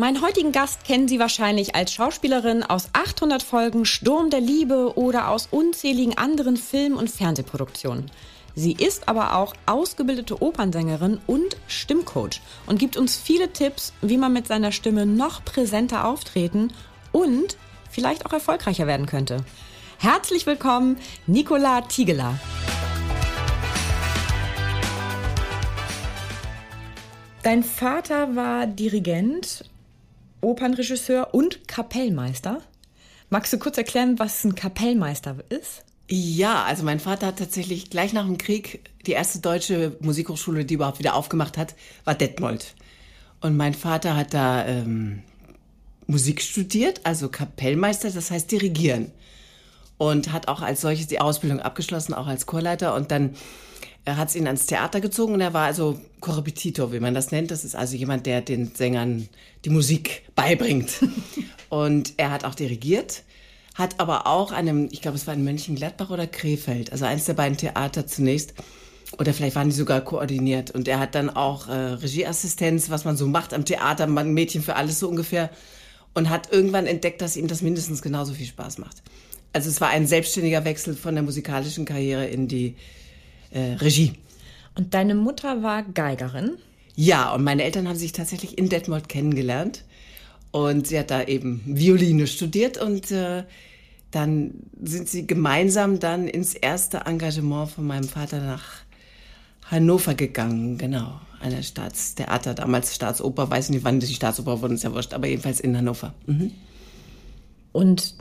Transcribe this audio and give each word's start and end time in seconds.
Meinen 0.00 0.22
heutigen 0.22 0.50
Gast 0.50 0.84
kennen 0.84 1.08
Sie 1.08 1.18
wahrscheinlich 1.18 1.74
als 1.74 1.92
Schauspielerin 1.92 2.62
aus 2.62 2.88
800 2.94 3.42
Folgen 3.42 3.84
Sturm 3.84 4.30
der 4.30 4.40
Liebe 4.40 4.96
oder 4.96 5.28
aus 5.28 5.48
unzähligen 5.50 6.16
anderen 6.16 6.56
Film- 6.56 6.96
und 6.96 7.10
Fernsehproduktionen. 7.10 8.10
Sie 8.54 8.72
ist 8.72 9.10
aber 9.10 9.36
auch 9.36 9.52
ausgebildete 9.66 10.42
Opernsängerin 10.42 11.20
und 11.26 11.54
Stimmcoach 11.66 12.40
und 12.66 12.78
gibt 12.78 12.96
uns 12.96 13.18
viele 13.18 13.52
Tipps, 13.52 13.92
wie 14.00 14.16
man 14.16 14.32
mit 14.32 14.46
seiner 14.46 14.72
Stimme 14.72 15.04
noch 15.04 15.44
präsenter 15.44 16.06
auftreten 16.06 16.72
und 17.12 17.58
vielleicht 17.90 18.24
auch 18.24 18.32
erfolgreicher 18.32 18.86
werden 18.86 19.04
könnte. 19.04 19.44
Herzlich 19.98 20.46
willkommen, 20.46 20.96
Nicola 21.26 21.82
Tigeler. 21.82 22.40
Dein 27.42 27.62
Vater 27.62 28.34
war 28.34 28.66
Dirigent 28.66 29.64
Opernregisseur 30.40 31.34
und 31.34 31.68
Kapellmeister. 31.68 32.62
Magst 33.28 33.52
du 33.52 33.58
kurz 33.58 33.78
erklären, 33.78 34.18
was 34.18 34.44
ein 34.44 34.54
Kapellmeister 34.54 35.36
ist? 35.48 35.84
Ja, 36.08 36.64
also 36.64 36.82
mein 36.82 36.98
Vater 36.98 37.28
hat 37.28 37.38
tatsächlich 37.38 37.88
gleich 37.88 38.12
nach 38.12 38.26
dem 38.26 38.36
Krieg 38.36 38.90
die 39.06 39.12
erste 39.12 39.38
deutsche 39.38 39.96
Musikhochschule, 40.00 40.64
die 40.64 40.74
überhaupt 40.74 40.98
wieder 40.98 41.14
aufgemacht 41.14 41.56
hat, 41.56 41.76
war 42.04 42.16
Detmold. 42.16 42.74
Und 43.40 43.56
mein 43.56 43.74
Vater 43.74 44.16
hat 44.16 44.34
da 44.34 44.66
ähm, 44.66 45.22
Musik 46.08 46.42
studiert, 46.42 47.00
also 47.04 47.28
Kapellmeister, 47.28 48.10
das 48.10 48.32
heißt 48.32 48.50
dirigieren. 48.50 49.12
Und 49.98 50.32
hat 50.32 50.48
auch 50.48 50.62
als 50.62 50.80
solches 50.80 51.06
die 51.06 51.20
Ausbildung 51.20 51.60
abgeschlossen, 51.60 52.14
auch 52.14 52.26
als 52.26 52.46
Chorleiter. 52.46 52.94
Und 52.94 53.12
dann 53.12 53.36
hat 54.06 54.28
es 54.28 54.36
ihn 54.36 54.46
ans 54.46 54.66
Theater 54.66 55.00
gezogen 55.00 55.34
und 55.34 55.40
er 55.40 55.52
war 55.52 55.66
also 55.66 56.00
Korrepetitor, 56.20 56.92
wie 56.92 57.00
man 57.00 57.14
das 57.14 57.30
nennt. 57.30 57.50
Das 57.50 57.64
ist 57.64 57.76
also 57.76 57.96
jemand, 57.96 58.26
der 58.26 58.40
den 58.40 58.74
Sängern 58.74 59.28
die 59.64 59.70
Musik 59.70 60.22
beibringt. 60.34 60.90
und 61.68 62.14
er 62.16 62.30
hat 62.30 62.44
auch 62.44 62.54
dirigiert, 62.54 63.22
hat 63.74 64.00
aber 64.00 64.26
auch 64.26 64.52
einem, 64.52 64.88
ich 64.90 65.02
glaube, 65.02 65.16
es 65.16 65.26
war 65.26 65.34
in 65.34 65.44
Mönchengladbach 65.44 66.10
oder 66.10 66.26
Krefeld, 66.26 66.92
also 66.92 67.04
eins 67.04 67.24
der 67.24 67.34
beiden 67.34 67.56
Theater 67.56 68.06
zunächst, 68.06 68.54
oder 69.18 69.34
vielleicht 69.34 69.56
waren 69.56 69.68
die 69.68 69.74
sogar 69.74 70.00
koordiniert. 70.02 70.70
Und 70.70 70.86
er 70.88 71.00
hat 71.00 71.14
dann 71.14 71.30
auch 71.30 71.68
äh, 71.68 71.72
Regieassistenz, 71.72 72.90
was 72.90 73.04
man 73.04 73.16
so 73.16 73.26
macht 73.26 73.52
am 73.52 73.64
Theater, 73.64 74.06
man 74.06 74.32
Mädchen 74.32 74.62
für 74.62 74.76
alles 74.76 75.00
so 75.00 75.08
ungefähr. 75.08 75.50
Und 76.14 76.28
hat 76.28 76.52
irgendwann 76.52 76.86
entdeckt, 76.86 77.22
dass 77.22 77.36
ihm 77.36 77.46
das 77.46 77.62
mindestens 77.62 78.02
genauso 78.02 78.34
viel 78.34 78.46
Spaß 78.46 78.78
macht. 78.78 79.02
Also 79.52 79.68
es 79.68 79.80
war 79.80 79.88
ein 79.88 80.06
selbstständiger 80.06 80.64
Wechsel 80.64 80.94
von 80.94 81.14
der 81.14 81.22
musikalischen 81.22 81.84
Karriere 81.84 82.26
in 82.26 82.48
die 82.48 82.76
äh, 83.50 83.74
Regie. 83.74 84.12
Und 84.76 84.94
deine 84.94 85.14
Mutter 85.14 85.62
war 85.62 85.82
Geigerin? 85.82 86.56
Ja, 86.94 87.34
und 87.34 87.44
meine 87.44 87.64
Eltern 87.64 87.88
haben 87.88 87.96
sich 87.96 88.12
tatsächlich 88.12 88.58
in 88.58 88.68
Detmold 88.68 89.08
kennengelernt. 89.08 89.84
Und 90.52 90.88
sie 90.88 90.98
hat 90.98 91.10
da 91.10 91.22
eben 91.22 91.62
Violine 91.64 92.26
studiert 92.26 92.76
und 92.78 93.10
äh, 93.10 93.44
dann 94.10 94.54
sind 94.82 95.08
sie 95.08 95.26
gemeinsam 95.26 96.00
dann 96.00 96.26
ins 96.26 96.54
erste 96.54 96.98
Engagement 97.06 97.70
von 97.70 97.86
meinem 97.86 98.08
Vater 98.08 98.40
nach 98.40 98.64
Hannover 99.70 100.14
gegangen, 100.14 100.76
genau. 100.78 101.20
Eine 101.40 101.62
Staatstheater, 101.62 102.54
damals 102.54 102.94
Staatsoper, 102.94 103.48
weiß 103.48 103.70
nicht, 103.70 103.84
wann 103.84 104.00
die 104.00 104.06
Staatsoper 104.12 104.60
wurden, 104.60 104.74
ist 104.74 104.84
ja 104.84 104.92
wurscht, 104.92 105.14
aber 105.14 105.28
jedenfalls 105.28 105.60
in 105.60 105.76
Hannover. 105.76 106.12
Mhm. 106.26 106.50
Und 107.72 108.14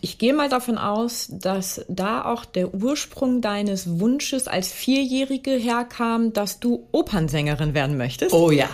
ich 0.00 0.18
gehe 0.18 0.34
mal 0.34 0.48
davon 0.48 0.78
aus, 0.78 1.28
dass 1.30 1.84
da 1.88 2.24
auch 2.24 2.44
der 2.44 2.74
Ursprung 2.74 3.40
deines 3.40 3.98
Wunsches 4.00 4.46
als 4.46 4.70
Vierjährige 4.70 5.52
herkam, 5.52 6.32
dass 6.32 6.60
du 6.60 6.86
Opernsängerin 6.92 7.74
werden 7.74 7.96
möchtest. 7.96 8.34
Oh 8.34 8.50
ja. 8.50 8.68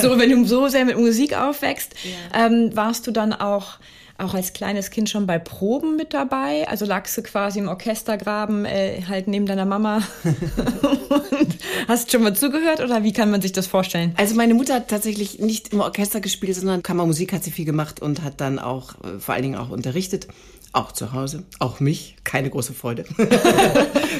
so, 0.00 0.18
wenn 0.18 0.30
du 0.30 0.44
so 0.46 0.68
sehr 0.68 0.84
mit 0.84 0.98
Musik 0.98 1.36
aufwächst, 1.36 1.94
ja. 2.04 2.46
ähm, 2.46 2.70
warst 2.74 3.06
du 3.06 3.10
dann 3.10 3.32
auch 3.32 3.78
auch 4.18 4.34
als 4.34 4.52
kleines 4.52 4.90
Kind 4.90 5.10
schon 5.10 5.26
bei 5.26 5.38
Proben 5.38 5.96
mit 5.96 6.14
dabei? 6.14 6.66
Also 6.68 6.86
lagst 6.86 7.16
du 7.16 7.22
quasi 7.22 7.58
im 7.58 7.68
Orchestergraben 7.68 8.64
äh, 8.64 9.02
halt 9.08 9.28
neben 9.28 9.46
deiner 9.46 9.64
Mama 9.64 10.02
und 10.24 11.58
hast 11.88 12.12
schon 12.12 12.22
mal 12.22 12.34
zugehört 12.34 12.80
oder 12.80 13.02
wie 13.02 13.12
kann 13.12 13.30
man 13.30 13.40
sich 13.42 13.52
das 13.52 13.66
vorstellen? 13.66 14.14
Also 14.16 14.34
meine 14.34 14.54
Mutter 14.54 14.74
hat 14.74 14.88
tatsächlich 14.88 15.38
nicht 15.38 15.72
im 15.72 15.80
Orchester 15.80 16.20
gespielt, 16.20 16.56
sondern 16.56 16.82
Kammermusik 16.82 17.32
hat 17.32 17.44
sie 17.44 17.50
viel 17.50 17.64
gemacht 17.64 18.00
und 18.00 18.22
hat 18.22 18.40
dann 18.40 18.58
auch 18.58 18.94
äh, 19.04 19.18
vor 19.18 19.34
allen 19.34 19.42
Dingen 19.42 19.56
auch 19.56 19.70
unterrichtet. 19.70 20.28
Auch 20.72 20.92
zu 20.92 21.12
Hause, 21.12 21.44
auch 21.58 21.80
mich, 21.80 22.16
keine 22.22 22.50
große 22.50 22.74
Freude. 22.74 23.04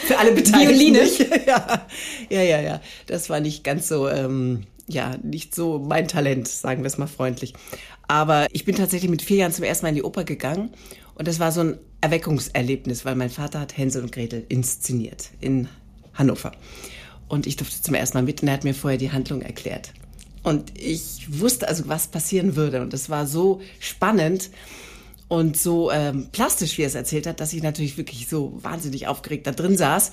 Für 0.05 0.19
alle 0.19 0.33
Beteiligten. 0.33 0.79
Violine. 0.79 1.01
ja, 1.47 1.87
ja, 2.31 2.43
ja, 2.43 2.61
ja. 2.61 2.81
Das 3.07 3.29
war 3.29 3.41
nicht 3.41 3.63
ganz 3.63 3.89
so, 3.89 4.09
ähm, 4.09 4.63
ja, 4.87 5.17
nicht 5.23 5.55
so 5.55 5.79
mein 5.79 6.09
Talent, 6.09 6.49
sagen 6.49 6.83
wir 6.83 6.87
es 6.87 6.97
mal 6.97 7.09
freundlich. 7.09 7.53
Aber 8.09 8.47
ich 8.53 8.65
bin 8.65 8.77
tatsächlich 8.77 9.11
mit 9.11 9.23
vier 9.23 9.39
Jahren 9.39 9.53
zum 9.53 9.65
ersten 9.65 9.85
Mal 9.85 9.91
in 9.91 9.97
die 9.97 10.03
Oper 10.03 10.25
gegangen 10.25 10.71
und 11.15 11.27
das 11.27 11.41
war 11.41 11.51
so 11.51 11.61
ein 11.61 11.79
Erweckungserlebnis, 12.01 13.05
weil 13.05 13.17
mein 13.17 13.31
Vater 13.31 13.61
hat 13.61 13.77
Hänsel 13.77 14.03
und 14.03 14.13
Gretel 14.13 14.45
inszeniert 14.49 15.31
in 15.41 15.69
Hannover. 16.15 16.53
Und 17.29 17.47
ich 17.47 17.57
durfte 17.57 17.83
zum 17.83 17.95
ersten 17.95 18.19
Mal 18.19 18.23
mit 18.23 18.43
und 18.43 18.49
er 18.49 18.55
hat 18.55 18.65
mir 18.65 18.75
vorher 18.75 18.99
die 18.99 19.11
Handlung 19.11 19.43
erklärt. 19.43 19.93
Und 20.43 20.79
ich 20.79 21.27
wusste 21.41 21.67
also, 21.67 21.89
was 21.89 22.07
passieren 22.07 22.55
würde. 22.55 22.81
Und 22.81 22.95
es 22.95 23.11
war 23.11 23.27
so 23.27 23.61
spannend 23.81 24.51
und 25.27 25.57
so 25.57 25.91
ähm, 25.91 26.29
plastisch, 26.31 26.79
wie 26.79 26.83
er 26.83 26.87
es 26.89 26.95
erzählt 26.95 27.27
hat, 27.27 27.41
dass 27.41 27.53
ich 27.53 27.63
natürlich 27.63 27.97
wirklich 27.97 28.29
so 28.29 28.53
wahnsinnig 28.63 29.09
aufgeregt 29.09 29.47
da 29.49 29.51
drin 29.51 29.77
saß 29.77 30.13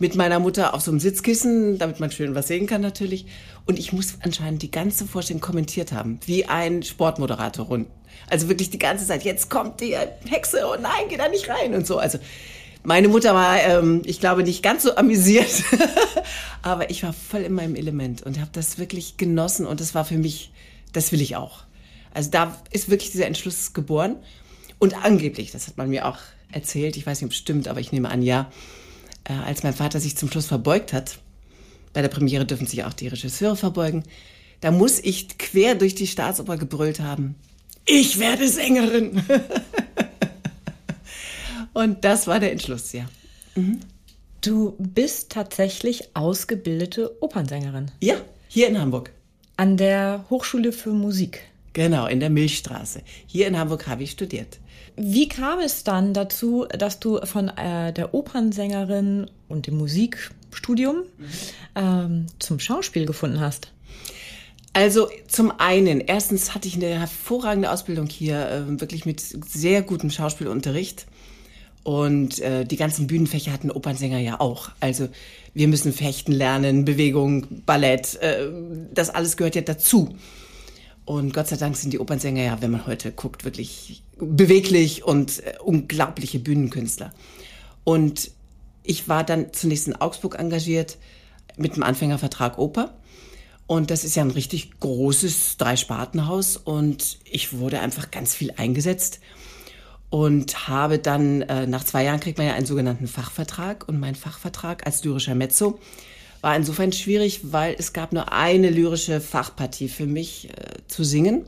mit 0.00 0.14
meiner 0.16 0.40
Mutter 0.40 0.74
auf 0.74 0.80
so 0.80 0.90
einem 0.90 0.98
Sitzkissen, 0.98 1.78
damit 1.78 2.00
man 2.00 2.10
schön 2.10 2.34
was 2.34 2.48
sehen 2.48 2.66
kann 2.66 2.80
natürlich. 2.80 3.26
Und 3.66 3.78
ich 3.78 3.92
muss 3.92 4.14
anscheinend 4.22 4.62
die 4.62 4.70
ganze 4.70 5.06
Vorstellung 5.06 5.40
kommentiert 5.40 5.92
haben, 5.92 6.18
wie 6.26 6.46
ein 6.46 6.82
Sportmoderator 6.82 7.66
rund. 7.66 7.86
Also 8.28 8.48
wirklich 8.48 8.70
die 8.70 8.78
ganze 8.78 9.06
Zeit, 9.06 9.24
jetzt 9.24 9.50
kommt 9.50 9.80
die 9.80 9.96
Hexe 10.28 10.66
und 10.66 10.82
nein, 10.82 11.04
geh 11.08 11.16
da 11.16 11.28
nicht 11.28 11.48
rein 11.48 11.74
und 11.74 11.86
so. 11.86 11.98
Also 11.98 12.18
meine 12.82 13.08
Mutter 13.08 13.34
war, 13.34 13.60
ähm, 13.62 14.02
ich 14.04 14.20
glaube, 14.20 14.42
nicht 14.42 14.62
ganz 14.62 14.84
so 14.84 14.96
amüsiert, 14.96 15.62
aber 16.62 16.90
ich 16.90 17.02
war 17.02 17.12
voll 17.12 17.42
in 17.42 17.52
meinem 17.52 17.74
Element 17.74 18.22
und 18.22 18.40
habe 18.40 18.50
das 18.52 18.78
wirklich 18.78 19.16
genossen 19.16 19.66
und 19.66 19.80
das 19.80 19.94
war 19.94 20.04
für 20.04 20.16
mich, 20.16 20.50
das 20.92 21.12
will 21.12 21.20
ich 21.20 21.36
auch. 21.36 21.64
Also 22.14 22.30
da 22.30 22.56
ist 22.70 22.90
wirklich 22.90 23.10
dieser 23.10 23.26
Entschluss 23.26 23.74
geboren 23.74 24.16
und 24.78 25.04
angeblich, 25.04 25.52
das 25.52 25.66
hat 25.66 25.76
man 25.76 25.90
mir 25.90 26.06
auch 26.06 26.18
erzählt, 26.52 26.96
ich 26.96 27.06
weiß 27.06 27.20
nicht, 27.20 27.26
ob 27.26 27.32
es 27.32 27.38
stimmt, 27.38 27.68
aber 27.68 27.80
ich 27.80 27.92
nehme 27.92 28.10
an, 28.10 28.22
ja, 28.22 28.50
äh, 29.30 29.44
als 29.44 29.62
mein 29.62 29.74
Vater 29.74 30.00
sich 30.00 30.16
zum 30.16 30.30
Schluss 30.30 30.46
verbeugt 30.46 30.92
hat, 30.92 31.18
bei 31.92 32.02
der 32.02 32.08
Premiere 32.08 32.44
dürfen 32.44 32.66
sich 32.66 32.84
auch 32.84 32.92
die 32.92 33.08
Regisseure 33.08 33.56
verbeugen, 33.56 34.04
da 34.60 34.70
muss 34.70 34.98
ich 34.98 35.38
quer 35.38 35.74
durch 35.74 35.94
die 35.94 36.06
Staatsoper 36.06 36.56
gebrüllt 36.56 37.00
haben, 37.00 37.36
ich 37.86 38.18
werde 38.18 38.48
Sängerin. 38.48 39.22
Und 41.72 42.04
das 42.04 42.26
war 42.26 42.40
der 42.40 42.52
Entschluss, 42.52 42.92
ja. 42.92 43.06
Mhm. 43.54 43.80
Du 44.40 44.74
bist 44.78 45.30
tatsächlich 45.30 46.08
ausgebildete 46.14 47.22
Opernsängerin. 47.22 47.90
Ja, 48.00 48.16
hier 48.48 48.68
in 48.68 48.78
Hamburg. 48.78 49.12
An 49.56 49.76
der 49.76 50.24
Hochschule 50.30 50.72
für 50.72 50.90
Musik. 50.90 51.42
Genau, 51.72 52.06
in 52.06 52.20
der 52.20 52.30
Milchstraße. 52.30 53.02
Hier 53.26 53.46
in 53.46 53.58
Hamburg 53.58 53.86
habe 53.86 54.02
ich 54.02 54.12
studiert. 54.12 54.58
Wie 55.02 55.28
kam 55.28 55.60
es 55.60 55.82
dann 55.82 56.12
dazu, 56.12 56.66
dass 56.66 57.00
du 57.00 57.24
von 57.24 57.48
äh, 57.48 57.90
der 57.90 58.12
Opernsängerin 58.12 59.30
und 59.48 59.66
dem 59.66 59.78
Musikstudium 59.78 60.96
mhm. 60.96 61.26
ähm, 61.74 62.26
zum 62.38 62.60
Schauspiel 62.60 63.06
gefunden 63.06 63.40
hast? 63.40 63.72
Also 64.74 65.08
zum 65.26 65.52
einen, 65.58 66.00
erstens 66.00 66.54
hatte 66.54 66.68
ich 66.68 66.76
eine 66.76 66.98
hervorragende 67.00 67.70
Ausbildung 67.70 68.08
hier, 68.08 68.46
äh, 68.50 68.80
wirklich 68.80 69.06
mit 69.06 69.20
sehr 69.20 69.80
gutem 69.80 70.10
Schauspielunterricht. 70.10 71.06
Und 71.82 72.38
äh, 72.40 72.66
die 72.66 72.76
ganzen 72.76 73.06
Bühnenfächer 73.06 73.52
hatten 73.52 73.70
Opernsänger 73.70 74.18
ja 74.18 74.38
auch. 74.38 74.70
Also 74.80 75.08
wir 75.54 75.66
müssen 75.66 75.94
fechten 75.94 76.32
lernen, 76.32 76.84
Bewegung, 76.84 77.62
Ballett, 77.64 78.16
äh, 78.16 78.50
das 78.92 79.08
alles 79.08 79.38
gehört 79.38 79.54
ja 79.54 79.62
dazu. 79.62 80.14
Und 81.10 81.34
Gott 81.34 81.48
sei 81.48 81.56
Dank 81.56 81.76
sind 81.76 81.92
die 81.92 81.98
Opernsänger 81.98 82.44
ja, 82.44 82.62
wenn 82.62 82.70
man 82.70 82.86
heute 82.86 83.10
guckt, 83.10 83.44
wirklich 83.44 84.04
beweglich 84.16 85.02
und 85.02 85.44
äh, 85.44 85.54
unglaubliche 85.60 86.38
Bühnenkünstler. 86.38 87.12
Und 87.82 88.30
ich 88.84 89.08
war 89.08 89.24
dann 89.24 89.52
zunächst 89.52 89.88
in 89.88 89.96
Augsburg 89.96 90.38
engagiert 90.38 90.98
mit 91.56 91.74
dem 91.74 91.82
Anfängervertrag 91.82 92.58
Oper. 92.58 92.94
Und 93.66 93.90
das 93.90 94.04
ist 94.04 94.14
ja 94.14 94.22
ein 94.22 94.30
richtig 94.30 94.78
großes 94.78 95.56
Dreispartenhaus. 95.56 96.56
Und 96.56 97.18
ich 97.24 97.58
wurde 97.58 97.80
einfach 97.80 98.12
ganz 98.12 98.36
viel 98.36 98.52
eingesetzt 98.56 99.18
und 100.10 100.68
habe 100.68 101.00
dann, 101.00 101.42
äh, 101.42 101.66
nach 101.66 101.82
zwei 101.82 102.04
Jahren 102.04 102.20
kriegt 102.20 102.38
man 102.38 102.46
ja 102.46 102.54
einen 102.54 102.66
sogenannten 102.66 103.08
Fachvertrag. 103.08 103.88
Und 103.88 103.98
mein 103.98 104.14
Fachvertrag 104.14 104.86
als 104.86 105.02
lyrischer 105.02 105.34
Mezzo 105.34 105.80
war 106.42 106.56
insofern 106.56 106.92
schwierig, 106.92 107.40
weil 107.52 107.76
es 107.78 107.92
gab 107.92 108.12
nur 108.12 108.32
eine 108.32 108.70
lyrische 108.70 109.20
Fachpartie 109.20 109.88
für 109.88 110.06
mich 110.06 110.48
äh, 110.50 110.78
zu 110.88 111.04
singen. 111.04 111.44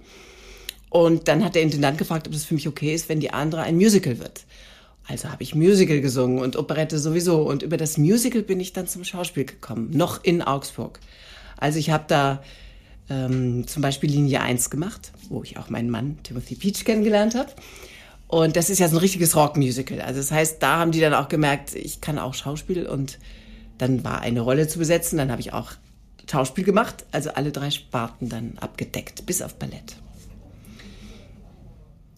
Und 0.90 1.28
dann 1.28 1.42
hat 1.44 1.54
der 1.54 1.62
Intendant 1.62 1.96
gefragt, 1.96 2.28
ob 2.28 2.34
es 2.34 2.44
für 2.44 2.54
mich 2.54 2.68
okay 2.68 2.94
ist, 2.94 3.08
wenn 3.08 3.20
die 3.20 3.32
andere 3.32 3.62
ein 3.62 3.76
Musical 3.76 4.18
wird. 4.18 4.44
Also 5.08 5.30
habe 5.30 5.42
ich 5.42 5.54
Musical 5.54 6.00
gesungen 6.00 6.38
und 6.38 6.56
Operette 6.56 6.98
sowieso. 6.98 7.42
Und 7.42 7.62
über 7.62 7.76
das 7.76 7.96
Musical 7.96 8.42
bin 8.42 8.60
ich 8.60 8.72
dann 8.72 8.86
zum 8.86 9.04
Schauspiel 9.04 9.44
gekommen, 9.44 9.90
noch 9.92 10.22
in 10.22 10.42
Augsburg. 10.42 11.00
Also 11.56 11.78
ich 11.78 11.90
habe 11.90 12.04
da 12.08 12.42
ähm, 13.08 13.66
zum 13.66 13.82
Beispiel 13.82 14.10
Linie 14.10 14.42
1 14.42 14.70
gemacht, 14.70 15.12
wo 15.28 15.42
ich 15.42 15.56
auch 15.56 15.70
meinen 15.70 15.90
Mann 15.90 16.18
Timothy 16.22 16.54
Peach 16.54 16.84
kennengelernt 16.84 17.34
habe. 17.34 17.50
Und 18.28 18.56
das 18.56 18.70
ist 18.70 18.78
ja 18.78 18.88
so 18.88 18.96
ein 18.96 19.00
richtiges 19.00 19.36
Rockmusical. 19.36 20.00
Also 20.00 20.20
das 20.20 20.30
heißt, 20.30 20.62
da 20.62 20.78
haben 20.78 20.92
die 20.92 21.00
dann 21.00 21.14
auch 21.14 21.28
gemerkt, 21.28 21.74
ich 21.74 22.00
kann 22.00 22.18
auch 22.18 22.34
Schauspiel 22.34 22.86
und 22.86 23.18
dann 23.78 24.04
war 24.04 24.20
eine 24.20 24.40
Rolle 24.40 24.68
zu 24.68 24.78
besetzen. 24.78 25.18
Dann 25.18 25.30
habe 25.30 25.40
ich 25.40 25.52
auch 25.52 25.72
Schauspiel 26.30 26.64
gemacht, 26.64 27.04
also 27.12 27.30
alle 27.30 27.52
drei 27.52 27.70
Sparten 27.70 28.28
dann 28.28 28.52
abgedeckt, 28.60 29.26
bis 29.26 29.42
auf 29.42 29.54
Ballett. 29.56 29.96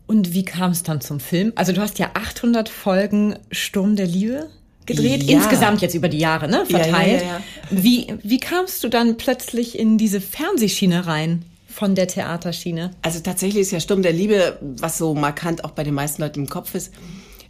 Und 0.06 0.34
wie 0.34 0.44
kam 0.44 0.70
es 0.72 0.82
dann 0.82 1.00
zum 1.00 1.18
Film? 1.18 1.52
Also 1.56 1.72
du 1.72 1.80
hast 1.80 1.98
ja 1.98 2.10
800 2.14 2.68
Folgen 2.68 3.36
Sturm 3.50 3.96
der 3.96 4.06
Liebe 4.06 4.50
gedreht, 4.86 5.22
Ja. 5.22 5.38
insgesamt 5.38 5.80
jetzt 5.80 5.94
über 5.94 6.08
die 6.10 6.18
Jahre, 6.18 6.46
ne? 6.46 6.66
Verteilt. 6.66 7.22
ja, 7.22 7.26
ja. 7.28 7.40
Wie, 7.70 8.06
wie 8.22 8.38
kamst 8.38 8.84
du 8.84 8.88
dann 8.90 9.16
plötzlich 9.16 9.78
in 9.78 9.96
diese 9.96 10.20
Fernsehschiene 10.20 11.06
rein 11.06 11.44
von 11.66 11.94
der 11.94 12.06
Theaterschiene? 12.06 12.90
Also 13.00 13.20
tatsächlich 13.20 13.62
ist 13.62 13.70
ja 13.70 13.80
Sturm 13.80 14.02
der 14.02 14.12
Liebe, 14.12 14.58
was 14.60 14.98
so 14.98 15.14
markant 15.14 15.64
auch 15.64 15.70
bei 15.70 15.84
den 15.84 15.94
meisten 15.94 16.20
Leuten 16.20 16.40
im 16.40 16.48
Kopf 16.50 16.74
ist, 16.74 16.92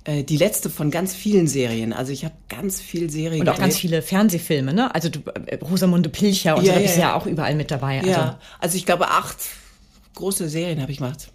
die 0.06 0.37
letzte 0.37 0.69
von 0.71 0.91
ganz 0.91 1.15
vielen 1.15 1.47
Serien. 1.47 1.93
Also 1.93 2.12
ich 2.12 2.25
habe 2.25 2.35
ganz 2.49 2.81
viel 2.81 3.11
Serien 3.11 3.41
Und 3.41 3.49
auch 3.49 3.59
ganz 3.59 3.75
gedreht. 3.77 3.81
viele 3.81 4.03
Fernsehfilme, 4.03 4.75
ne? 4.75 4.95
Also 4.95 5.09
du, 5.09 5.21
äh, 5.47 5.56
Rosamunde 5.56 6.09
Pilcher 6.11 6.56
und 6.56 6.65
Ja, 6.65 6.75
so, 6.75 6.79
da 6.79 6.83
bist 6.83 6.97
ja 6.97 7.03
ja. 7.03 7.15
auch 7.15 7.27
überall 7.27 7.55
mit 7.55 7.71
dabei. 7.71 7.99
Also, 8.01 8.11
Ja, 8.11 8.39
also 8.61 8.77
ich 8.77 8.85
glaube, 8.85 9.09
acht 9.09 9.39
große 10.15 10.49
Serien 10.49 10.81
habe 10.83 10.93
ich 10.93 10.99
gemacht. 10.99 11.29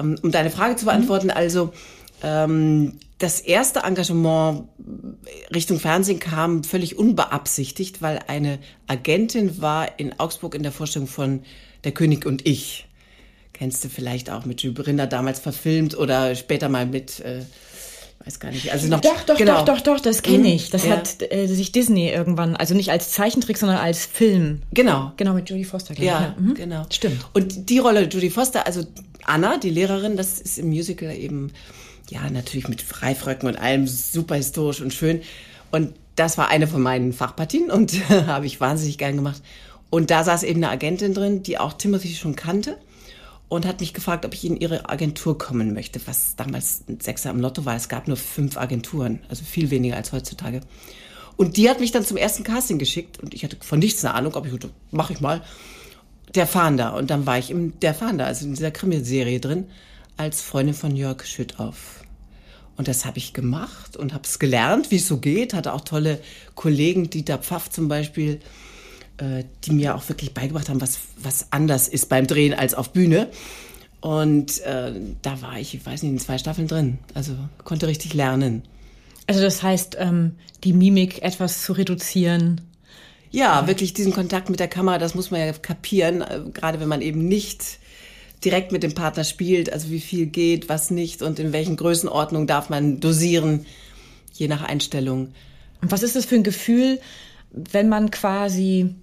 Ähm, 0.00 0.16
Um 0.22 0.30
deine 0.32 0.50
Frage 0.50 0.76
zu 0.76 0.86
beantworten, 0.86 1.30
also 1.30 1.72
ähm, 2.22 2.98
das 3.18 3.40
erste 3.40 3.80
Engagement 3.80 4.64
Richtung 5.54 5.78
Fernsehen 5.78 6.18
kam 6.20 6.64
völlig 6.64 6.98
unbeabsichtigt, 6.98 8.00
weil 8.00 8.20
eine 8.28 8.58
Agentin 8.86 9.60
war 9.60 9.98
in 9.98 10.18
Augsburg 10.18 10.54
in 10.54 10.62
der 10.62 10.72
Vorstellung 10.72 11.06
von 11.08 11.42
Der 11.84 11.92
König 11.92 12.24
und 12.24 12.46
ich. 12.46 12.86
Kennst 13.52 13.84
du 13.84 13.88
vielleicht 13.90 14.30
auch 14.30 14.46
mit 14.46 14.62
Jules 14.62 14.82
Brinder 14.82 15.06
damals 15.06 15.38
verfilmt 15.38 15.94
oder 15.96 16.34
später 16.34 16.70
mal 16.70 16.86
mit, 16.86 17.20
äh, 17.20 17.42
weiß 18.24 18.38
gar 18.38 18.50
nicht, 18.50 18.70
also 18.70 18.88
noch. 18.88 19.00
Doch, 19.00 19.22
doch, 19.24 19.36
genau. 19.36 19.64
doch, 19.64 19.80
doch, 19.80 19.80
doch, 19.80 20.00
das 20.00 20.22
kenne 20.22 20.40
Mhm, 20.40 20.44
ich. 20.44 20.70
Das 20.70 20.84
ja. 20.84 20.96
hat 20.96 21.22
äh, 21.32 21.46
sich 21.46 21.72
Disney 21.72 22.10
irgendwann, 22.10 22.54
also 22.56 22.74
nicht 22.74 22.90
als 22.90 23.12
Zeichentrick, 23.12 23.56
sondern 23.56 23.78
als 23.78 24.04
Film. 24.04 24.62
Genau. 24.72 25.12
Genau, 25.16 25.32
mit 25.32 25.48
Jodie 25.48 25.64
Foster. 25.64 25.94
ich, 25.94 26.00
Ja, 26.00 26.34
mhm. 26.38 26.54
genau. 26.54 26.84
Stimmt. 26.90 27.24
Und 27.32 27.70
die 27.70 27.78
Rolle 27.78 28.08
Judy 28.08 28.30
Foster, 28.30 28.66
also 28.66 28.82
Anna, 29.24 29.56
die 29.58 29.70
Lehrerin, 29.70 30.16
das 30.16 30.40
ist 30.40 30.58
im 30.58 30.68
Musical 30.68 31.14
eben, 31.14 31.52
ja, 32.10 32.28
natürlich 32.30 32.68
mit 32.68 32.84
Reifröcken 33.02 33.48
und 33.48 33.56
allem 33.56 33.86
super 33.86 34.34
historisch 34.34 34.82
und 34.82 34.92
schön. 34.92 35.22
Und 35.70 35.94
das 36.16 36.36
war 36.36 36.48
eine 36.48 36.66
von 36.66 36.82
meinen 36.82 37.12
Fachpartien 37.14 37.70
und 37.70 37.92
habe 38.10 38.44
ich 38.46 38.60
wahnsinnig 38.60 38.98
gern 38.98 39.16
gemacht. 39.16 39.42
Und 39.88 40.10
da 40.10 40.24
saß 40.24 40.42
eben 40.42 40.62
eine 40.62 40.70
Agentin 40.70 41.14
drin, 41.14 41.42
die 41.42 41.58
auch 41.58 41.72
Timothy 41.72 42.14
schon 42.14 42.36
kannte 42.36 42.76
und 43.50 43.66
hat 43.66 43.80
mich 43.80 43.92
gefragt, 43.92 44.24
ob 44.24 44.32
ich 44.32 44.44
in 44.44 44.56
ihre 44.56 44.88
Agentur 44.88 45.36
kommen 45.36 45.74
möchte, 45.74 46.00
was 46.06 46.36
damals 46.36 46.84
ein 46.88 47.00
Sechser 47.00 47.30
im 47.30 47.40
Lotto 47.40 47.64
war. 47.66 47.74
Es 47.74 47.88
gab 47.88 48.06
nur 48.06 48.16
fünf 48.16 48.56
Agenturen, 48.56 49.18
also 49.28 49.44
viel 49.44 49.70
weniger 49.70 49.96
als 49.96 50.12
heutzutage. 50.12 50.60
Und 51.36 51.56
die 51.56 51.68
hat 51.68 51.80
mich 51.80 51.90
dann 51.90 52.04
zum 52.04 52.16
ersten 52.16 52.44
Casting 52.44 52.78
geschickt 52.78 53.18
und 53.18 53.34
ich 53.34 53.42
hatte 53.42 53.56
von 53.60 53.80
nichts 53.80 54.04
eine 54.04 54.14
Ahnung, 54.14 54.36
ob 54.36 54.46
ich, 54.46 54.52
mach 54.92 55.10
ich 55.10 55.20
mal 55.20 55.42
der 56.36 56.46
Fahnder. 56.46 56.94
Und 56.94 57.10
dann 57.10 57.26
war 57.26 57.38
ich 57.38 57.50
im 57.50 57.78
Der 57.80 57.92
Fahnder, 57.92 58.26
also 58.26 58.46
in 58.46 58.54
dieser 58.54 58.70
Krimiserie 58.70 59.40
drin, 59.40 59.66
als 60.16 60.42
Freundin 60.42 60.74
von 60.74 60.94
Jörg 60.94 61.24
Schüttauf. 61.26 62.04
Und 62.76 62.86
das 62.86 63.04
habe 63.04 63.18
ich 63.18 63.32
gemacht 63.32 63.96
und 63.96 64.14
habe 64.14 64.22
es 64.24 64.38
gelernt, 64.38 64.92
wie 64.92 64.96
es 64.96 65.08
so 65.08 65.16
geht. 65.16 65.54
Hatte 65.54 65.72
auch 65.72 65.80
tolle 65.80 66.20
Kollegen, 66.54 67.10
Dieter 67.10 67.38
Pfaff 67.38 67.68
zum 67.68 67.88
Beispiel, 67.88 68.38
die 69.64 69.72
mir 69.72 69.94
auch 69.94 70.08
wirklich 70.08 70.32
beigebracht 70.34 70.68
haben, 70.68 70.80
was, 70.80 70.98
was 71.22 71.46
anders 71.50 71.88
ist 71.88 72.08
beim 72.08 72.26
Drehen 72.26 72.54
als 72.54 72.74
auf 72.74 72.92
Bühne. 72.92 73.28
Und 74.00 74.60
äh, 74.62 74.92
da 75.22 75.42
war 75.42 75.58
ich, 75.58 75.74
ich 75.74 75.84
weiß 75.84 76.02
nicht, 76.02 76.12
in 76.12 76.18
zwei 76.18 76.38
Staffeln 76.38 76.68
drin. 76.68 76.98
Also 77.14 77.34
konnte 77.64 77.86
richtig 77.86 78.14
lernen. 78.14 78.62
Also 79.26 79.42
das 79.42 79.62
heißt, 79.62 79.96
ähm, 79.98 80.36
die 80.64 80.72
Mimik 80.72 81.22
etwas 81.22 81.62
zu 81.62 81.72
reduzieren. 81.72 82.62
Ja, 83.30 83.66
wirklich 83.66 83.94
diesen 83.94 84.12
Kontakt 84.12 84.50
mit 84.50 84.58
der 84.58 84.68
Kamera, 84.68 84.98
das 84.98 85.14
muss 85.14 85.30
man 85.30 85.40
ja 85.40 85.52
kapieren, 85.52 86.22
äh, 86.22 86.40
gerade 86.52 86.80
wenn 86.80 86.88
man 86.88 87.02
eben 87.02 87.28
nicht 87.28 87.78
direkt 88.44 88.72
mit 88.72 88.82
dem 88.82 88.94
Partner 88.94 89.22
spielt, 89.24 89.72
also 89.72 89.90
wie 89.90 90.00
viel 90.00 90.26
geht, 90.26 90.68
was 90.68 90.90
nicht 90.90 91.22
und 91.22 91.38
in 91.38 91.52
welchen 91.52 91.76
Größenordnungen 91.76 92.46
darf 92.46 92.70
man 92.70 92.98
dosieren, 93.00 93.66
je 94.32 94.48
nach 94.48 94.62
Einstellung. 94.62 95.28
Und 95.82 95.92
was 95.92 96.02
ist 96.02 96.16
das 96.16 96.24
für 96.24 96.36
ein 96.36 96.42
Gefühl, 96.42 97.00
wenn 97.52 97.88
man 97.88 98.10
quasi 98.10 98.94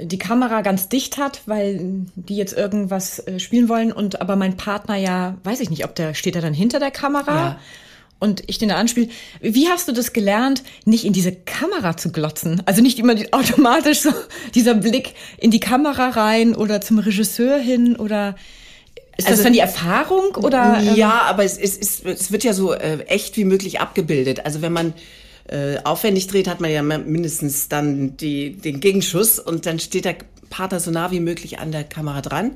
die 0.00 0.18
Kamera 0.18 0.60
ganz 0.62 0.88
dicht 0.88 1.18
hat, 1.18 1.42
weil 1.46 1.80
die 2.14 2.36
jetzt 2.36 2.56
irgendwas 2.56 3.18
äh, 3.26 3.40
spielen 3.40 3.68
wollen 3.68 3.90
und 3.92 4.20
aber 4.20 4.36
mein 4.36 4.56
Partner 4.56 4.94
ja, 4.96 5.36
weiß 5.42 5.58
ich 5.60 5.70
nicht, 5.70 5.84
ob 5.84 5.94
der 5.96 6.14
steht 6.14 6.36
er 6.36 6.42
dann 6.42 6.54
hinter 6.54 6.78
der 6.78 6.92
Kamera 6.92 7.34
Ja. 7.36 7.60
und 8.20 8.44
ich 8.46 8.58
den 8.58 8.68
da 8.68 8.76
anspiele. 8.76 9.08
Wie 9.40 9.66
hast 9.68 9.88
du 9.88 9.92
das 9.92 10.12
gelernt, 10.12 10.62
nicht 10.84 11.04
in 11.04 11.12
diese 11.12 11.32
Kamera 11.32 11.96
zu 11.96 12.12
glotzen? 12.12 12.62
Also 12.64 12.80
nicht 12.80 13.00
immer 13.00 13.16
automatisch 13.32 13.98
so 14.00 14.12
dieser 14.54 14.74
Blick 14.74 15.14
in 15.36 15.50
die 15.50 15.58
Kamera 15.60 16.10
rein 16.10 16.54
oder 16.54 16.80
zum 16.80 17.00
Regisseur 17.00 17.58
hin 17.58 17.96
oder 17.96 18.36
ist 19.16 19.26
das 19.26 19.32
Also- 19.32 19.42
dann 19.42 19.52
die 19.52 19.58
Erfahrung 19.58 20.36
oder? 20.36 20.78
ähm, 20.80 20.94
ja, 20.94 21.22
aber 21.22 21.42
es, 21.42 21.58
es, 21.58 21.76
es, 21.76 22.04
es 22.04 22.30
wird 22.30 22.44
ja 22.44 22.52
so 22.52 22.72
äh, 22.72 23.00
echt 23.08 23.36
wie 23.36 23.44
möglich 23.44 23.80
abgebildet. 23.80 24.46
Also 24.46 24.62
wenn 24.62 24.72
man 24.72 24.92
äh, 25.48 25.78
aufwendig 25.84 26.26
dreht, 26.26 26.48
hat 26.48 26.60
man 26.60 26.70
ja 26.70 26.82
mindestens 26.82 27.68
dann 27.68 28.16
die, 28.16 28.52
den 28.56 28.80
Gegenschuss 28.80 29.38
und 29.38 29.66
dann 29.66 29.78
steht 29.78 30.04
der 30.04 30.16
Partner 30.50 30.80
so 30.80 30.90
nah 30.90 31.10
wie 31.10 31.20
möglich 31.20 31.58
an 31.58 31.72
der 31.72 31.84
Kamera 31.84 32.20
dran. 32.20 32.52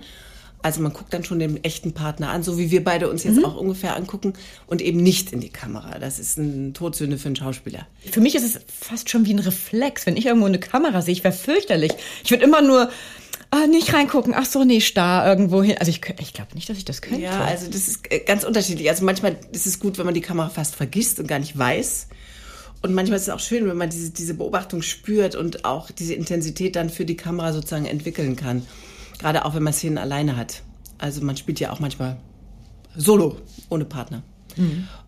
Also 0.63 0.81
man 0.81 0.93
guckt 0.93 1.13
dann 1.13 1.25
schon 1.25 1.41
den 1.41 1.63
echten 1.65 1.93
Partner 1.93 2.31
an, 2.31 2.45
so 2.45 2.57
wie 2.57 2.71
wir 2.71 2.85
beide 2.85 3.11
uns 3.11 3.25
jetzt 3.25 3.45
auch 3.45 3.57
ungefähr 3.57 3.97
angucken 3.97 4.35
und 4.69 4.81
eben 4.81 5.03
nicht 5.03 5.33
in 5.33 5.41
die 5.41 5.49
Kamera. 5.49 5.99
Das 5.99 6.21
ist 6.21 6.39
eine 6.39 6.73
Todsünde 6.73 7.19
für 7.19 7.27
einen 7.27 7.37
Schauspieler. 7.37 7.89
Für 8.11 8.21
mich 8.21 8.37
ist 8.37 8.45
es 8.45 8.61
fast 8.69 9.11
schon 9.11 9.27
wie 9.27 9.35
ein 9.35 9.41
Reflex. 9.41 10.07
Wenn 10.07 10.17
ich 10.17 10.27
irgendwo 10.27 10.47
eine 10.47 10.61
Kamera 10.61 11.03
sehe, 11.03 11.13
ich 11.13 11.25
wäre 11.25 11.35
fürchterlich. 11.35 11.93
Ich 12.23 12.31
würde 12.31 12.45
immer 12.45 12.63
nur 12.63 12.91
ah, 13.51 13.67
nicht 13.67 13.93
reingucken. 13.93 14.35
Ach 14.37 14.47
so, 14.47 14.63
nee, 14.63 14.81
starr 14.81 15.27
irgendwo 15.27 15.65
hin. 15.65 15.79
Also 15.79 15.91
ich, 15.91 16.01
ich 16.21 16.33
glaube 16.33 16.55
nicht, 16.55 16.69
dass 16.69 16.79
ich 16.79 16.85
das 16.85 17.03
könnte. 17.03 17.23
Ja, 17.23 17.45
also 17.45 17.67
das 17.67 17.89
ist 17.89 18.13
äh, 18.13 18.21
ganz 18.21 18.45
unterschiedlich. 18.45 18.89
Also 18.89 19.05
manchmal 19.05 19.37
ist 19.51 19.67
es 19.67 19.81
gut, 19.81 19.99
wenn 19.99 20.07
man 20.07 20.15
die 20.15 20.21
Kamera 20.21 20.49
fast 20.49 20.77
vergisst 20.77 21.19
und 21.19 21.27
gar 21.27 21.41
nicht 21.41 21.59
weiß. 21.59 22.07
Und 22.83 22.95
manchmal 22.95 23.17
ist 23.17 23.23
es 23.23 23.29
auch 23.31 23.39
schön, 23.41 23.67
wenn 23.69 23.77
man 23.77 23.91
diese, 23.91 24.11
diese 24.11 24.35
Beobachtung 24.35 24.83
spürt 24.83 25.35
und 25.37 25.65
auch 25.65 25.91
diese 25.91 26.15
Intensität 26.15 26.75
dann 26.77 26.91
für 26.91 27.05
die 27.05 27.17
Kamera 27.17 27.53
sozusagen 27.53 27.87
entwickeln 27.87 28.35
kann. 28.37 28.63
Gerade 29.19 29.45
auch, 29.45 29.55
wenn 29.55 29.63
man 29.63 29.73
Szenen 29.73 29.99
alleine 29.99 30.37
hat. 30.37 30.63
Also 30.99 31.23
man 31.23 31.37
spielt 31.37 31.61
ja 31.61 31.71
auch 31.73 31.79
manchmal 31.81 32.17
solo, 32.97 33.37
ohne 33.69 33.85
Partner. 33.85 34.23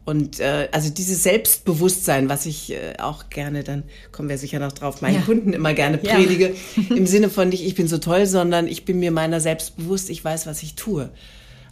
Und 0.05 0.41
äh, 0.41 0.69
also 0.73 0.89
dieses 0.91 1.23
Selbstbewusstsein, 1.23 2.29
was 2.29 2.47
ich 2.47 2.73
äh, 2.73 2.95
auch 2.99 3.29
gerne, 3.29 3.63
dann 3.63 3.83
kommen 4.11 4.29
wir 4.29 4.39
sicher 4.39 4.59
noch 4.59 4.73
drauf, 4.73 5.03
meinen 5.03 5.17
Ja. 5.17 5.21
Kunden 5.21 5.53
immer 5.53 5.75
gerne 5.75 5.99
Ja. 6.03 6.15
predige, 6.15 6.55
im 6.91 7.07
Sinne 7.07 7.29
von 7.29 7.49
nicht, 7.51 7.65
ich 7.65 7.75
bin 7.75 7.87
so 7.89 7.99
toll, 7.99 8.27
sondern 8.27 8.67
ich 8.67 8.85
bin 8.85 8.99
mir 8.99 9.11
meiner 9.11 9.41
selbst 9.41 9.77
bewusst, 9.77 10.09
ich 10.11 10.25
weiß, 10.25 10.47
was 10.47 10.63
ich 10.63 10.77
tue. 10.77 11.11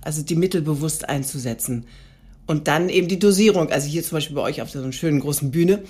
Also 0.03 0.23
die 0.23 0.37
Mittel 0.37 0.61
bewusst 0.63 1.09
einzusetzen. 1.09 1.87
Und 2.47 2.69
dann 2.69 2.89
eben 2.89 3.09
die 3.09 3.19
Dosierung. 3.19 3.71
Also 3.71 3.89
hier 3.89 4.03
zum 4.03 4.17
Beispiel 4.17 4.37
bei 4.37 4.43
euch 4.43 4.63
auf 4.63 4.71
so 4.71 4.81
einer 4.81 4.93
schönen 4.93 5.21
großen 5.21 5.51
Bühne 5.51 5.83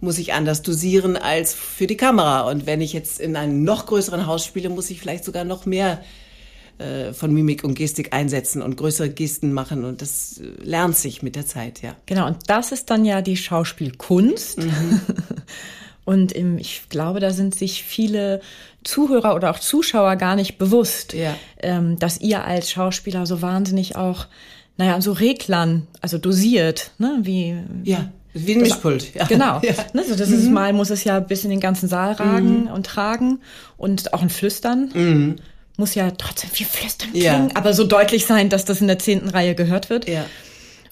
muss 0.00 0.18
ich 0.18 0.34
anders 0.34 0.62
dosieren 0.62 1.16
als 1.16 1.54
für 1.54 1.86
die 1.86 1.96
Kamera. 1.96 2.42
Und 2.42 2.66
wenn 2.66 2.80
ich 2.80 2.92
jetzt 2.92 3.20
in 3.20 3.36
einem 3.36 3.64
noch 3.64 3.86
größeren 3.86 4.26
Haus 4.26 4.44
spiele, 4.44 4.68
muss 4.68 4.90
ich 4.90 5.00
vielleicht 5.00 5.24
sogar 5.24 5.44
noch 5.44 5.64
mehr 5.64 6.02
äh, 6.78 7.12
von 7.12 7.32
Mimik 7.32 7.64
und 7.64 7.74
Gestik 7.74 8.12
einsetzen 8.12 8.60
und 8.60 8.76
größere 8.76 9.08
Gesten 9.08 9.52
machen. 9.52 9.84
Und 9.84 10.02
das 10.02 10.38
äh, 10.38 10.62
lernt 10.62 10.96
sich 10.96 11.22
mit 11.22 11.36
der 11.36 11.46
Zeit, 11.46 11.80
ja. 11.82 11.96
Genau, 12.06 12.26
und 12.26 12.36
das 12.48 12.72
ist 12.72 12.90
dann 12.90 13.04
ja 13.04 13.22
die 13.22 13.36
Schauspielkunst. 13.36 14.58
Mhm. 14.58 15.00
Und 16.06 16.32
im, 16.32 16.58
ich 16.58 16.82
glaube, 16.90 17.18
da 17.18 17.30
sind 17.30 17.54
sich 17.54 17.82
viele 17.82 18.42
Zuhörer 18.82 19.34
oder 19.34 19.50
auch 19.50 19.58
Zuschauer 19.58 20.16
gar 20.16 20.36
nicht 20.36 20.58
bewusst, 20.58 21.14
Ja. 21.14 21.34
ähm, 21.62 21.98
dass 21.98 22.20
ihr 22.20 22.44
als 22.44 22.70
Schauspieler 22.70 23.24
so 23.24 23.40
wahnsinnig 23.40 23.96
auch, 23.96 24.26
naja, 24.76 25.00
so 25.00 25.12
Reglern, 25.12 25.86
also 26.00 26.18
dosiert, 26.18 26.92
ne? 26.98 27.18
Wie, 27.22 27.56
Ja. 27.84 28.10
Wie 28.36 28.54
ein 28.56 28.62
Mischpult, 28.62 29.14
ja. 29.14 29.26
Genau. 29.26 29.60
Ja. 29.62 29.74
Also 29.94 30.16
das 30.16 30.28
ist 30.30 30.46
mhm. 30.46 30.54
mal, 30.54 30.72
muss 30.72 30.90
es 30.90 31.04
ja 31.04 31.20
bis 31.20 31.44
in 31.44 31.50
den 31.50 31.60
ganzen 31.60 31.88
Saal 31.88 32.14
ragen 32.14 32.62
mhm. 32.62 32.66
und 32.66 32.84
tragen 32.84 33.38
und 33.76 34.12
auch 34.12 34.22
ein 34.22 34.30
Flüstern. 34.30 34.90
Mhm. 34.92 35.36
Muss 35.76 35.94
ja 35.94 36.10
trotzdem 36.10 36.50
viel 36.50 36.66
Flüstern 36.66 37.10
klingen, 37.12 37.48
ja. 37.48 37.56
aber 37.56 37.74
so 37.74 37.84
deutlich 37.84 38.26
sein, 38.26 38.48
dass 38.48 38.64
das 38.64 38.80
in 38.80 38.88
der 38.88 38.98
zehnten 38.98 39.28
Reihe 39.28 39.54
gehört 39.54 39.88
wird. 39.88 40.08
Ja. 40.08 40.26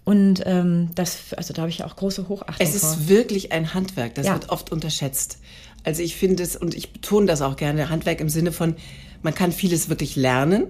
Und 0.04 0.42
ähm, 0.46 0.90
das, 0.94 1.34
also 1.36 1.52
da 1.52 1.62
habe 1.62 1.70
ich 1.70 1.84
auch 1.84 1.94
große 1.94 2.28
Hochachtung 2.28 2.56
Es 2.58 2.74
ist 2.74 2.94
vor. 2.94 3.08
wirklich 3.08 3.52
ein 3.52 3.74
Handwerk, 3.74 4.14
das 4.14 4.26
ja. 4.26 4.34
wird 4.34 4.48
oft 4.48 4.72
unterschätzt. 4.72 5.38
Also 5.84 6.02
ich 6.02 6.16
finde 6.16 6.42
es, 6.42 6.56
und 6.56 6.74
ich 6.74 6.92
betone 6.92 7.26
das 7.26 7.42
auch 7.42 7.56
gerne, 7.56 7.88
Handwerk 7.88 8.20
im 8.20 8.28
Sinne 8.28 8.52
von, 8.52 8.76
man 9.22 9.34
kann 9.34 9.52
vieles 9.52 9.88
wirklich 9.88 10.16
lernen. 10.16 10.66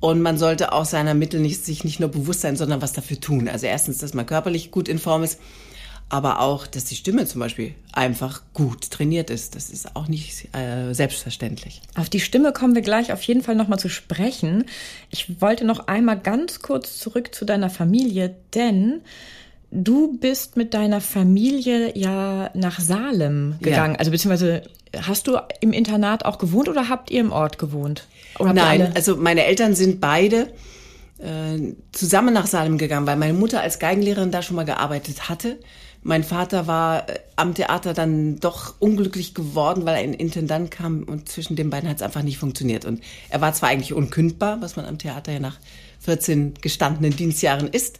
Und 0.00 0.22
man 0.22 0.38
sollte 0.38 0.72
auch 0.72 0.84
seiner 0.84 1.14
Mittel 1.14 1.40
nicht, 1.40 1.64
sich 1.64 1.84
nicht 1.84 1.98
nur 1.98 2.08
bewusst 2.08 2.42
sein, 2.42 2.56
sondern 2.56 2.82
was 2.82 2.92
dafür 2.92 3.20
tun. 3.20 3.48
Also 3.48 3.66
erstens, 3.66 3.98
dass 3.98 4.14
man 4.14 4.26
körperlich 4.26 4.70
gut 4.70 4.88
in 4.88 4.98
Form 4.98 5.22
ist 5.22 5.38
aber 6.10 6.40
auch, 6.40 6.66
dass 6.66 6.84
die 6.84 6.96
Stimme 6.96 7.26
zum 7.26 7.40
Beispiel 7.40 7.74
einfach 7.92 8.42
gut 8.54 8.90
trainiert 8.90 9.28
ist. 9.28 9.54
Das 9.54 9.68
ist 9.68 9.94
auch 9.94 10.08
nicht 10.08 10.54
äh, 10.56 10.94
selbstverständlich. 10.94 11.82
Auf 11.96 12.08
die 12.08 12.20
Stimme 12.20 12.52
kommen 12.52 12.74
wir 12.74 12.82
gleich 12.82 13.12
auf 13.12 13.22
jeden 13.22 13.42
Fall 13.42 13.56
nochmal 13.56 13.78
zu 13.78 13.90
sprechen. 13.90 14.64
Ich 15.10 15.40
wollte 15.42 15.66
noch 15.66 15.86
einmal 15.86 16.18
ganz 16.18 16.60
kurz 16.60 16.98
zurück 16.98 17.34
zu 17.34 17.44
deiner 17.44 17.68
Familie, 17.68 18.34
denn 18.54 19.02
du 19.70 20.16
bist 20.18 20.56
mit 20.56 20.74
deiner 20.74 21.00
Familie 21.00 21.96
ja 21.96 22.50
nach 22.54 22.80
Salem 22.80 23.56
gegangen. 23.60 23.94
Ja. 23.94 23.98
Also 23.98 24.10
beziehungsweise 24.10 24.62
hast 25.00 25.26
du 25.26 25.38
im 25.60 25.72
Internat 25.72 26.24
auch 26.24 26.38
gewohnt 26.38 26.68
oder 26.68 26.88
habt 26.88 27.10
ihr 27.10 27.20
im 27.20 27.32
Ort 27.32 27.58
gewohnt? 27.58 28.06
Nein, 28.38 28.92
also 28.94 29.16
meine 29.16 29.44
Eltern 29.44 29.74
sind 29.74 30.00
beide 30.00 30.48
äh, 31.18 31.74
zusammen 31.92 32.32
nach 32.32 32.46
Salem 32.46 32.78
gegangen, 32.78 33.06
weil 33.06 33.16
meine 33.16 33.34
Mutter 33.34 33.60
als 33.60 33.78
Geigenlehrerin 33.78 34.30
da 34.30 34.42
schon 34.42 34.56
mal 34.56 34.64
gearbeitet 34.64 35.28
hatte 35.28 35.58
mein 36.02 36.24
Vater 36.24 36.66
war 36.66 37.08
äh, 37.08 37.18
am 37.36 37.54
Theater 37.54 37.94
dann 37.94 38.36
doch 38.36 38.74
unglücklich 38.78 39.34
geworden, 39.34 39.84
weil 39.84 39.96
ein 39.96 40.14
Intendant 40.14 40.70
kam 40.70 41.02
und 41.02 41.28
zwischen 41.28 41.56
den 41.56 41.70
beiden 41.70 41.88
hat 41.88 41.96
es 41.96 42.02
einfach 42.02 42.22
nicht 42.22 42.38
funktioniert. 42.38 42.84
Und 42.84 43.02
er 43.28 43.40
war 43.40 43.52
zwar 43.52 43.68
eigentlich 43.68 43.92
unkündbar, 43.92 44.60
was 44.60 44.76
man 44.76 44.86
am 44.86 44.98
Theater 44.98 45.32
ja 45.32 45.40
nach 45.40 45.58
14 46.00 46.54
gestandenen 46.60 47.16
Dienstjahren 47.16 47.68
ist. 47.68 47.98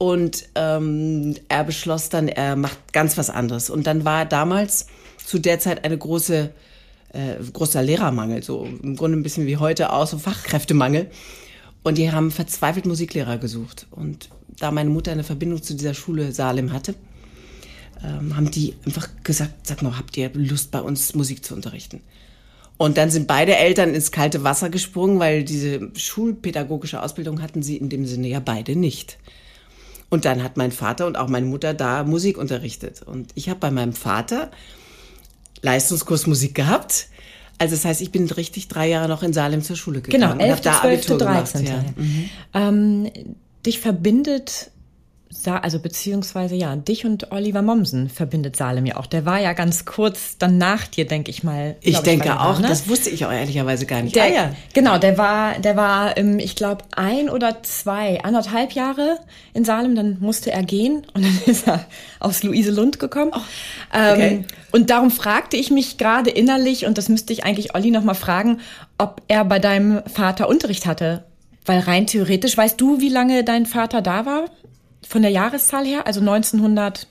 Und 0.00 0.48
ähm, 0.54 1.34
er 1.50 1.62
beschloss 1.62 2.08
dann, 2.08 2.28
er 2.28 2.56
macht 2.56 2.94
ganz 2.94 3.18
was 3.18 3.28
anderes. 3.28 3.68
Und 3.68 3.86
dann 3.86 4.06
war 4.06 4.24
damals 4.24 4.86
zu 5.22 5.38
der 5.38 5.58
Zeit 5.58 5.84
eine 5.84 5.98
große, 5.98 6.54
äh, 7.12 7.34
großer 7.52 7.82
Lehrermangel, 7.82 8.42
so 8.42 8.66
im 8.82 8.96
Grunde 8.96 9.18
ein 9.18 9.22
bisschen 9.22 9.46
wie 9.46 9.58
heute 9.58 9.92
auch, 9.92 10.06
so 10.06 10.16
Fachkräftemangel. 10.16 11.10
Und 11.82 11.98
die 11.98 12.10
haben 12.10 12.30
verzweifelt 12.30 12.86
Musiklehrer 12.86 13.36
gesucht. 13.36 13.88
Und 13.90 14.30
da 14.58 14.70
meine 14.70 14.88
Mutter 14.88 15.12
eine 15.12 15.22
Verbindung 15.22 15.62
zu 15.62 15.74
dieser 15.74 15.92
Schule 15.92 16.32
Salem 16.32 16.72
hatte, 16.72 16.94
ähm, 18.02 18.34
haben 18.34 18.50
die 18.50 18.76
einfach 18.86 19.06
gesagt, 19.22 19.66
sag 19.66 19.82
mal, 19.82 19.98
habt 19.98 20.16
ihr 20.16 20.30
Lust 20.32 20.70
bei 20.70 20.80
uns 20.80 21.14
Musik 21.14 21.44
zu 21.44 21.54
unterrichten? 21.54 22.00
Und 22.78 22.96
dann 22.96 23.10
sind 23.10 23.26
beide 23.26 23.54
Eltern 23.54 23.94
ins 23.94 24.12
kalte 24.12 24.44
Wasser 24.44 24.70
gesprungen, 24.70 25.18
weil 25.18 25.44
diese 25.44 25.90
schulpädagogische 25.94 27.02
Ausbildung 27.02 27.42
hatten 27.42 27.62
sie 27.62 27.76
in 27.76 27.90
dem 27.90 28.06
Sinne 28.06 28.28
ja 28.28 28.40
beide 28.40 28.76
nicht. 28.76 29.18
Und 30.10 30.24
dann 30.24 30.42
hat 30.42 30.56
mein 30.56 30.72
Vater 30.72 31.06
und 31.06 31.16
auch 31.16 31.28
meine 31.28 31.46
Mutter 31.46 31.72
da 31.72 32.04
Musik 32.04 32.36
unterrichtet. 32.36 33.02
Und 33.02 33.30
ich 33.36 33.48
habe 33.48 33.60
bei 33.60 33.70
meinem 33.70 33.92
Vater 33.92 34.50
Leistungskurs 35.62 36.26
Musik 36.26 36.54
gehabt. 36.54 37.06
Also 37.58 37.74
das 37.76 37.84
heißt, 37.84 38.00
ich 38.00 38.10
bin 38.10 38.28
richtig 38.28 38.68
drei 38.68 38.88
Jahre 38.88 39.08
noch 39.08 39.22
in 39.22 39.32
Salem 39.32 39.62
zur 39.62 39.76
Schule 39.76 40.00
gegangen. 40.00 40.38
Genau, 40.38 40.44
11., 40.44 40.60
da 40.62 40.80
12., 40.80 41.06
13. 41.06 41.18
Gemacht, 41.18 41.54
ja. 41.68 41.84
mhm. 41.96 42.30
ähm, 42.54 43.10
dich 43.64 43.78
verbindet 43.78 44.70
also 45.46 45.78
beziehungsweise 45.78 46.56
ja, 46.56 46.74
dich 46.74 47.06
und 47.06 47.30
Oliver 47.30 47.62
Mommsen 47.62 48.08
verbindet 48.08 48.56
Salem 48.56 48.84
ja 48.84 48.96
auch. 48.96 49.06
Der 49.06 49.24
war 49.24 49.38
ja 49.38 49.52
ganz 49.52 49.84
kurz 49.84 50.36
dann 50.38 50.58
nach 50.58 50.88
dir, 50.88 51.06
denke 51.06 51.30
ich 51.30 51.44
mal. 51.44 51.76
Ich 51.80 51.98
denke 52.00 52.26
ich, 52.26 52.32
auch, 52.32 52.58
ne? 52.58 52.66
das 52.66 52.88
wusste 52.88 53.10
ich 53.10 53.24
auch 53.24 53.32
ehrlicherweise 53.32 53.86
gar 53.86 54.02
nicht. 54.02 54.16
Der, 54.16 54.24
ah, 54.24 54.28
ja. 54.28 54.52
Genau, 54.74 54.98
der 54.98 55.16
war, 55.18 55.58
der 55.60 55.76
war, 55.76 56.16
ähm, 56.16 56.40
ich 56.40 56.56
glaube, 56.56 56.84
ein 56.96 57.30
oder 57.30 57.62
zwei, 57.62 58.22
anderthalb 58.24 58.72
Jahre 58.72 59.18
in 59.54 59.64
Salem, 59.64 59.94
dann 59.94 60.18
musste 60.20 60.50
er 60.50 60.64
gehen 60.64 61.06
und 61.14 61.24
dann 61.24 61.38
ist 61.46 61.68
er 61.68 61.84
aus 62.18 62.42
Luise 62.42 62.72
Lund 62.72 62.98
gekommen. 62.98 63.30
Oh, 63.32 63.40
okay. 63.92 64.28
Ähm, 64.28 64.44
und 64.72 64.90
darum 64.90 65.12
fragte 65.12 65.56
ich 65.56 65.70
mich 65.70 65.96
gerade 65.96 66.30
innerlich, 66.30 66.86
und 66.86 66.98
das 66.98 67.08
müsste 67.08 67.32
ich 67.32 67.44
eigentlich 67.44 67.74
Olli 67.74 67.92
nochmal 67.92 68.16
fragen, 68.16 68.58
ob 68.98 69.22
er 69.28 69.44
bei 69.44 69.60
deinem 69.60 70.02
Vater 70.06 70.48
Unterricht 70.48 70.86
hatte. 70.86 71.24
Weil 71.66 71.80
rein 71.80 72.06
theoretisch, 72.06 72.56
weißt 72.56 72.80
du, 72.80 73.00
wie 73.00 73.10
lange 73.10 73.44
dein 73.44 73.66
Vater 73.66 74.02
da 74.02 74.26
war? 74.26 74.46
Von 75.10 75.22
der 75.22 75.32
Jahreszahl 75.32 75.84
her, 75.84 76.06
also 76.06 76.20
1900. 76.20 77.08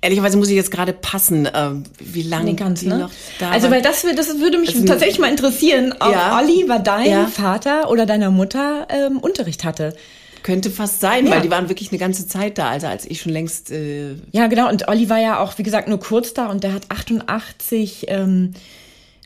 Ehrlicherweise 0.00 0.38
muss 0.38 0.48
ich 0.48 0.56
jetzt 0.56 0.70
gerade 0.70 0.94
passen, 0.94 1.44
äh, 1.44 1.70
wie 2.00 2.22
lange 2.22 2.54
ganz, 2.54 2.80
die 2.80 2.86
ne? 2.86 2.96
noch 2.96 3.10
da 3.38 3.50
Also 3.50 3.70
weil 3.70 3.82
das, 3.82 4.06
das 4.16 4.40
würde 4.40 4.56
mich 4.56 4.74
also, 4.74 4.86
tatsächlich 4.86 5.18
mal 5.18 5.30
interessieren, 5.30 5.92
ob 6.00 6.10
ja, 6.10 6.38
Oliver 6.38 6.78
dein 6.78 7.10
ja. 7.10 7.26
Vater 7.26 7.90
oder 7.90 8.06
deiner 8.06 8.30
Mutter 8.30 8.88
ähm, 8.88 9.18
Unterricht 9.18 9.64
hatte. 9.64 9.94
Könnte 10.42 10.70
fast 10.70 11.00
sein, 11.00 11.26
ja. 11.26 11.32
weil 11.32 11.42
die 11.42 11.50
waren 11.50 11.68
wirklich 11.68 11.90
eine 11.90 11.98
ganze 11.98 12.26
Zeit 12.26 12.56
da, 12.56 12.70
also 12.70 12.86
als 12.86 13.04
ich 13.04 13.20
schon 13.20 13.32
längst. 13.32 13.70
Äh 13.70 14.14
ja, 14.32 14.46
genau. 14.46 14.70
Und 14.70 14.88
Olli 14.88 15.10
war 15.10 15.18
ja 15.20 15.40
auch, 15.40 15.58
wie 15.58 15.62
gesagt, 15.62 15.88
nur 15.88 16.00
kurz 16.00 16.32
da 16.32 16.46
und 16.46 16.64
der 16.64 16.72
hat 16.72 16.84
88 16.88 18.06
ähm, 18.08 18.54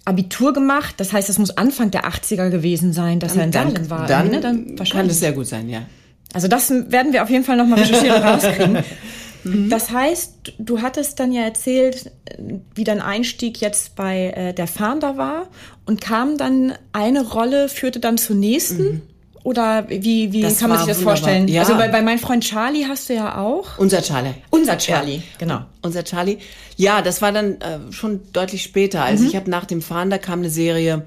Abitur 0.05 0.53
gemacht. 0.53 0.97
Das 0.97 1.13
heißt, 1.13 1.31
es 1.31 1.39
muss 1.39 1.57
Anfang 1.57 1.93
der 1.93 2.07
80er 2.07 2.51
gewesen 2.51 2.93
sein, 2.93 3.21
dass 3.21 3.35
dann, 3.35 3.41
er 3.41 3.47
in 3.47 3.53
Salem 3.53 3.91
war. 3.91 4.07
Dann, 4.09 4.31
ne? 4.31 4.41
dann 4.41 4.75
kann 4.75 5.07
es 5.07 5.21
sehr 5.21 5.31
gut 5.31 5.47
sein, 5.47 5.69
ja. 5.69 5.83
Also 6.37 6.49
das 6.49 6.69
werden 6.71 7.15
wir 7.15 7.23
auf 7.23 7.31
jeden 7.31 7.45
Fall 7.45 7.57
nochmal 7.57 7.79
recherchieren 7.79 8.23
und 8.23 8.29
rauskriegen. 8.29 8.79
Mhm. 9.45 9.71
Das 9.71 9.93
heißt, 9.93 10.55
du 10.59 10.83
hattest 10.83 11.21
dann 11.21 11.31
ja 11.31 11.43
erzählt, 11.43 12.11
wie 12.75 12.83
dein 12.83 13.01
Einstieg 13.01 13.61
jetzt 13.61 13.95
bei 13.95 14.31
äh, 14.31 14.53
der 14.53 14.67
Fahnder 14.67 15.17
war 15.19 15.47
und 15.85 16.01
kam 16.01 16.37
dann 16.37 16.73
eine 16.93 17.25
Rolle, 17.25 17.69
führte 17.69 18.01
dann 18.01 18.19
zur 18.19 18.35
nächsten. 18.35 18.83
Mhm. 18.83 19.03
Oder 19.45 19.89
wie, 19.89 20.33
wie 20.33 20.43
kann 20.43 20.69
man 20.69 20.79
sich 20.79 20.89
das 20.89 20.97
wunderbar. 20.97 21.17
vorstellen? 21.17 21.47
Ja. 21.47 21.63
Also 21.63 21.77
bei, 21.77 21.87
bei 21.87 22.03
meinem 22.03 22.19
Freund 22.19 22.43
Charlie 22.43 22.87
hast 22.89 23.09
du 23.09 23.15
ja 23.15 23.39
auch. 23.39 23.79
Unser 23.79 24.03
Charlie. 24.03 24.35
Unser 24.51 24.79
Charlie, 24.79 25.19
ja. 25.19 25.23
genau. 25.39 25.61
Unser 25.81 26.03
Charlie. 26.03 26.39
Ja, 26.75 27.01
das 27.01 27.23
war 27.23 27.31
dann 27.31 27.61
äh, 27.61 27.93
schon 27.93 28.23
deutlich 28.33 28.65
später. 28.65 29.05
Also 29.05 29.23
mhm. 29.23 29.29
ich 29.31 29.37
habe 29.37 29.49
nach 29.49 29.65
dem 29.65 29.81
Fahnder 29.81 30.19
kam 30.19 30.41
eine 30.41 30.51
Serie, 30.51 30.95
äh, 30.95 31.01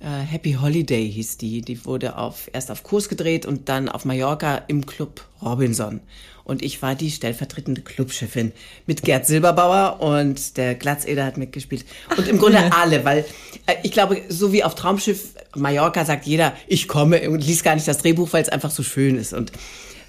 Happy 0.00 0.52
Holiday 0.52 1.10
hieß 1.10 1.38
die. 1.38 1.60
Die 1.60 1.84
wurde 1.84 2.16
auf, 2.16 2.48
erst 2.52 2.70
auf 2.70 2.82
Kurs 2.82 3.08
gedreht 3.08 3.46
und 3.46 3.68
dann 3.68 3.88
auf 3.88 4.04
Mallorca 4.04 4.62
im 4.68 4.86
Club 4.86 5.24
Robinson. 5.42 6.00
Und 6.44 6.62
ich 6.62 6.80
war 6.80 6.94
die 6.94 7.10
stellvertretende 7.10 7.82
Clubchefin 7.82 8.52
mit 8.86 9.02
Gerd 9.02 9.26
Silberbauer 9.26 10.00
und 10.00 10.56
der 10.56 10.76
Glatzeder 10.76 11.26
hat 11.26 11.36
mitgespielt. 11.36 11.84
Und 12.16 12.24
Ach, 12.24 12.28
im 12.28 12.38
Grunde 12.38 12.58
ja. 12.58 12.70
alle, 12.70 13.04
weil 13.04 13.26
äh, 13.66 13.74
ich 13.82 13.92
glaube, 13.92 14.22
so 14.28 14.50
wie 14.52 14.64
auf 14.64 14.74
Traumschiff 14.74 15.34
Mallorca 15.54 16.04
sagt 16.04 16.26
jeder, 16.26 16.54
ich 16.66 16.88
komme 16.88 17.28
und 17.28 17.44
liest 17.44 17.64
gar 17.64 17.74
nicht 17.74 17.86
das 17.86 17.98
Drehbuch, 17.98 18.32
weil 18.32 18.42
es 18.42 18.48
einfach 18.48 18.70
so 18.70 18.82
schön 18.82 19.16
ist. 19.16 19.34
Und 19.34 19.52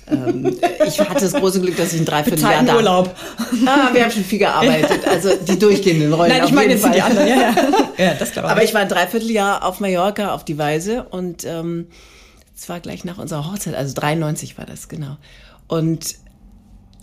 ähm, 0.10 0.58
ich 0.86 1.00
hatte 1.00 1.22
das 1.22 1.34
große 1.34 1.62
Glück, 1.62 1.78
dass 1.78 1.94
ich 1.94 2.00
ein 2.02 2.06
Dreivierteljahr 2.06 2.64
da... 2.64 2.76
Urlaub. 2.76 3.16
Ah, 3.66 3.90
wir 3.94 4.04
haben 4.04 4.12
schon 4.12 4.24
viel 4.24 4.40
gearbeitet. 4.40 5.08
Also 5.08 5.30
die 5.36 5.58
durchgehenden 5.58 6.14
Rollen 6.14 6.32
Nein, 6.32 6.44
ich 6.46 6.52
meine 6.52 6.74
jetzt 6.74 6.82
Fall. 6.82 6.92
die 6.92 7.02
anderen. 7.02 7.28
Ja, 7.28 7.36
ja. 7.36 7.56
ja 7.98 8.14
das 8.14 8.32
glaube 8.32 8.48
ich. 8.48 8.52
Aber 8.52 8.64
ich 8.64 8.74
war 8.74 8.82
ein 8.82 8.90
Dreivierteljahr 8.90 9.66
auf 9.66 9.80
Mallorca 9.80 10.34
auf 10.34 10.44
die 10.44 10.58
Weise 10.58 11.04
und 11.04 11.46
ähm, 11.46 11.88
es 12.56 12.68
war 12.68 12.80
gleich 12.80 13.06
nach 13.06 13.18
unserer 13.18 13.50
Hochzeit, 13.50 13.76
also 13.76 13.94
93 13.94 14.58
war 14.58 14.66
das, 14.66 14.90
genau. 14.90 15.18
Und 15.68 16.16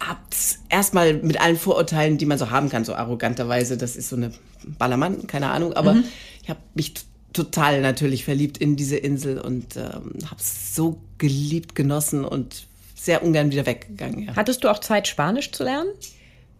hab's 0.00 0.58
erstmal 0.68 1.14
mit 1.14 1.40
allen 1.40 1.56
Vorurteilen, 1.56 2.18
die 2.18 2.26
man 2.26 2.38
so 2.38 2.50
haben 2.50 2.68
kann, 2.68 2.84
so 2.84 2.94
arroganterweise, 2.94 3.76
das 3.76 3.96
ist 3.96 4.10
so 4.10 4.16
eine 4.16 4.32
Ballermann, 4.78 5.26
keine 5.26 5.50
Ahnung, 5.50 5.72
aber 5.72 5.94
mhm. 5.94 6.04
ich 6.42 6.50
habe 6.50 6.60
mich 6.74 6.94
total 7.32 7.80
natürlich 7.80 8.24
verliebt 8.24 8.58
in 8.58 8.76
diese 8.76 8.96
Insel 8.96 9.38
und 9.38 9.76
ähm, 9.76 10.14
habe 10.24 10.40
so 10.40 10.98
geliebt, 11.18 11.74
genossen 11.74 12.24
und 12.24 12.66
sehr 13.06 13.22
ungern 13.22 13.50
wieder 13.50 13.64
weggegangen. 13.64 14.26
Ja. 14.26 14.36
Hattest 14.36 14.62
du 14.62 14.68
auch 14.68 14.80
Zeit, 14.80 15.08
Spanisch 15.08 15.52
zu 15.52 15.64
lernen? 15.64 15.88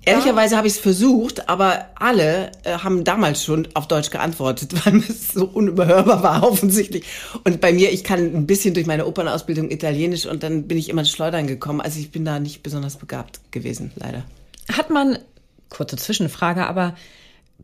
Ehrlicherweise 0.08 0.56
habe 0.56 0.68
ich 0.68 0.74
es 0.74 0.78
versucht, 0.78 1.48
aber 1.48 1.86
alle 1.96 2.52
äh, 2.62 2.78
haben 2.78 3.02
damals 3.02 3.42
schon 3.42 3.66
auf 3.74 3.88
Deutsch 3.88 4.10
geantwortet, 4.10 4.72
weil 4.86 4.98
es 4.98 5.32
so 5.32 5.46
unüberhörbar 5.46 6.22
war 6.22 6.42
offensichtlich. 6.44 7.04
Und 7.42 7.60
bei 7.60 7.72
mir, 7.72 7.92
ich 7.92 8.04
kann 8.04 8.20
ein 8.20 8.46
bisschen 8.46 8.72
durch 8.72 8.86
meine 8.86 9.06
Opernausbildung 9.06 9.68
Italienisch 9.70 10.24
und 10.24 10.44
dann 10.44 10.68
bin 10.68 10.78
ich 10.78 10.88
immer 10.88 11.00
ins 11.00 11.10
Schleudern 11.10 11.48
gekommen. 11.48 11.80
Also 11.80 11.98
ich 11.98 12.12
bin 12.12 12.24
da 12.24 12.38
nicht 12.38 12.62
besonders 12.62 12.96
begabt 12.96 13.40
gewesen, 13.50 13.90
leider. 13.96 14.22
Hat 14.72 14.90
man, 14.90 15.18
kurze 15.70 15.96
Zwischenfrage, 15.96 16.68
aber 16.68 16.94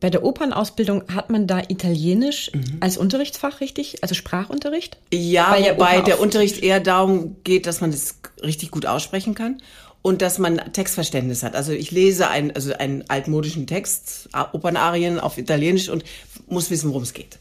bei 0.03 0.11
der 0.11 0.25
Opernausbildung 0.25 1.05
hat 1.15 1.31
man 1.31 1.47
da 1.47 1.61
Italienisch 1.69 2.51
mhm. 2.53 2.79
als 2.81 2.97
Unterrichtsfach 2.99 3.61
richtig, 3.61 4.03
also 4.03 4.17
Sprachunterricht? 4.17 4.99
Ja, 5.15 5.53
Weil 5.53 5.77
wobei 5.77 6.01
der 6.01 6.19
Unterricht 6.21 6.61
eher 6.61 6.81
darum 6.81 7.37
geht, 7.45 7.69
dass 7.69 7.81
man 7.81 7.93
das 7.93 8.17
richtig 8.43 8.73
gut 8.73 8.85
aussprechen 8.85 9.37
kann 9.37 9.63
und 10.03 10.21
dass 10.21 10.41
man 10.41 10.57
Textverständnis 10.73 11.45
hat. 11.45 11.55
Also 11.55 11.71
ich 11.71 11.93
lese 11.93 12.29
einen, 12.29 12.51
also 12.51 12.73
einen 12.73 13.05
altmodischen 13.07 13.69
Text, 13.69 14.29
Opernarien 14.53 15.21
auf 15.21 15.39
Italienisch 15.39 15.89
und 15.89 16.03
muss 16.49 16.69
wissen, 16.69 16.89
worum 16.89 17.05
es 17.05 17.13
geht. 17.13 17.39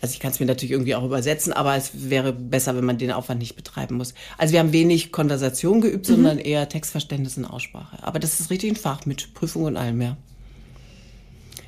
Also 0.00 0.14
ich 0.14 0.20
kann 0.20 0.30
es 0.30 0.40
mir 0.40 0.46
natürlich 0.46 0.72
irgendwie 0.72 0.94
auch 0.94 1.04
übersetzen, 1.04 1.52
aber 1.52 1.76
es 1.76 1.90
wäre 1.92 2.32
besser, 2.32 2.74
wenn 2.76 2.86
man 2.86 2.96
den 2.96 3.12
Aufwand 3.12 3.40
nicht 3.40 3.56
betreiben 3.56 3.96
muss. 3.96 4.14
Also 4.38 4.54
wir 4.54 4.60
haben 4.60 4.72
wenig 4.72 5.12
Konversation 5.12 5.82
geübt, 5.82 6.08
mhm. 6.08 6.14
sondern 6.14 6.38
eher 6.38 6.66
Textverständnis 6.66 7.36
und 7.36 7.44
Aussprache. 7.44 7.98
Aber 8.00 8.18
das 8.18 8.40
ist 8.40 8.48
richtig 8.48 8.70
ein 8.70 8.76
Fach 8.76 9.04
mit 9.04 9.34
Prüfung 9.34 9.64
und 9.64 9.76
allem 9.76 9.98
mehr. 9.98 10.16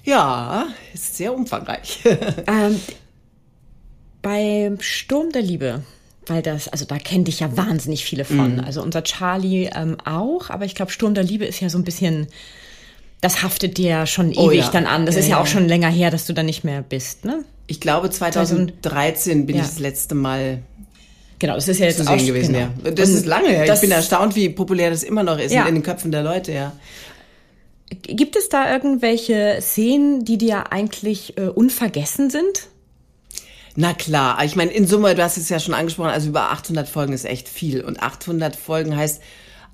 Ja, 0.04 0.66
ist 0.92 1.16
sehr 1.16 1.34
umfangreich. 1.34 2.00
ähm, 2.46 2.80
beim 4.20 4.80
Sturm 4.80 5.30
der 5.30 5.42
Liebe, 5.42 5.82
weil 6.26 6.42
das, 6.42 6.68
also 6.68 6.84
da 6.84 6.98
kenne 6.98 7.24
ich 7.28 7.40
ja 7.40 7.56
wahnsinnig 7.56 8.04
viele 8.04 8.24
von. 8.24 8.56
Mhm. 8.56 8.64
Also 8.64 8.82
unser 8.82 9.04
Charlie 9.04 9.70
ähm, 9.74 9.96
auch, 10.04 10.50
aber 10.50 10.64
ich 10.64 10.74
glaube, 10.74 10.90
Sturm 10.90 11.14
der 11.14 11.24
Liebe 11.24 11.44
ist 11.44 11.60
ja 11.60 11.68
so 11.68 11.78
ein 11.78 11.84
bisschen 11.84 12.28
das 13.22 13.44
haftet 13.44 13.78
dir 13.78 14.04
schon 14.06 14.34
oh, 14.36 14.50
ewig 14.50 14.64
ja. 14.64 14.70
dann 14.70 14.84
an. 14.84 15.06
Das 15.06 15.14
ja, 15.14 15.20
ist 15.20 15.28
ja, 15.28 15.36
ja, 15.36 15.42
auch 15.42 15.46
schon 15.46 15.66
länger 15.68 15.88
her, 15.88 16.10
dass 16.10 16.26
du 16.26 16.34
da 16.34 16.42
nicht 16.42 16.64
mehr 16.64 16.82
bist, 16.82 17.24
ne? 17.24 17.44
Ich 17.68 17.80
glaube, 17.80 18.10
2013 18.10 19.46
bin 19.46 19.56
ich 19.56 19.62
das 19.62 19.78
letzte 19.78 20.14
Mal 20.14 20.58
Genau, 21.38 21.54
das 21.54 21.66
ist 21.66 21.80
ja 21.80 21.86
jetzt 21.86 21.98
zu 21.98 22.04
sehen 22.04 22.24
gewesen, 22.24 22.52
genau. 22.52 22.68
ja. 22.84 22.90
Das 22.92 23.08
Und 23.08 23.16
ist 23.16 23.26
lange 23.26 23.48
her. 23.48 23.72
Ich 23.72 23.80
bin 23.80 23.90
erstaunt, 23.90 24.36
wie 24.36 24.48
populär 24.48 24.90
das 24.90 25.02
immer 25.02 25.24
noch 25.24 25.38
ist 25.38 25.52
in 25.52 25.64
den 25.64 25.82
Köpfen 25.82 26.12
der 26.12 26.22
Leute, 26.22 26.52
ja. 26.52 26.72
Gibt 28.00 28.36
es 28.36 28.48
da 28.48 28.72
irgendwelche 28.72 29.58
Szenen, 29.60 30.24
die 30.24 30.38
dir 30.38 30.72
eigentlich 30.72 31.36
äh, 31.36 31.48
unvergessen 31.48 32.30
sind? 32.30 32.68
Na 33.74 33.94
klar, 33.94 34.44
ich 34.44 34.54
meine, 34.54 34.70
in 34.70 34.86
Summe, 34.86 35.14
du 35.14 35.22
hast 35.22 35.38
es 35.38 35.48
ja 35.48 35.58
schon 35.58 35.74
angesprochen, 35.74 36.10
also 36.10 36.28
über 36.28 36.50
800 36.50 36.88
Folgen 36.88 37.12
ist 37.12 37.24
echt 37.24 37.48
viel. 37.48 37.82
Und 37.82 38.02
800 38.02 38.54
Folgen 38.54 38.96
heißt, 38.96 39.22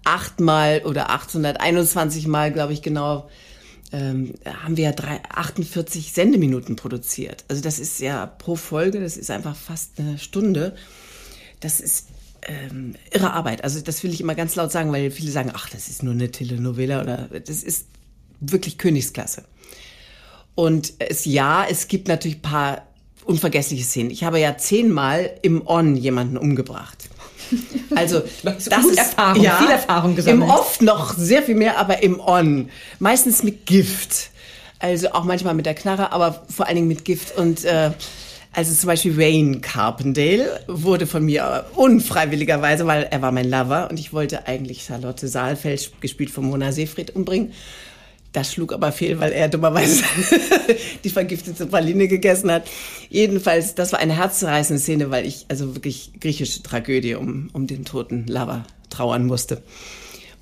achtmal 0.04 0.82
oder 0.84 1.10
821 1.10 2.26
Mal, 2.28 2.52
glaube 2.52 2.72
ich 2.72 2.82
genau, 2.82 3.28
ähm, 3.92 4.34
haben 4.44 4.76
wir 4.76 4.84
ja 4.84 4.92
drei, 4.92 5.20
48 5.28 6.12
Sendeminuten 6.12 6.76
produziert. 6.76 7.44
Also 7.48 7.62
das 7.62 7.78
ist 7.78 8.00
ja 8.00 8.26
pro 8.26 8.54
Folge, 8.54 9.00
das 9.00 9.16
ist 9.16 9.30
einfach 9.30 9.56
fast 9.56 9.98
eine 9.98 10.18
Stunde. 10.18 10.76
Das 11.60 11.80
ist 11.80 12.08
ähm, 12.42 12.94
irre 13.10 13.32
Arbeit. 13.32 13.64
Also 13.64 13.80
das 13.80 14.02
will 14.04 14.12
ich 14.12 14.20
immer 14.20 14.34
ganz 14.34 14.54
laut 14.54 14.70
sagen, 14.70 14.92
weil 14.92 15.10
viele 15.10 15.30
sagen, 15.30 15.50
ach, 15.54 15.68
das 15.70 15.88
ist 15.88 16.02
nur 16.02 16.12
eine 16.12 16.30
Telenovela 16.30 17.00
oder 17.00 17.28
das 17.40 17.62
ist 17.62 17.86
wirklich 18.40 18.78
Königsklasse. 18.78 19.44
Und 20.54 20.94
es 20.98 21.24
ja, 21.24 21.64
es 21.68 21.88
gibt 21.88 22.08
natürlich 22.08 22.42
paar 22.42 22.82
unvergessliche 23.24 23.84
Szenen. 23.84 24.10
Ich 24.10 24.24
habe 24.24 24.40
ja 24.40 24.56
zehnmal 24.56 25.30
im 25.42 25.66
On 25.66 25.96
jemanden 25.96 26.36
umgebracht. 26.36 27.08
Also 27.94 28.22
das 28.42 28.66
ist 28.66 28.98
Erfahrung, 28.98 29.42
ja, 29.42 29.56
viel 29.56 29.70
Erfahrung 29.70 30.14
gesammelt. 30.14 30.44
Im 30.44 30.54
Off 30.54 30.80
noch 30.82 31.16
sehr 31.16 31.42
viel 31.42 31.54
mehr, 31.54 31.78
aber 31.78 32.02
im 32.02 32.20
On 32.20 32.68
meistens 32.98 33.42
mit 33.42 33.64
Gift. 33.64 34.30
Also 34.78 35.12
auch 35.12 35.24
manchmal 35.24 35.54
mit 35.54 35.64
der 35.64 35.74
Knarre, 35.74 36.12
aber 36.12 36.44
vor 36.54 36.66
allen 36.66 36.76
Dingen 36.76 36.88
mit 36.88 37.06
Gift 37.06 37.36
und 37.36 37.64
äh, 37.64 37.90
also 38.52 38.74
zum 38.74 38.88
Beispiel 38.88 39.16
Wayne 39.16 39.60
Carpendale 39.60 40.60
wurde 40.68 41.06
von 41.06 41.24
mir 41.24 41.66
unfreiwilligerweise, 41.74 42.86
weil 42.86 43.04
er 43.10 43.22
war 43.22 43.32
mein 43.32 43.48
Lover 43.48 43.88
und 43.90 43.98
ich 43.98 44.12
wollte 44.12 44.46
eigentlich 44.46 44.84
Charlotte 44.84 45.28
Saalfeld, 45.28 45.92
gespielt 46.00 46.30
von 46.30 46.46
Mona 46.46 46.72
Seefried, 46.72 47.14
umbringen. 47.14 47.52
Das 48.32 48.52
schlug 48.52 48.72
aber 48.72 48.92
fehl, 48.92 49.20
weil 49.20 49.32
er 49.32 49.48
dummerweise 49.48 50.04
die 51.04 51.10
vergiftete 51.10 51.66
Praline 51.66 52.08
gegessen 52.08 52.50
hat. 52.50 52.68
Jedenfalls, 53.08 53.74
das 53.74 53.92
war 53.92 54.00
eine 54.00 54.16
herzzerreißende 54.16 54.80
Szene, 54.80 55.10
weil 55.10 55.26
ich 55.26 55.46
also 55.48 55.74
wirklich 55.74 56.12
griechische 56.20 56.62
Tragödie 56.62 57.14
um, 57.14 57.48
um 57.54 57.66
den 57.66 57.84
toten 57.84 58.26
Lover 58.26 58.64
trauern 58.90 59.26
musste. 59.26 59.62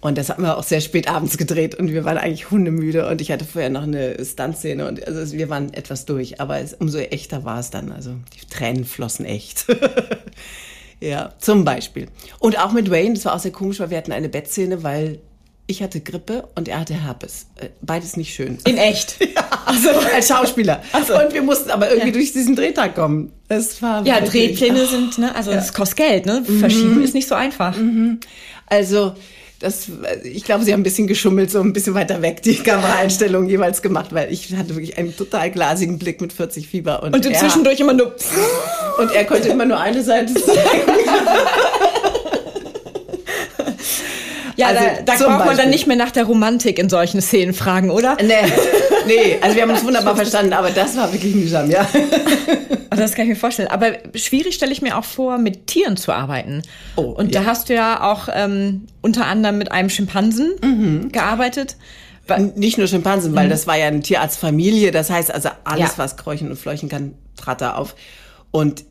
Und 0.00 0.18
das 0.18 0.28
haben 0.28 0.42
wir 0.42 0.58
auch 0.58 0.62
sehr 0.62 0.80
spät 0.80 1.08
abends 1.08 1.38
gedreht 1.38 1.74
und 1.74 1.90
wir 1.90 2.04
waren 2.04 2.18
eigentlich 2.18 2.50
hundemüde 2.50 3.08
und 3.08 3.20
ich 3.20 3.32
hatte 3.32 3.44
vorher 3.44 3.70
noch 3.70 3.82
eine 3.82 4.16
Stuntszene 4.24 4.86
und 4.86 5.06
also 5.06 5.36
wir 5.36 5.48
waren 5.48 5.72
etwas 5.72 6.04
durch, 6.04 6.40
aber 6.40 6.60
es, 6.60 6.74
umso 6.74 6.98
echter 6.98 7.44
war 7.44 7.58
es 7.58 7.70
dann. 7.70 7.90
Also 7.92 8.14
die 8.34 8.46
Tränen 8.46 8.84
flossen 8.84 9.24
echt. 9.24 9.66
ja, 11.00 11.32
zum 11.38 11.64
Beispiel. 11.64 12.08
Und 12.38 12.58
auch 12.58 12.72
mit 12.72 12.90
Wayne, 12.90 13.14
das 13.14 13.24
war 13.24 13.34
auch 13.34 13.40
sehr 13.40 13.52
komisch, 13.52 13.80
weil 13.80 13.90
wir 13.90 13.96
hatten 13.96 14.12
eine 14.12 14.28
Bettszene, 14.28 14.82
weil 14.82 15.18
ich 15.66 15.82
hatte 15.82 16.00
Grippe 16.00 16.48
und 16.54 16.68
er 16.68 16.80
hatte 16.80 16.94
Herpes. 16.94 17.46
Äh, 17.56 17.68
beides 17.82 18.16
nicht 18.16 18.34
schön. 18.34 18.58
In 18.66 18.76
echt? 18.76 19.16
ja, 19.34 19.48
also 19.64 19.90
als 19.90 20.28
Schauspieler. 20.28 20.82
Also. 20.92 21.18
Und 21.18 21.34
wir 21.34 21.42
mussten 21.42 21.70
aber 21.70 21.88
irgendwie 21.88 22.08
ja. 22.08 22.14
durch 22.14 22.32
diesen 22.32 22.54
Drehtag 22.54 22.94
kommen. 22.94 23.32
Es 23.48 23.82
war 23.82 24.06
ja, 24.06 24.20
Drehpläne 24.20 24.82
ach. 24.84 24.90
sind, 24.90 25.18
ne, 25.18 25.34
also 25.34 25.50
es 25.50 25.68
ja. 25.68 25.72
kostet 25.72 25.98
Geld, 25.98 26.26
ne? 26.26 26.44
Verschieben 26.60 26.96
mhm. 26.96 27.02
ist 27.02 27.14
nicht 27.14 27.28
so 27.28 27.34
einfach. 27.34 27.76
Mhm. 27.76 28.20
Also 28.66 29.14
das, 29.58 29.86
ich 30.22 30.44
glaube, 30.44 30.64
sie 30.64 30.72
haben 30.72 30.80
ein 30.80 30.84
bisschen 30.84 31.06
geschummelt, 31.06 31.50
so 31.50 31.60
ein 31.60 31.72
bisschen 31.72 31.94
weiter 31.94 32.20
weg 32.20 32.42
die 32.42 32.56
Kameraeinstellungen 32.56 33.48
jeweils 33.48 33.80
gemacht, 33.80 34.12
weil 34.12 34.30
ich 34.30 34.54
hatte 34.54 34.70
wirklich 34.76 34.98
einen 34.98 35.16
total 35.16 35.50
glasigen 35.50 35.98
Blick 35.98 36.20
mit 36.20 36.32
40 36.32 36.68
Fieber. 36.68 37.02
Und, 37.02 37.14
und 37.14 37.24
du 37.24 37.32
zwischendurch 37.32 37.80
immer 37.80 37.94
nur... 37.94 38.14
Und 38.98 39.12
er 39.12 39.26
konnte 39.26 39.48
immer 39.48 39.66
nur 39.66 39.78
eine 39.78 40.02
Seite 40.02 40.32
zeigen. 40.32 40.56
Ja, 44.56 44.68
also, 44.68 44.80
da, 45.04 45.16
da 45.16 45.26
braucht 45.26 45.46
man 45.46 45.56
dann 45.56 45.70
nicht 45.70 45.86
mehr 45.86 45.96
nach 45.96 46.10
der 46.10 46.24
Romantik 46.24 46.78
in 46.78 46.88
solchen 46.88 47.20
Szenen 47.20 47.54
fragen, 47.54 47.90
oder? 47.90 48.16
Nee, 48.20 48.34
nee, 49.06 49.38
also 49.40 49.54
wir 49.54 49.62
haben 49.62 49.70
uns 49.70 49.84
wunderbar 49.84 50.16
verstanden, 50.16 50.52
aber 50.52 50.70
das 50.70 50.96
war 50.96 51.12
wirklich 51.12 51.34
mühsam, 51.34 51.70
ja. 51.70 51.86
Das 52.90 53.12
kann 53.12 53.24
ich 53.24 53.30
mir 53.30 53.36
vorstellen. 53.36 53.68
Aber 53.68 53.92
schwierig 54.14 54.54
stelle 54.54 54.72
ich 54.72 54.80
mir 54.80 54.96
auch 54.96 55.04
vor, 55.04 55.36
mit 55.36 55.66
Tieren 55.66 55.98
zu 55.98 56.12
arbeiten. 56.12 56.62
Oh, 56.96 57.02
Und 57.02 57.34
ja. 57.34 57.42
da 57.42 57.46
hast 57.46 57.68
du 57.68 57.74
ja 57.74 58.02
auch 58.02 58.28
ähm, 58.32 58.86
unter 59.02 59.26
anderem 59.26 59.58
mit 59.58 59.70
einem 59.70 59.90
Schimpansen 59.90 60.54
mhm. 60.62 61.12
gearbeitet. 61.12 61.76
Nicht 62.54 62.78
nur 62.78 62.86
Schimpansen, 62.86 63.34
weil 63.34 63.46
mhm. 63.46 63.50
das 63.50 63.66
war 63.66 63.76
ja 63.76 63.86
eine 63.86 64.00
Tierarztfamilie. 64.00 64.92
Das 64.92 65.10
heißt 65.10 65.32
also, 65.32 65.50
alles, 65.64 65.90
ja. 65.90 65.98
was 65.98 66.16
kräuchen 66.16 66.50
und 66.50 66.56
fleuchen 66.56 66.88
kann, 66.88 67.14
trat 67.36 67.60
da 67.60 67.74
auf. 67.74 67.94
Und 68.50 68.84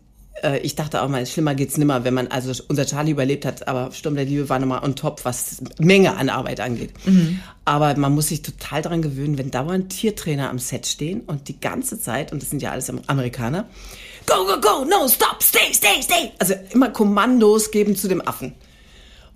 äh, 0.43 0.59
ich 0.59 0.75
dachte 0.75 1.01
auch 1.01 1.07
mal, 1.07 1.25
schlimmer 1.25 1.55
geht's 1.55 1.77
nimmer, 1.77 2.03
wenn 2.03 2.13
man, 2.13 2.27
also 2.27 2.51
unser 2.67 2.85
Charlie 2.85 3.11
überlebt 3.11 3.45
hat, 3.45 3.67
aber 3.67 3.91
Sturm 3.91 4.15
der 4.15 4.25
Liebe 4.25 4.49
war 4.49 4.59
nochmal 4.59 4.83
on 4.83 4.95
top, 4.95 5.23
was 5.23 5.61
Menge 5.79 6.15
an 6.15 6.29
Arbeit 6.29 6.59
angeht. 6.59 6.91
Mhm. 7.05 7.39
Aber 7.63 7.97
man 7.97 8.13
muss 8.13 8.27
sich 8.27 8.41
total 8.41 8.81
daran 8.81 9.01
gewöhnen, 9.01 9.37
wenn 9.37 9.51
dauernd 9.51 9.89
Tiertrainer 9.89 10.49
am 10.49 10.59
Set 10.59 10.85
stehen 10.85 11.21
und 11.21 11.47
die 11.47 11.59
ganze 11.59 11.99
Zeit, 11.99 12.31
und 12.31 12.41
das 12.41 12.49
sind 12.49 12.61
ja 12.61 12.71
alles 12.71 12.91
Amerikaner, 13.07 13.67
go, 14.25 14.45
go, 14.45 14.59
go, 14.59 14.85
no, 14.85 15.07
stop, 15.07 15.41
stay, 15.41 15.73
stay, 15.73 16.01
stay. 16.01 16.31
Also 16.39 16.53
immer 16.71 16.89
Kommandos 16.89 17.71
geben 17.71 17.95
zu 17.95 18.07
dem 18.07 18.25
Affen. 18.27 18.53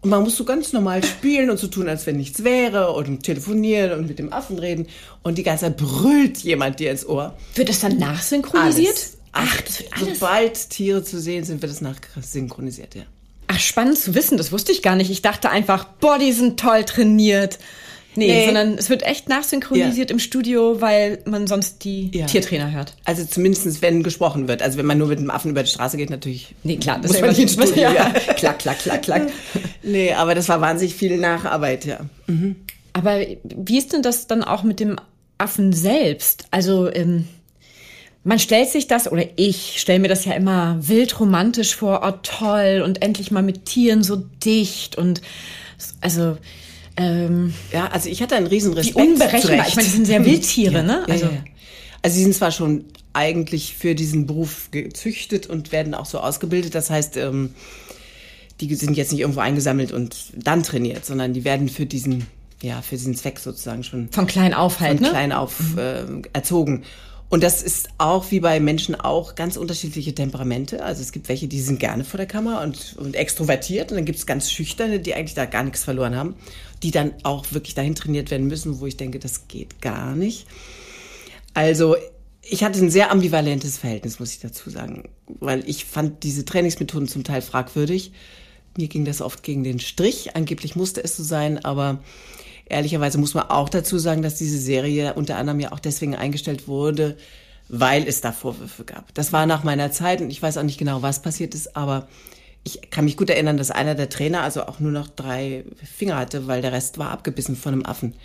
Und 0.02 0.12
man 0.12 0.24
muss 0.24 0.38
so 0.38 0.46
ganz 0.46 0.72
normal 0.72 1.04
spielen 1.04 1.50
und 1.50 1.60
so 1.60 1.68
tun, 1.68 1.90
als 1.90 2.06
wenn 2.06 2.16
nichts 2.16 2.46
wäre 2.46 2.94
und 2.94 3.24
telefonieren 3.24 4.00
und 4.00 4.08
mit 4.08 4.18
dem 4.18 4.32
Affen 4.32 4.58
reden. 4.58 4.88
Und 5.24 5.38
die 5.38 5.44
ganze 5.44 5.66
Zeit 5.66 5.76
brüllt 5.76 6.38
jemand 6.38 6.80
dir 6.80 6.92
ins 6.92 7.06
Ohr. 7.06 7.38
Wird 7.56 7.68
das 7.68 7.82
dann 7.82 7.98
nachsynchronisiert? 7.98 8.96
Alles. 8.96 9.19
Ach, 9.42 9.62
das 9.62 9.80
wird 9.80 9.94
alles. 9.94 10.20
Sobald 10.20 10.70
Tiere 10.70 11.04
zu 11.04 11.20
sehen 11.20 11.44
sind, 11.44 11.62
wird 11.62 11.72
es 11.72 11.82
nachsynchronisiert, 11.82 12.96
ja. 12.96 13.04
Ach, 13.48 13.60
spannend 13.60 13.98
zu 13.98 14.14
wissen, 14.14 14.38
das 14.38 14.52
wusste 14.52 14.72
ich 14.72 14.84
gar 14.84 14.96
nicht. 14.96 15.10
Ich 15.10 15.22
dachte 15.22 15.50
einfach, 15.50 15.86
boah, 15.86 16.20
die 16.20 16.32
sind 16.34 16.60
toll 16.60 16.84
trainiert. 16.84 17.58
Nee, 18.16 18.28
nee. 18.28 18.46
sondern 18.46 18.78
es 18.78 18.90
wird 18.90 19.04
echt 19.04 19.30
nachsynchronisiert 19.30 20.10
ja. 20.10 20.14
im 20.14 20.20
Studio, 20.20 20.82
weil 20.82 21.20
man 21.26 21.48
sonst 21.48 21.84
die 21.84 22.10
ja. 22.14 22.26
Tiertrainer 22.26 22.72
hört. 22.72 22.96
Also 23.06 23.24
zumindest, 23.24 23.82
wenn 23.82 24.04
gesprochen 24.04 24.48
wird. 24.48 24.62
Also 24.62 24.78
wenn 24.78 24.86
man 24.86 24.98
nur 24.98 25.08
mit 25.08 25.20
dem 25.20 25.30
Affen 25.30 25.52
über 25.52 25.64
die 25.64 25.70
Straße 25.70 25.96
geht, 25.96 26.10
natürlich. 26.10 26.54
Nee, 26.64 26.78
klar, 26.78 27.00
das 27.00 27.12
muss 27.12 27.22
man 27.22 27.30
nicht 27.30 27.40
ins 27.40 27.54
Studio. 27.54 27.84
Ja. 27.84 27.94
ja. 27.94 28.10
klack, 28.36 28.60
klack, 28.60 28.80
klack, 28.80 29.04
klack. 29.04 29.28
nee, 29.84 30.14
aber 30.14 30.36
das 30.36 30.50
war 30.50 30.60
wahnsinnig 30.60 30.96
viel 30.96 31.18
Nacharbeit, 31.18 31.86
ja. 31.86 32.00
Mhm. 32.28 32.56
Aber 32.94 33.20
wie 33.44 33.78
ist 33.78 33.94
denn 33.94 34.02
das 34.02 34.28
dann 34.28 34.44
auch 34.44 34.64
mit 34.64 34.80
dem 34.80 34.98
Affen 35.38 35.72
selbst? 35.72 36.46
Also, 36.52 36.92
ähm, 36.92 37.28
man 38.30 38.38
stellt 38.38 38.70
sich 38.70 38.86
das, 38.86 39.12
oder 39.12 39.26
ich 39.38 39.80
stelle 39.80 39.98
mir 39.98 40.08
das 40.08 40.24
ja 40.24 40.34
immer 40.34 40.78
wild 40.80 41.20
romantisch 41.20 41.76
vor, 41.76 42.02
oh 42.04 42.20
toll, 42.22 42.84
und 42.86 43.02
endlich 43.02 43.32
mal 43.32 43.42
mit 43.42 43.66
Tieren 43.66 44.04
so 44.04 44.18
dicht 44.46 45.00
und 45.00 45.22
also 46.00 46.38
ähm, 46.96 47.56
ja, 47.74 47.88
also 47.88 48.08
ich 48.08 48.22
hatte 48.22 48.36
einen 48.36 48.46
riesen 48.46 48.74
Respekt. 48.74 49.00
Die 49.00 49.02
unberechenbar, 49.02 49.68
ich 49.68 49.76
meine, 49.76 49.88
die 49.88 49.94
sind 49.94 50.06
sehr 50.06 50.24
Wildtiere, 50.28 50.74
ja, 50.74 50.84
ne? 50.84 51.06
Also, 51.10 51.26
ja, 51.26 51.32
ja. 51.32 51.44
also 52.04 52.18
sie 52.18 52.24
sind 52.24 52.36
zwar 52.36 52.52
schon 52.52 52.86
eigentlich 53.14 53.76
für 53.76 53.96
diesen 53.96 54.28
Beruf 54.28 54.70
gezüchtet 54.70 55.48
und 55.48 55.72
werden 55.72 55.96
auch 55.96 56.06
so 56.06 56.20
ausgebildet, 56.20 56.76
das 56.76 56.92
heißt, 56.92 57.18
ähm, 57.18 57.56
die 58.62 58.76
sind 58.76 58.96
jetzt 58.96 59.12
nicht 59.12 59.22
irgendwo 59.22 59.40
eingesammelt 59.40 59.92
und 59.92 60.16
dann 60.36 60.62
trainiert, 60.62 61.04
sondern 61.04 61.34
die 61.34 61.46
werden 61.46 61.68
für 61.68 61.88
diesen 61.88 62.28
ja, 62.62 62.82
für 62.82 62.96
diesen 62.96 63.16
Zweck 63.16 63.40
sozusagen 63.40 63.84
schon 63.84 64.10
von 64.12 64.28
klein 64.28 64.54
auf 64.54 64.82
halt, 64.82 64.98
von 64.98 65.06
ne? 65.06 65.10
klein 65.10 65.32
auf 65.32 65.60
mhm. 65.60 65.78
äh, 65.80 66.04
erzogen. 66.34 66.84
Und 67.30 67.44
das 67.44 67.62
ist 67.62 67.90
auch 68.00 68.32
wie 68.32 68.40
bei 68.40 68.60
Menschen 68.60 68.96
auch 68.96 69.36
ganz 69.36 69.56
unterschiedliche 69.56 70.16
Temperamente. 70.16 70.84
Also 70.84 71.02
es 71.02 71.12
gibt 71.12 71.30
welche, 71.30 71.48
die 71.48 71.62
sind 71.62 71.80
gerne 71.80 72.04
vor 72.04 72.18
der 72.18 72.26
Kamera 72.26 72.64
und, 72.64 72.96
und 72.98 73.16
extrovertiert. 73.16 73.92
Und 73.92 73.98
dann 73.98 74.06
gibt 74.06 74.18
es 74.18 74.26
ganz 74.26 74.52
schüchterne, 74.52 75.00
die 75.00 75.14
eigentlich 75.14 75.36
da 75.36 75.46
gar 75.46 75.64
nichts 75.64 75.84
verloren 75.84 76.16
haben, 76.16 76.36
die 76.82 76.90
dann 76.90 77.14
auch 77.24 77.46
wirklich 77.52 77.76
dahin 77.76 77.94
trainiert 77.94 78.32
werden 78.32 78.48
müssen, 78.48 78.80
wo 78.80 78.88
ich 78.88 78.98
denke, 78.98 79.20
das 79.20 79.48
geht 79.48 79.80
gar 79.80 80.16
nicht. 80.16 80.48
Also 81.54 81.96
ich 82.42 82.64
hatte 82.64 82.80
ein 82.80 82.90
sehr 82.90 83.12
ambivalentes 83.12 83.78
Verhältnis, 83.78 84.20
muss 84.20 84.32
ich 84.32 84.40
dazu 84.40 84.72
sagen, 84.72 85.10
weil 85.28 85.68
ich 85.70 85.86
fand 85.86 86.24
diese 86.24 86.46
Trainingsmethoden 86.46 87.08
zum 87.08 87.24
Teil 87.24 87.44
fragwürdig. 87.44 88.12
Mir 88.76 88.88
ging 88.88 89.06
das 89.06 89.22
oft 89.22 89.44
gegen 89.44 89.64
den 89.64 89.80
Strich. 89.80 90.36
Angeblich 90.36 90.76
musste 90.76 91.04
es 91.04 91.16
so 91.16 91.24
sein, 91.24 91.64
aber 91.64 92.00
Ehrlicherweise 92.70 93.18
muss 93.18 93.34
man 93.34 93.50
auch 93.50 93.70
dazu 93.70 93.98
sagen, 93.98 94.22
dass 94.22 94.36
diese 94.36 94.60
Serie 94.60 95.14
unter 95.16 95.38
anderem 95.38 95.60
ja 95.60 95.72
auch 95.72 95.80
deswegen 95.80 96.16
eingestellt 96.16 96.68
wurde, 96.68 97.18
weil 97.68 98.08
es 98.08 98.22
da 98.22 98.32
Vorwürfe 98.32 98.84
gab. 98.84 99.14
Das 99.14 99.34
war 99.34 99.46
nach 99.46 99.64
meiner 99.64 99.92
Zeit 99.92 100.22
und 100.22 100.30
ich 100.30 100.42
weiß 100.42 100.58
auch 100.58 100.64
nicht 100.64 100.80
genau, 100.80 101.02
was 101.02 101.22
passiert 101.22 101.56
ist, 101.56 101.76
aber 101.76 102.08
ich 102.64 102.90
kann 102.92 103.06
mich 103.06 103.18
gut 103.18 103.30
erinnern, 103.30 103.58
dass 103.58 103.72
einer 103.72 103.96
der 103.96 104.10
Trainer 104.10 104.42
also 104.42 104.66
auch 104.66 104.80
nur 104.80 104.92
noch 104.92 105.08
drei 105.08 105.66
Finger 105.84 106.18
hatte, 106.18 106.48
weil 106.48 106.62
der 106.62 106.72
Rest 106.72 106.98
war 106.98 107.10
abgebissen 107.10 107.56
von 107.56 107.74
einem 107.74 107.86
Affen. 107.86 108.16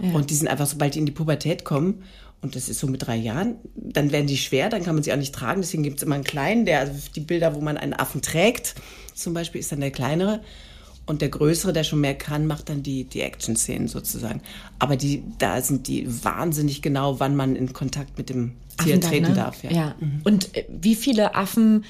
Ja. 0.00 0.12
Und 0.12 0.30
die 0.30 0.34
sind 0.34 0.48
einfach, 0.48 0.66
sobald 0.66 0.94
die 0.94 0.98
in 0.98 1.06
die 1.06 1.12
Pubertät 1.12 1.64
kommen, 1.64 2.02
und 2.44 2.56
das 2.56 2.68
ist 2.68 2.78
so 2.78 2.86
mit 2.88 3.06
drei 3.06 3.16
Jahren, 3.16 3.56
dann 3.74 4.12
werden 4.12 4.26
die 4.26 4.36
schwer, 4.36 4.68
dann 4.68 4.82
kann 4.82 4.94
man 4.94 5.02
sie 5.02 5.14
auch 5.14 5.16
nicht 5.16 5.34
tragen. 5.34 5.62
Deswegen 5.62 5.82
gibt 5.82 5.96
es 5.96 6.02
immer 6.02 6.16
einen 6.16 6.24
kleinen, 6.24 6.66
der, 6.66 6.80
also 6.80 6.92
die 7.16 7.20
Bilder, 7.20 7.54
wo 7.54 7.62
man 7.62 7.78
einen 7.78 7.94
Affen 7.94 8.20
trägt, 8.20 8.74
zum 9.14 9.32
Beispiel, 9.32 9.62
ist 9.62 9.72
dann 9.72 9.80
der 9.80 9.90
kleinere. 9.90 10.42
Und 11.06 11.20
der 11.20 11.28
Größere, 11.28 11.72
der 11.72 11.84
schon 11.84 12.00
mehr 12.00 12.14
kann, 12.14 12.46
macht 12.46 12.70
dann 12.70 12.82
die, 12.82 13.04
die 13.04 13.20
Action-Szenen 13.20 13.88
sozusagen. 13.88 14.40
Aber 14.78 14.96
die, 14.96 15.22
da 15.38 15.60
sind 15.60 15.86
die 15.86 16.06
wahnsinnig 16.24 16.80
genau, 16.80 17.20
wann 17.20 17.36
man 17.36 17.56
in 17.56 17.72
Kontakt 17.74 18.16
mit 18.16 18.30
dem 18.30 18.52
Tier 18.82 18.96
Affen 18.96 19.00
treten 19.02 19.28
ne? 19.28 19.34
darf. 19.34 19.62
Ja. 19.62 19.70
ja. 19.70 19.94
Mhm. 20.00 20.20
Und 20.24 20.56
äh, 20.56 20.64
wie 20.68 20.94
viele 20.94 21.34
Affen 21.34 21.84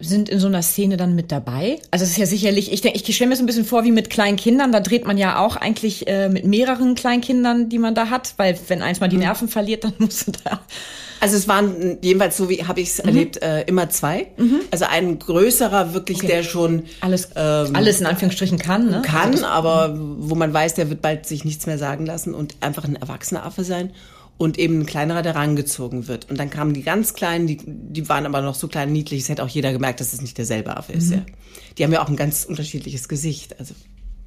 sind 0.00 0.28
in 0.28 0.40
so 0.40 0.48
einer 0.48 0.62
Szene 0.62 0.96
dann 0.96 1.14
mit 1.14 1.30
dabei? 1.30 1.78
Also 1.90 2.04
es 2.04 2.10
ist 2.10 2.16
ja 2.16 2.26
sicherlich, 2.26 2.72
ich 2.72 2.80
denke, 2.80 2.98
ich 2.98 3.14
stelle 3.14 3.28
mir 3.28 3.36
so 3.36 3.44
ein 3.44 3.46
bisschen 3.46 3.64
vor 3.64 3.84
wie 3.84 3.92
mit 3.92 4.10
kleinen 4.10 4.36
Kindern. 4.36 4.72
Da 4.72 4.80
dreht 4.80 5.06
man 5.06 5.18
ja 5.18 5.38
auch 5.38 5.56
eigentlich 5.56 6.08
äh, 6.08 6.28
mit 6.28 6.44
mehreren 6.44 6.94
Kleinkindern, 6.94 7.68
die 7.68 7.78
man 7.78 7.94
da 7.94 8.10
hat, 8.10 8.34
weil 8.36 8.58
wenn 8.68 8.82
eins 8.82 9.00
mal 9.00 9.08
die 9.08 9.16
mhm. 9.16 9.22
Nerven 9.22 9.46
mhm. 9.46 9.52
verliert, 9.52 9.84
dann 9.84 9.94
muss 9.98 10.26
da 10.44 10.60
also 11.22 11.36
es 11.36 11.46
waren 11.46 11.98
jedenfalls 12.02 12.36
so 12.36 12.48
wie 12.48 12.64
habe 12.64 12.80
ich 12.80 12.88
es 12.88 12.98
mhm. 12.98 13.08
erlebt 13.08 13.42
äh, 13.42 13.62
immer 13.62 13.88
zwei. 13.90 14.26
Mhm. 14.36 14.56
Also 14.72 14.86
ein 14.86 15.20
größerer 15.20 15.94
wirklich, 15.94 16.18
okay. 16.18 16.26
der 16.26 16.42
schon 16.42 16.82
alles 17.00 17.28
ähm, 17.36 17.76
alles 17.76 18.00
in 18.00 18.06
Anführungsstrichen 18.06 18.58
kann, 18.58 18.90
ne? 18.90 19.02
kann, 19.04 19.30
also 19.30 19.46
aber 19.46 19.96
wo 19.96 20.34
man 20.34 20.52
weiß, 20.52 20.74
der 20.74 20.90
wird 20.90 21.00
bald 21.00 21.26
sich 21.26 21.44
nichts 21.44 21.66
mehr 21.66 21.78
sagen 21.78 22.06
lassen 22.06 22.34
und 22.34 22.56
einfach 22.60 22.82
ein 22.82 22.96
erwachsener 22.96 23.46
Affe 23.46 23.62
sein 23.62 23.92
und 24.36 24.58
eben 24.58 24.80
ein 24.80 24.86
kleinerer, 24.86 25.22
der 25.22 25.36
rangezogen 25.36 26.08
wird. 26.08 26.28
Und 26.28 26.40
dann 26.40 26.50
kamen 26.50 26.74
die 26.74 26.82
ganz 26.82 27.14
kleinen, 27.14 27.46
die, 27.46 27.58
die 27.64 28.08
waren 28.08 28.26
aber 28.26 28.40
noch 28.40 28.56
so 28.56 28.66
klein 28.66 28.90
niedlich, 28.90 29.22
es 29.22 29.28
hätte 29.28 29.44
auch 29.44 29.48
jeder 29.48 29.72
gemerkt, 29.72 30.00
dass 30.00 30.12
es 30.12 30.22
nicht 30.22 30.36
derselbe 30.38 30.76
Affe 30.76 30.92
ist. 30.92 31.10
Mhm. 31.10 31.12
Ja. 31.12 31.26
Die 31.78 31.84
haben 31.84 31.92
ja 31.92 32.02
auch 32.02 32.08
ein 32.08 32.16
ganz 32.16 32.44
unterschiedliches 32.44 33.08
Gesicht. 33.08 33.60
Also 33.60 33.74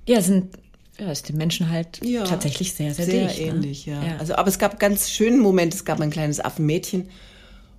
ja, 0.08 0.22
sind 0.22 0.56
ja, 1.00 1.12
ist 1.12 1.30
dem 1.30 1.38
Menschen 1.38 1.70
halt 1.70 2.00
ja, 2.04 2.24
tatsächlich 2.24 2.74
sehr, 2.74 2.94
sehr, 2.94 3.06
sehr 3.06 3.28
dicht, 3.28 3.40
ne? 3.40 3.48
ähnlich, 3.48 3.88
ne? 3.88 3.94
ja. 3.94 4.04
ja. 4.04 4.18
Also, 4.18 4.36
aber 4.36 4.48
es 4.48 4.60
gab 4.60 4.80
ganz 4.80 5.10
schönen 5.10 5.40
Moment. 5.40 5.74
Es 5.74 5.86
gab 5.86 6.00
ein 6.00 6.10
kleines 6.10 6.40
Affenmädchen 6.40 7.10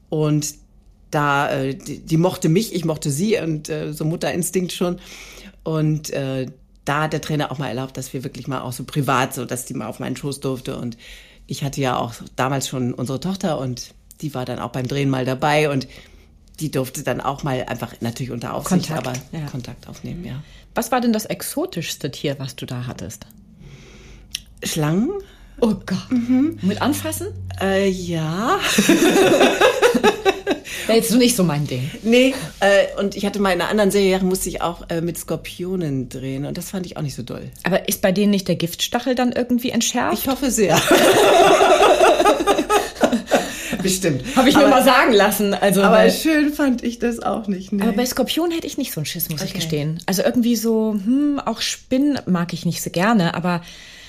und 0.08 0.54
da 1.10 1.50
äh, 1.50 1.74
die, 1.74 2.00
die 2.00 2.16
mochte 2.16 2.48
mich, 2.48 2.74
ich 2.74 2.84
mochte 2.84 3.10
sie 3.10 3.38
und 3.38 3.68
äh, 3.68 3.92
so 3.92 4.04
Mutterinstinkt 4.04 4.72
schon 4.72 4.98
und 5.62 6.10
äh, 6.10 6.46
da 6.84 7.02
hat 7.02 7.12
der 7.12 7.20
Trainer 7.20 7.50
auch 7.50 7.58
mal 7.58 7.68
erlaubt, 7.68 7.96
dass 7.96 8.12
wir 8.12 8.22
wirklich 8.22 8.48
mal 8.48 8.60
auch 8.60 8.72
so 8.72 8.84
privat, 8.84 9.34
so 9.34 9.44
dass 9.44 9.64
die 9.64 9.74
mal 9.74 9.86
auf 9.86 9.98
meinen 9.98 10.16
Schoß 10.16 10.40
durfte 10.40 10.76
und 10.76 10.96
ich 11.46 11.62
hatte 11.62 11.80
ja 11.80 11.96
auch 11.96 12.14
damals 12.34 12.68
schon 12.68 12.92
unsere 12.92 13.20
Tochter 13.20 13.58
und 13.58 13.94
die 14.20 14.34
war 14.34 14.44
dann 14.44 14.58
auch 14.58 14.70
beim 14.70 14.86
Drehen 14.86 15.10
mal 15.10 15.24
dabei 15.24 15.70
und 15.70 15.86
die 16.60 16.70
durfte 16.70 17.02
dann 17.02 17.20
auch 17.20 17.42
mal 17.42 17.64
einfach 17.64 17.94
natürlich 18.00 18.30
unter 18.30 18.54
Aufsicht, 18.54 18.88
Kontakt, 18.88 19.06
aber 19.06 19.38
ja. 19.38 19.46
Kontakt 19.46 19.88
aufnehmen, 19.88 20.24
ja. 20.24 20.42
Was 20.76 20.92
war 20.92 21.00
denn 21.00 21.14
das 21.14 21.24
exotischste 21.24 22.10
Tier, 22.10 22.36
was 22.38 22.54
du 22.54 22.66
da 22.66 22.86
hattest? 22.86 23.26
Schlangen. 24.62 25.10
Oh 25.58 25.72
Gott. 25.86 26.10
Mhm. 26.10 26.58
Mit 26.60 26.82
anfassen? 26.82 27.28
Äh, 27.58 27.88
ja. 27.88 28.58
Wäre 30.86 30.98
jetzt 30.98 31.12
nicht 31.12 31.34
so 31.34 31.44
mein 31.44 31.66
Ding. 31.66 31.90
Nee, 32.02 32.34
äh, 32.60 32.88
und 33.00 33.16
ich 33.16 33.24
hatte 33.24 33.38
mal 33.38 33.52
in 33.52 33.62
einer 33.62 33.70
anderen 33.70 33.90
Serie, 33.90 34.20
musste 34.22 34.50
ich 34.50 34.60
auch 34.60 34.90
äh, 34.90 35.00
mit 35.00 35.16
Skorpionen 35.16 36.10
drehen 36.10 36.44
und 36.44 36.58
das 36.58 36.68
fand 36.68 36.84
ich 36.84 36.98
auch 36.98 37.02
nicht 37.02 37.14
so 37.14 37.22
doll. 37.22 37.50
Aber 37.62 37.88
ist 37.88 38.02
bei 38.02 38.12
denen 38.12 38.30
nicht 38.30 38.46
der 38.46 38.56
Giftstachel 38.56 39.14
dann 39.14 39.32
irgendwie 39.32 39.70
entschärft? 39.70 40.18
Ich 40.18 40.28
hoffe 40.28 40.50
sehr. 40.50 40.78
Bestimmt. 43.86 44.36
Habe 44.36 44.48
ich 44.48 44.56
aber, 44.56 44.66
mir 44.66 44.70
mal 44.70 44.84
sagen 44.84 45.12
lassen. 45.12 45.54
Also, 45.54 45.82
aber 45.82 45.96
weil, 45.96 46.10
schön 46.10 46.52
fand 46.52 46.82
ich 46.82 46.98
das 46.98 47.20
auch 47.20 47.46
nicht. 47.46 47.72
Nee. 47.72 47.82
Aber 47.82 47.92
bei 47.92 48.06
Skorpion 48.06 48.50
hätte 48.50 48.66
ich 48.66 48.78
nicht 48.78 48.92
so 48.92 49.00
einen 49.00 49.06
Schiss, 49.06 49.28
muss 49.28 49.40
okay. 49.40 49.48
ich 49.48 49.54
gestehen. 49.54 50.00
Also 50.06 50.22
irgendwie 50.22 50.56
so, 50.56 50.92
hm, 50.92 51.40
auch 51.44 51.60
Spinnen 51.60 52.18
mag 52.26 52.52
ich 52.52 52.64
nicht 52.64 52.82
so 52.82 52.90
gerne, 52.90 53.34
aber 53.34 53.62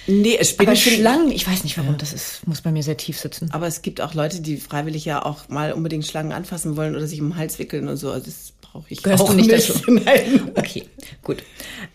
Nee, 0.09 0.41
Spinnen. 0.43 0.69
Aber 0.69 0.77
Schlangen, 0.77 1.31
ich 1.31 1.45
weiß 1.45 1.65
nicht 1.65 1.77
warum, 1.77 1.91
ja. 1.91 1.97
das 1.97 2.13
ist, 2.13 2.47
muss 2.47 2.61
bei 2.61 2.71
mir 2.71 2.81
sehr 2.81 2.95
tief 2.95 3.19
sitzen. 3.19 3.49
Aber 3.51 3.67
es 3.67 3.81
gibt 3.81 3.99
auch 3.99 4.13
Leute, 4.13 4.41
die 4.41 4.55
freiwillig 4.55 5.03
ja 5.03 5.23
auch 5.23 5.49
mal 5.49 5.73
unbedingt 5.73 6.05
Schlangen 6.05 6.31
anfassen 6.31 6.77
wollen 6.77 6.95
oder 6.95 7.07
sich 7.07 7.19
um 7.19 7.31
den 7.31 7.37
Hals 7.37 7.59
wickeln 7.59 7.89
und 7.89 7.97
so. 7.97 8.11
Also 8.11 8.27
das 8.27 8.53
brauche 8.61 8.85
ich 8.87 9.03
Gehörst 9.03 9.23
auch 9.23 9.31
du 9.31 9.35
nicht, 9.35 9.51
nicht. 9.51 9.69
dazu. 9.69 9.91
Nein. 9.91 10.51
Okay, 10.55 10.83
gut. 11.23 11.43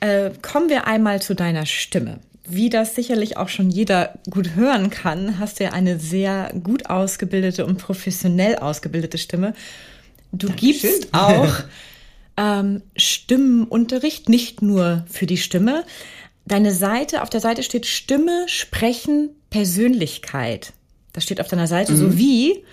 Äh, 0.00 0.30
kommen 0.42 0.68
wir 0.68 0.86
einmal 0.86 1.22
zu 1.22 1.34
deiner 1.34 1.64
Stimme 1.64 2.20
wie 2.44 2.70
das 2.70 2.94
sicherlich 2.94 3.36
auch 3.36 3.48
schon 3.48 3.70
jeder 3.70 4.18
gut 4.30 4.54
hören 4.54 4.90
kann, 4.90 5.38
hast 5.38 5.60
du 5.60 5.64
ja 5.64 5.72
eine 5.72 5.98
sehr 5.98 6.52
gut 6.62 6.86
ausgebildete 6.86 7.64
und 7.64 7.78
professionell 7.78 8.56
ausgebildete 8.56 9.18
Stimme. 9.18 9.54
Du 10.32 10.48
Dankeschön. 10.48 10.90
gibst 10.90 11.08
auch 11.12 11.54
ähm, 12.36 12.82
Stimmenunterricht, 12.96 14.28
nicht 14.28 14.62
nur 14.62 15.04
für 15.08 15.26
die 15.26 15.36
Stimme. 15.36 15.84
Deine 16.46 16.72
Seite, 16.72 17.22
auf 17.22 17.30
der 17.30 17.40
Seite 17.40 17.62
steht 17.62 17.86
Stimme, 17.86 18.44
Sprechen, 18.48 19.30
Persönlichkeit. 19.50 20.72
Das 21.12 21.24
steht 21.24 21.40
auf 21.40 21.48
deiner 21.48 21.68
Seite 21.68 21.92
mhm. 21.92 21.98
sowie 21.98 22.64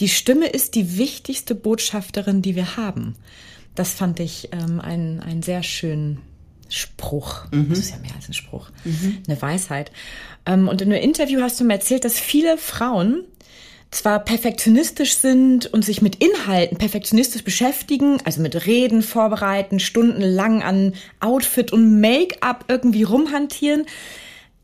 die 0.00 0.08
Stimme 0.08 0.46
ist 0.46 0.74
die 0.74 0.96
wichtigste 0.96 1.54
Botschafterin, 1.54 2.40
die 2.40 2.56
wir 2.56 2.76
haben. 2.78 3.16
Das 3.74 3.92
fand 3.92 4.18
ich 4.18 4.48
ähm, 4.52 4.80
einen, 4.80 5.20
einen 5.20 5.42
sehr 5.42 5.62
schönen 5.62 6.20
Spruch. 6.70 7.44
Mhm. 7.50 7.68
Das 7.70 7.78
ist 7.78 7.90
ja 7.90 7.98
mehr 7.98 8.14
als 8.14 8.28
ein 8.28 8.34
Spruch. 8.34 8.70
Mhm. 8.84 9.18
Eine 9.26 9.42
Weisheit. 9.42 9.92
Ähm, 10.46 10.68
und 10.68 10.80
in 10.80 10.92
einem 10.92 11.02
Interview 11.02 11.40
hast 11.40 11.60
du 11.60 11.64
mir 11.64 11.74
erzählt, 11.74 12.04
dass 12.04 12.18
viele 12.18 12.58
Frauen 12.58 13.24
zwar 13.90 14.20
perfektionistisch 14.20 15.16
sind 15.16 15.66
und 15.66 15.84
sich 15.84 16.00
mit 16.00 16.22
Inhalten 16.22 16.78
perfektionistisch 16.78 17.42
beschäftigen, 17.42 18.18
also 18.24 18.40
mit 18.40 18.66
Reden 18.66 19.02
vorbereiten, 19.02 19.80
stundenlang 19.80 20.62
an 20.62 20.94
Outfit 21.18 21.72
und 21.72 22.00
Make-up 22.00 22.66
irgendwie 22.68 23.02
rumhantieren, 23.02 23.86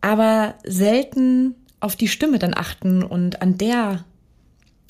aber 0.01 0.55
selten 0.65 1.57
auf 1.81 1.97
die 1.97 2.09
Stimme 2.09 2.39
dann 2.39 2.55
achten 2.55 3.03
und 3.03 3.43
an 3.43 3.59
der 3.59 4.05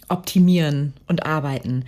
optimieren 0.09 0.92
und 1.09 1.24
arbeiten. 1.24 1.85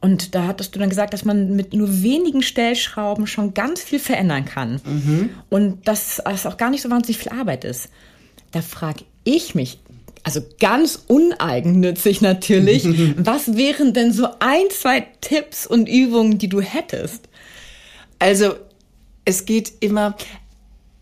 Und 0.00 0.34
da 0.34 0.46
hattest 0.46 0.74
du 0.74 0.78
dann 0.78 0.88
gesagt, 0.88 1.12
dass 1.12 1.24
man 1.24 1.54
mit 1.56 1.74
nur 1.74 2.02
wenigen 2.02 2.42
Stellschrauben 2.42 3.26
schon 3.26 3.52
ganz 3.52 3.82
viel 3.82 3.98
verändern 3.98 4.46
kann. 4.46 4.80
Mhm. 4.84 5.30
Und 5.50 5.86
dass 5.86 6.22
es 6.24 6.46
auch 6.46 6.56
gar 6.56 6.70
nicht 6.70 6.82
so 6.82 6.90
wahnsinnig 6.90 7.18
viel 7.18 7.32
Arbeit 7.32 7.64
ist. 7.64 7.90
Da 8.52 8.62
frage 8.62 9.04
ich 9.24 9.54
mich, 9.54 9.78
also 10.22 10.40
ganz 10.58 11.04
uneigennützig 11.06 12.22
natürlich, 12.22 12.84
was 13.16 13.56
wären 13.56 13.92
denn 13.92 14.12
so 14.12 14.26
ein, 14.38 14.64
zwei 14.70 15.06
Tipps 15.20 15.66
und 15.66 15.88
Übungen, 15.88 16.38
die 16.38 16.48
du 16.48 16.60
hättest? 16.60 17.28
Also 18.18 18.54
es 19.24 19.44
geht 19.44 19.72
immer, 19.80 20.16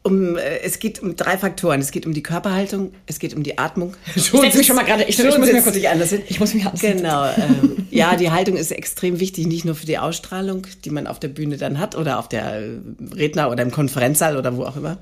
um, 0.09 0.37
äh, 0.37 0.59
es 0.63 0.81
geht 0.81 1.01
um 1.01 1.15
drei 1.15 1.39
Faktoren. 1.39 1.81
Es 1.81 1.91
geht 1.91 2.07
um 2.07 2.15
die 2.15 2.23
Körperhaltung, 2.23 2.93
es 3.07 3.19
geht 3.19 3.35
um 3.35 3.43
die 3.43 3.59
Atmung. 3.59 3.95
Ich 4.17 4.25
setze 4.25 4.59
mich 4.59 4.67
schon 4.67 4.77
mal 4.77 4.85
gerade, 4.85 5.05
ich, 5.05 5.19
ich 5.19 5.25
muss 5.25 5.39
mir 5.39 5.63
kurz 5.63 5.77
nicht 5.77 5.89
anders 5.89 6.11
hin. 6.11 6.23
Ich 6.29 6.41
muss 6.41 6.55
mich 6.55 6.65
anders 6.65 6.81
Genau. 6.81 7.27
Ähm, 7.27 7.87
ja, 7.91 8.17
die 8.17 8.31
Haltung 8.31 8.57
ist 8.57 8.73
extrem 8.73 9.21
wichtig, 9.21 9.47
nicht 9.47 9.65
nur 9.65 9.75
für 9.75 9.87
die 9.87 9.99
Ausstrahlung, 9.99 10.67
die 10.85 10.91
man 10.91 11.07
auf 11.07 11.21
der 11.21 11.29
Bühne 11.29 11.57
dann 11.57 11.79
hat 11.79 11.97
oder 11.97 12.19
auf 12.19 12.29
der 12.29 12.61
äh, 12.61 12.79
Redner 13.15 13.51
oder 13.51 13.63
im 13.63 13.71
Konferenzsaal 13.71 14.37
oder 14.37 14.57
wo 14.57 14.65
auch 14.65 14.77
immer, 14.77 14.99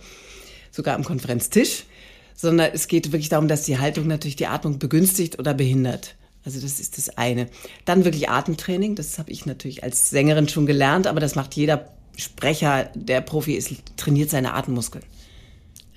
sogar 0.70 0.94
am 0.94 1.04
Konferenztisch, 1.04 1.84
sondern 2.34 2.70
es 2.72 2.88
geht 2.88 3.12
wirklich 3.12 3.28
darum, 3.30 3.48
dass 3.48 3.62
die 3.62 3.78
Haltung 3.78 4.06
natürlich 4.06 4.36
die 4.36 4.46
Atmung 4.46 4.78
begünstigt 4.78 5.38
oder 5.38 5.54
behindert. 5.54 6.14
Also 6.44 6.60
das 6.60 6.78
ist 6.78 6.96
das 6.96 7.16
eine. 7.18 7.48
Dann 7.84 8.04
wirklich 8.04 8.28
Atemtraining, 8.28 8.94
das 8.94 9.18
habe 9.18 9.32
ich 9.32 9.46
natürlich 9.46 9.82
als 9.82 10.10
Sängerin 10.10 10.48
schon 10.48 10.64
gelernt, 10.64 11.08
aber 11.08 11.18
das 11.18 11.34
macht 11.34 11.54
jeder 11.54 11.92
Sprecher, 12.16 12.90
der 12.94 13.20
Profi 13.20 13.54
ist, 13.54 13.70
trainiert 13.96 14.30
seine 14.30 14.54
Atemmuskeln. 14.54 15.04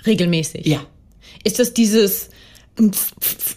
Regelmäßig? 0.06 0.66
Ja. 0.66 0.82
Ist 1.44 1.60
das 1.60 1.74
dieses, 1.74 2.30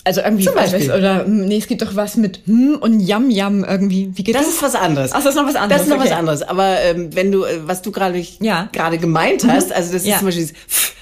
also 0.04 0.20
irgendwie, 0.20 0.44
Zum 0.44 0.54
Beispiel. 0.54 0.88
Weiß, 0.88 0.96
oder, 0.96 1.24
nee, 1.24 1.58
es 1.58 1.66
gibt 1.66 1.82
doch 1.82 1.94
was 1.94 2.16
mit 2.16 2.40
hm 2.46 2.76
und 2.80 3.00
Yam 3.00 3.30
Yam 3.30 3.64
irgendwie. 3.64 4.10
Wie 4.14 4.24
geht 4.24 4.34
das? 4.34 4.46
Das 4.46 4.54
ist 4.54 4.62
was 4.62 4.74
anderes. 4.74 5.12
Ach, 5.12 5.22
das 5.22 5.34
ist 5.34 5.36
noch 5.36 5.46
was 5.46 5.54
anderes. 5.54 5.82
Das 5.82 5.82
ist 5.82 5.88
noch 5.88 6.00
okay. 6.00 6.10
was 6.10 6.18
anderes. 6.18 6.42
Aber 6.42 6.80
ähm, 6.80 7.14
wenn 7.14 7.30
du, 7.30 7.44
äh, 7.44 7.60
was 7.66 7.82
du 7.82 7.92
gerade 7.92 8.24
ja. 8.40 8.68
gerade 8.72 8.98
gemeint 8.98 9.44
hast, 9.46 9.68
mhm. 9.68 9.74
also 9.74 9.92
das 9.92 10.02
ist 10.02 10.08
ja. 10.08 10.18
zum 10.18 10.26
Beispiel 10.26 10.46
dieses 10.46 10.92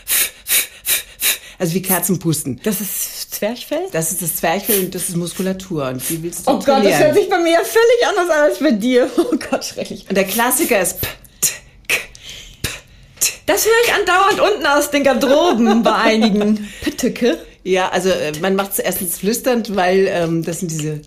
also 1.58 1.74
wie 1.74 1.82
Kerzenpusten. 1.82 2.58
Das 2.62 2.80
ist 2.80 3.34
Zwerchfell? 3.34 3.82
Das 3.92 4.12
ist 4.12 4.22
das 4.22 4.36
Zwerchfell 4.36 4.84
und 4.84 4.94
das 4.94 5.10
ist 5.10 5.16
Muskulatur. 5.16 5.88
Und 5.88 6.10
wie 6.10 6.22
willst 6.22 6.46
du 6.46 6.52
Oh 6.52 6.58
Gott, 6.58 6.84
das 6.84 6.98
hört 6.98 7.14
sich 7.14 7.28
bei 7.28 7.38
mir 7.38 7.52
ja 7.52 7.60
völlig 7.62 8.08
anders 8.08 8.30
an 8.34 8.42
als 8.44 8.58
bei 8.58 8.70
dir. 8.72 9.10
Oh 9.18 9.36
Gott, 9.50 9.64
schrecklich. 9.64 10.06
Und 10.08 10.16
der 10.16 10.24
Klassiker 10.24 10.80
ist 10.80 11.00
P 11.02 11.06
das 13.50 13.66
höre 13.66 13.72
ich 13.84 13.94
andauernd 13.94 14.40
unten 14.40 14.66
aus 14.66 14.90
den 14.90 15.04
Garderoben 15.04 15.82
bei 15.84 15.94
einigen. 15.94 16.68
Pitteke. 16.82 17.38
Ja, 17.64 17.90
also 17.90 18.10
äh, 18.10 18.32
man 18.40 18.54
macht 18.54 18.72
es 18.72 18.78
erstens 18.78 19.18
flüsternd, 19.18 19.74
weil 19.76 20.06
ähm, 20.08 20.44
das 20.44 20.60
sind 20.60 20.70
diese 20.70 21.02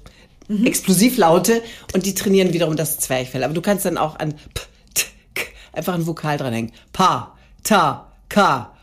mhm. 0.47 0.65
Explosivlaute 0.65 1.61
und 1.93 2.05
die 2.05 2.13
trainieren 2.13 2.53
wiederum 2.53 2.75
das 2.75 2.99
Zwerchfell. 2.99 3.43
Aber 3.43 3.53
du 3.53 3.61
kannst 3.61 3.85
dann 3.85 3.97
auch 3.97 4.19
an 4.19 4.33
P, 4.53 4.61
T, 4.93 5.05
K 5.33 5.43
einfach 5.71 5.93
ein 5.93 6.05
Vokal 6.05 6.37
dranhängen. 6.37 6.71
Pa, 6.91 7.37
Ta, 7.63 8.11
Ka, 8.29 8.73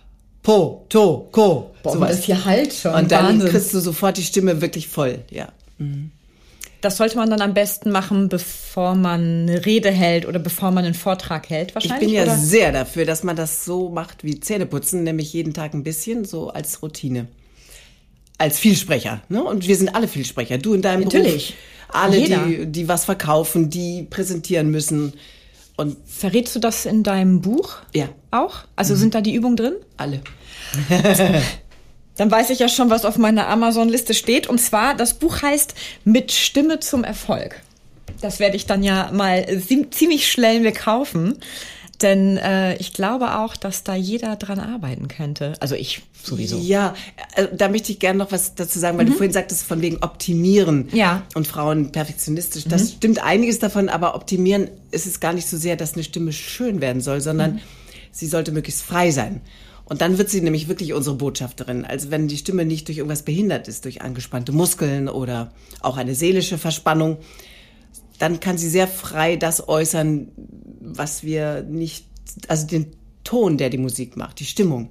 Po, 0.43 0.87
To, 0.89 1.29
Ko. 1.31 1.75
Boah, 1.83 1.93
so 1.93 2.01
das 2.01 2.19
ist 2.19 2.25
hier 2.25 2.45
halt 2.45 2.73
schon. 2.73 2.95
Und 2.95 3.13
dann 3.13 3.27
Wahnsinn. 3.27 3.51
kriegst 3.51 3.75
du 3.75 3.81
sofort 3.81 4.17
die 4.17 4.23
Stimme 4.23 4.61
wirklich 4.61 4.89
voll, 4.89 5.21
ja. 5.31 5.49
Mhm. 5.79 6.13
Das 6.81 6.97
sollte 6.97 7.17
man 7.17 7.31
dann 7.31 7.41
am 7.41 7.55
besten 7.55 7.91
machen, 7.91 8.29
bevor 8.29 8.95
man 8.95 9.49
eine 9.49 9.67
Rede 9.67 9.91
hält 9.91 10.27
oder 10.27 10.39
bevor 10.39 10.71
man 10.71 10.85
einen 10.85 10.95
Vortrag 10.95 11.51
hält, 11.51 11.75
wahrscheinlich. 11.75 12.09
Ich 12.09 12.15
bin 12.15 12.17
ja 12.17 12.23
oder? 12.25 12.37
sehr 12.37 12.73
dafür, 12.73 13.05
dass 13.05 13.23
man 13.23 13.37
das 13.37 13.65
so 13.65 13.91
macht 13.91 14.25
wie 14.25 14.41
Zähneputzen, 14.41 15.05
nämlich 15.05 15.33
jeden 15.33 15.53
Tag 15.53 15.75
ein 15.75 15.83
bisschen, 15.83 16.25
so 16.25 16.49
als 16.49 16.83
Routine. 16.83 17.29
Als 18.39 18.59
Vielsprecher. 18.59 19.23
Ne? 19.29 19.43
Und 19.43 19.69
wir 19.69 19.77
sind 19.77 19.95
alle 19.95 20.09
Vielsprecher. 20.09 20.59
Du 20.59 20.73
in 20.73 20.83
deinem 20.83 21.05
Natürlich. 21.05 21.57
Beruf. 21.89 22.03
Alle, 22.03 22.19
Jeder. 22.19 22.47
die, 22.47 22.67
die 22.67 22.89
was 22.89 23.05
verkaufen, 23.05 23.69
die 23.69 24.07
präsentieren 24.09 24.71
müssen. 24.71 25.13
Und 25.77 25.97
Verrätst 26.07 26.55
du 26.57 26.61
das 26.61 26.87
in 26.87 27.03
deinem 27.03 27.41
Buch? 27.41 27.77
Ja. 27.95 28.09
Auch? 28.31 28.65
Also 28.77 28.95
sind 28.95 29.15
da 29.15 29.21
die 29.21 29.35
Übungen 29.35 29.57
drin? 29.57 29.75
alle. 29.97 30.21
Dann 32.21 32.31
weiß 32.31 32.51
ich 32.51 32.59
ja 32.59 32.69
schon, 32.69 32.91
was 32.91 33.07
auf 33.07 33.17
meiner 33.17 33.49
Amazon-Liste 33.49 34.13
steht. 34.13 34.47
Und 34.47 34.59
zwar, 34.61 34.95
das 34.95 35.15
Buch 35.15 35.41
heißt 35.41 35.73
Mit 36.05 36.33
Stimme 36.33 36.79
zum 36.79 37.03
Erfolg. 37.03 37.63
Das 38.21 38.41
werde 38.41 38.57
ich 38.57 38.67
dann 38.67 38.83
ja 38.83 39.11
mal 39.11 39.47
zie- 39.67 39.91
ziemlich 39.91 40.31
schnell 40.31 40.61
mir 40.61 40.73
kaufen. 40.73 41.39
Denn 42.03 42.37
äh, 42.37 42.77
ich 42.77 42.93
glaube 42.93 43.39
auch, 43.39 43.57
dass 43.57 43.85
da 43.85 43.95
jeder 43.95 44.37
dran 44.37 44.59
arbeiten 44.59 45.09
könnte. 45.09 45.55
Also 45.61 45.75
ich 45.77 46.03
sowieso. 46.23 46.59
Ja, 46.59 46.95
äh, 47.37 47.47
da 47.57 47.71
möchte 47.71 47.91
ich 47.91 47.99
gerne 47.99 48.19
noch 48.19 48.33
was 48.33 48.55
dazu 48.55 48.79
sagen, 48.79 48.99
weil 48.99 49.07
du 49.07 49.13
vorhin 49.13 49.33
sagtest, 49.33 49.63
von 49.63 49.81
wegen 49.81 49.97
optimieren. 50.03 50.91
Ja. 50.93 51.23
Und 51.35 51.47
Frauen 51.47 51.91
perfektionistisch. 51.91 52.65
Das 52.67 52.91
stimmt 52.93 53.23
einiges 53.23 53.61
davon, 53.61 53.89
aber 53.89 54.15
optimieren 54.15 54.69
ist 54.91 55.07
es 55.07 55.21
gar 55.21 55.33
nicht 55.33 55.49
so 55.49 55.57
sehr, 55.57 55.77
dass 55.77 55.95
eine 55.95 56.05
Stimme 56.05 56.35
schön 56.35 56.83
werden 56.83 57.01
soll, 57.01 57.23
sondern 57.23 57.63
sie 58.13 58.27
sollte 58.27 58.53
möglichst 58.53 58.83
frei 58.83 59.11
sein. 59.11 59.41
Und 59.91 60.03
dann 60.03 60.19
wird 60.19 60.31
sie 60.31 60.41
nämlich 60.41 60.69
wirklich 60.69 60.93
unsere 60.93 61.17
Botschafterin. 61.17 61.85
Also 61.85 62.13
wenn 62.13 62.29
die 62.29 62.37
Stimme 62.37 62.65
nicht 62.65 62.87
durch 62.87 62.99
irgendwas 62.99 63.25
behindert 63.25 63.67
ist, 63.67 63.85
durch 63.85 64.03
angespannte 64.03 64.53
Muskeln 64.53 65.09
oder 65.09 65.53
auch 65.81 65.97
eine 65.97 66.15
seelische 66.15 66.59
Verspannung, 66.59 67.19
dann 68.21 68.39
kann 68.39 68.57
sie 68.57 68.69
sehr 68.69 68.87
frei 68.87 69.35
das 69.35 69.69
äußern, 69.69 70.29
was 70.81 71.25
wir 71.25 71.65
nicht, 71.65 72.07
also 72.47 72.69
den 72.69 72.93
Ton, 73.25 73.59
der 73.59 73.69
die 73.69 73.79
Musik 73.79 74.17
macht, 74.17 74.39
die 74.39 74.45
Stimmung. 74.45 74.91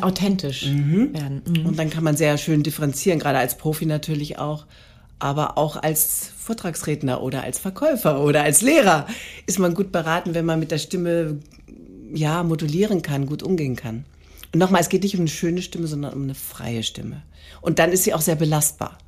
Authentisch 0.00 0.64
werden. 0.66 1.42
Mhm. 1.46 1.66
Und 1.66 1.78
dann 1.78 1.88
kann 1.88 2.02
man 2.02 2.16
sehr 2.16 2.36
schön 2.36 2.64
differenzieren, 2.64 3.20
gerade 3.20 3.38
als 3.38 3.56
Profi 3.56 3.86
natürlich 3.86 4.38
auch, 4.38 4.66
aber 5.20 5.56
auch 5.56 5.76
als 5.76 6.32
Vortragsredner 6.36 7.22
oder 7.22 7.44
als 7.44 7.60
Verkäufer 7.60 8.24
oder 8.24 8.42
als 8.42 8.60
Lehrer 8.60 9.06
ist 9.46 9.60
man 9.60 9.74
gut 9.74 9.92
beraten, 9.92 10.34
wenn 10.34 10.44
man 10.44 10.58
mit 10.58 10.72
der 10.72 10.78
Stimme 10.78 11.38
ja 12.12 12.42
modulieren 12.42 13.02
kann, 13.02 13.26
gut 13.26 13.44
umgehen 13.44 13.76
kann. 13.76 14.04
Und 14.52 14.58
nochmal, 14.58 14.80
es 14.80 14.88
geht 14.88 15.02
nicht 15.02 15.14
um 15.14 15.20
eine 15.20 15.28
schöne 15.28 15.62
Stimme, 15.62 15.86
sondern 15.86 16.12
um 16.12 16.22
eine 16.22 16.34
freie 16.34 16.82
Stimme. 16.82 17.22
Und 17.60 17.78
dann 17.78 17.90
ist 17.90 18.04
sie 18.04 18.14
auch 18.14 18.20
sehr 18.20 18.36
belastbar. 18.36 18.98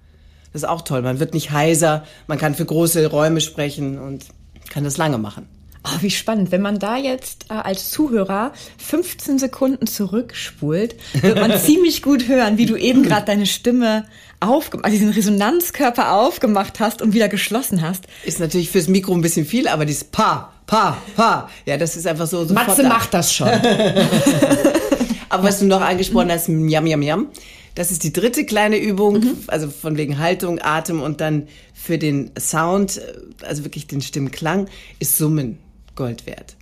Das 0.52 0.62
ist 0.62 0.68
auch 0.68 0.82
toll. 0.82 1.02
Man 1.02 1.18
wird 1.20 1.34
nicht 1.34 1.50
heiser, 1.50 2.04
man 2.26 2.38
kann 2.38 2.54
für 2.54 2.64
große 2.64 3.06
Räume 3.08 3.40
sprechen 3.40 3.98
und 3.98 4.26
kann 4.70 4.84
das 4.84 4.96
lange 4.96 5.18
machen. 5.18 5.48
Oh, 5.86 6.00
wie 6.00 6.10
spannend. 6.10 6.50
Wenn 6.50 6.62
man 6.62 6.78
da 6.78 6.96
jetzt 6.96 7.50
äh, 7.50 7.54
als 7.54 7.90
Zuhörer 7.90 8.52
15 8.78 9.38
Sekunden 9.38 9.86
zurückspult, 9.86 10.96
wird 11.20 11.38
man 11.38 11.58
ziemlich 11.60 12.00
gut 12.00 12.26
hören, 12.26 12.56
wie 12.56 12.64
du 12.64 12.76
eben 12.76 13.02
gerade 13.02 13.26
deine 13.26 13.44
Stimme 13.44 14.06
aufgemacht, 14.40 14.86
also 14.86 14.96
diesen 14.96 15.12
Resonanzkörper 15.12 16.12
aufgemacht 16.12 16.80
hast 16.80 17.02
und 17.02 17.12
wieder 17.12 17.28
geschlossen 17.28 17.82
hast. 17.82 18.06
Ist 18.24 18.40
natürlich 18.40 18.70
fürs 18.70 18.88
Mikro 18.88 19.12
ein 19.12 19.20
bisschen 19.20 19.44
viel, 19.44 19.68
aber 19.68 19.84
dieses 19.84 20.04
Pa, 20.04 20.52
Pa, 20.66 20.96
Pa, 21.16 21.50
ja, 21.66 21.76
das 21.76 21.96
ist 21.96 22.06
einfach 22.06 22.26
so 22.26 22.46
Matze 22.46 22.82
da. 22.82 22.88
macht 22.88 23.12
das 23.12 23.34
schon. 23.34 23.48
Aber 25.28 25.44
was 25.44 25.58
du 25.58 25.66
noch 25.66 25.80
angesprochen 25.80 26.30
hast, 26.30 26.48
Yam 26.48 26.86
Yam 26.86 27.02
Yam, 27.02 27.28
das 27.74 27.90
ist 27.90 28.04
die 28.04 28.12
dritte 28.12 28.44
kleine 28.44 28.78
Übung, 28.78 29.22
also 29.48 29.68
von 29.68 29.96
wegen 29.96 30.18
Haltung, 30.18 30.60
Atem 30.62 31.02
und 31.02 31.20
dann 31.20 31.48
für 31.72 31.98
den 31.98 32.30
Sound, 32.38 33.00
also 33.42 33.64
wirklich 33.64 33.86
den 33.86 34.00
Stimmklang, 34.00 34.68
ist 35.00 35.18
Summen 35.18 35.58
Gold 35.96 36.26
wert. 36.26 36.56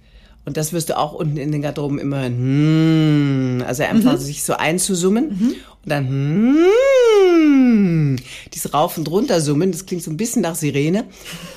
Und 0.44 0.56
das 0.56 0.72
wirst 0.72 0.88
du 0.88 0.98
auch 0.98 1.12
unten 1.12 1.36
in 1.36 1.52
den 1.52 1.62
Garderoben 1.62 2.00
immer 2.00 2.22
hören. 2.22 2.36
Hm, 2.36 3.64
also 3.66 3.84
einfach 3.84 4.18
sich 4.18 4.42
so 4.42 4.54
einzusummen 4.54 5.54
und 5.84 5.90
dann 5.90 6.08
hm, 6.08 8.16
dieses 8.52 8.74
Rauf- 8.74 8.98
und 8.98 9.08
Runtersummen, 9.08 9.70
das 9.70 9.86
klingt 9.86 10.02
so 10.02 10.10
ein 10.10 10.16
bisschen 10.16 10.42
nach 10.42 10.56
Sirene, 10.56 11.04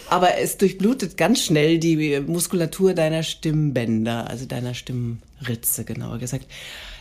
aber 0.09 0.37
es 0.37 0.57
durchblutet 0.57 1.17
ganz 1.17 1.41
schnell 1.41 1.79
die 1.79 2.19
Muskulatur 2.19 2.93
deiner 2.93 3.23
Stimmbänder, 3.23 4.29
also 4.29 4.45
deiner 4.45 4.75
Stimmritze, 4.75 5.83
genauer 5.83 6.19
gesagt. 6.19 6.45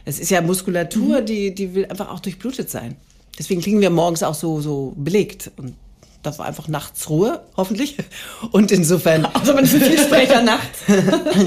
Das 0.05 0.19
ist 0.19 0.31
ja 0.31 0.41
Muskulatur, 0.41 1.23
die, 1.23 1.55
die 1.55 1.75
will 1.75 1.87
einfach 1.87 2.11
auch 2.11 2.21
durchblutet 2.21 2.71
sein. 2.71 2.97
Deswegen 3.39 3.61
klingen 3.61 3.81
wir 3.81 3.91
morgens 3.91 4.23
auch 4.23 4.35
so, 4.35 4.61
so 4.61 4.93
belegt 4.97 5.51
und 5.57 5.75
das 6.25 6.39
war 6.39 6.47
einfach 6.47 6.69
nachts 6.69 7.09
Ruhe, 7.11 7.43
hoffentlich. 7.57 7.97
Und 8.51 8.73
insofern. 8.73 9.29
Also 9.35 9.53
man 9.53 9.65
ist 9.65 9.75
ein 9.75 9.83
Vielsprecher 9.83 10.43
nachts. 10.45 10.81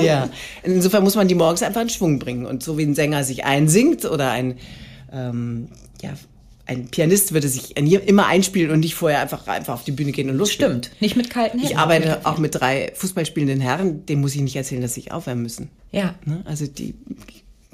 ja. 0.04 0.30
Insofern 0.64 1.04
muss 1.04 1.16
man 1.16 1.28
die 1.28 1.36
morgens 1.36 1.64
einfach 1.64 1.82
in 1.82 1.90
Schwung 1.90 2.20
bringen. 2.20 2.46
Und 2.46 2.62
so 2.62 2.78
wie 2.78 2.84
ein 2.84 2.94
Sänger 2.94 3.24
sich 3.24 3.44
einsingt 3.44 4.06
oder 4.06 4.30
ein, 4.30 4.58
ähm, 5.12 5.70
ja, 6.02 6.14
ein 6.68 6.90
Pianist 6.90 7.34
würde 7.34 7.48
sich 7.48 7.76
immer 7.78 8.28
einspielen 8.28 8.72
und 8.72 8.82
nicht 8.82 8.94
vorher 8.94 9.22
einfach, 9.22 9.48
einfach 9.48 9.74
auf 9.76 9.84
die 9.84 9.94
Bühne 9.94 10.12
gehen 10.12 10.30
und 10.30 10.38
los. 10.38 10.52
Stimmt. 10.52 10.92
Nicht 11.00 11.16
mit 11.16 11.30
kalten 11.30 11.58
Händen. 11.58 11.72
Ich 11.72 11.78
arbeite 11.78 12.26
auch 12.26 12.38
mit 12.38 12.54
drei 12.54 12.92
Fußballspielenden 12.94 13.62
Herren, 13.62 14.06
dem 14.06 14.22
muss 14.22 14.36
ich 14.36 14.42
nicht 14.42 14.56
erzählen, 14.56 14.82
dass 14.82 14.94
sie 14.94 15.02
sich 15.02 15.12
aufwärmen 15.12 15.44
müssen. 15.44 15.70
Ja. 15.92 16.14
Ne? 16.26 16.44
Also 16.46 16.68
die 16.68 16.94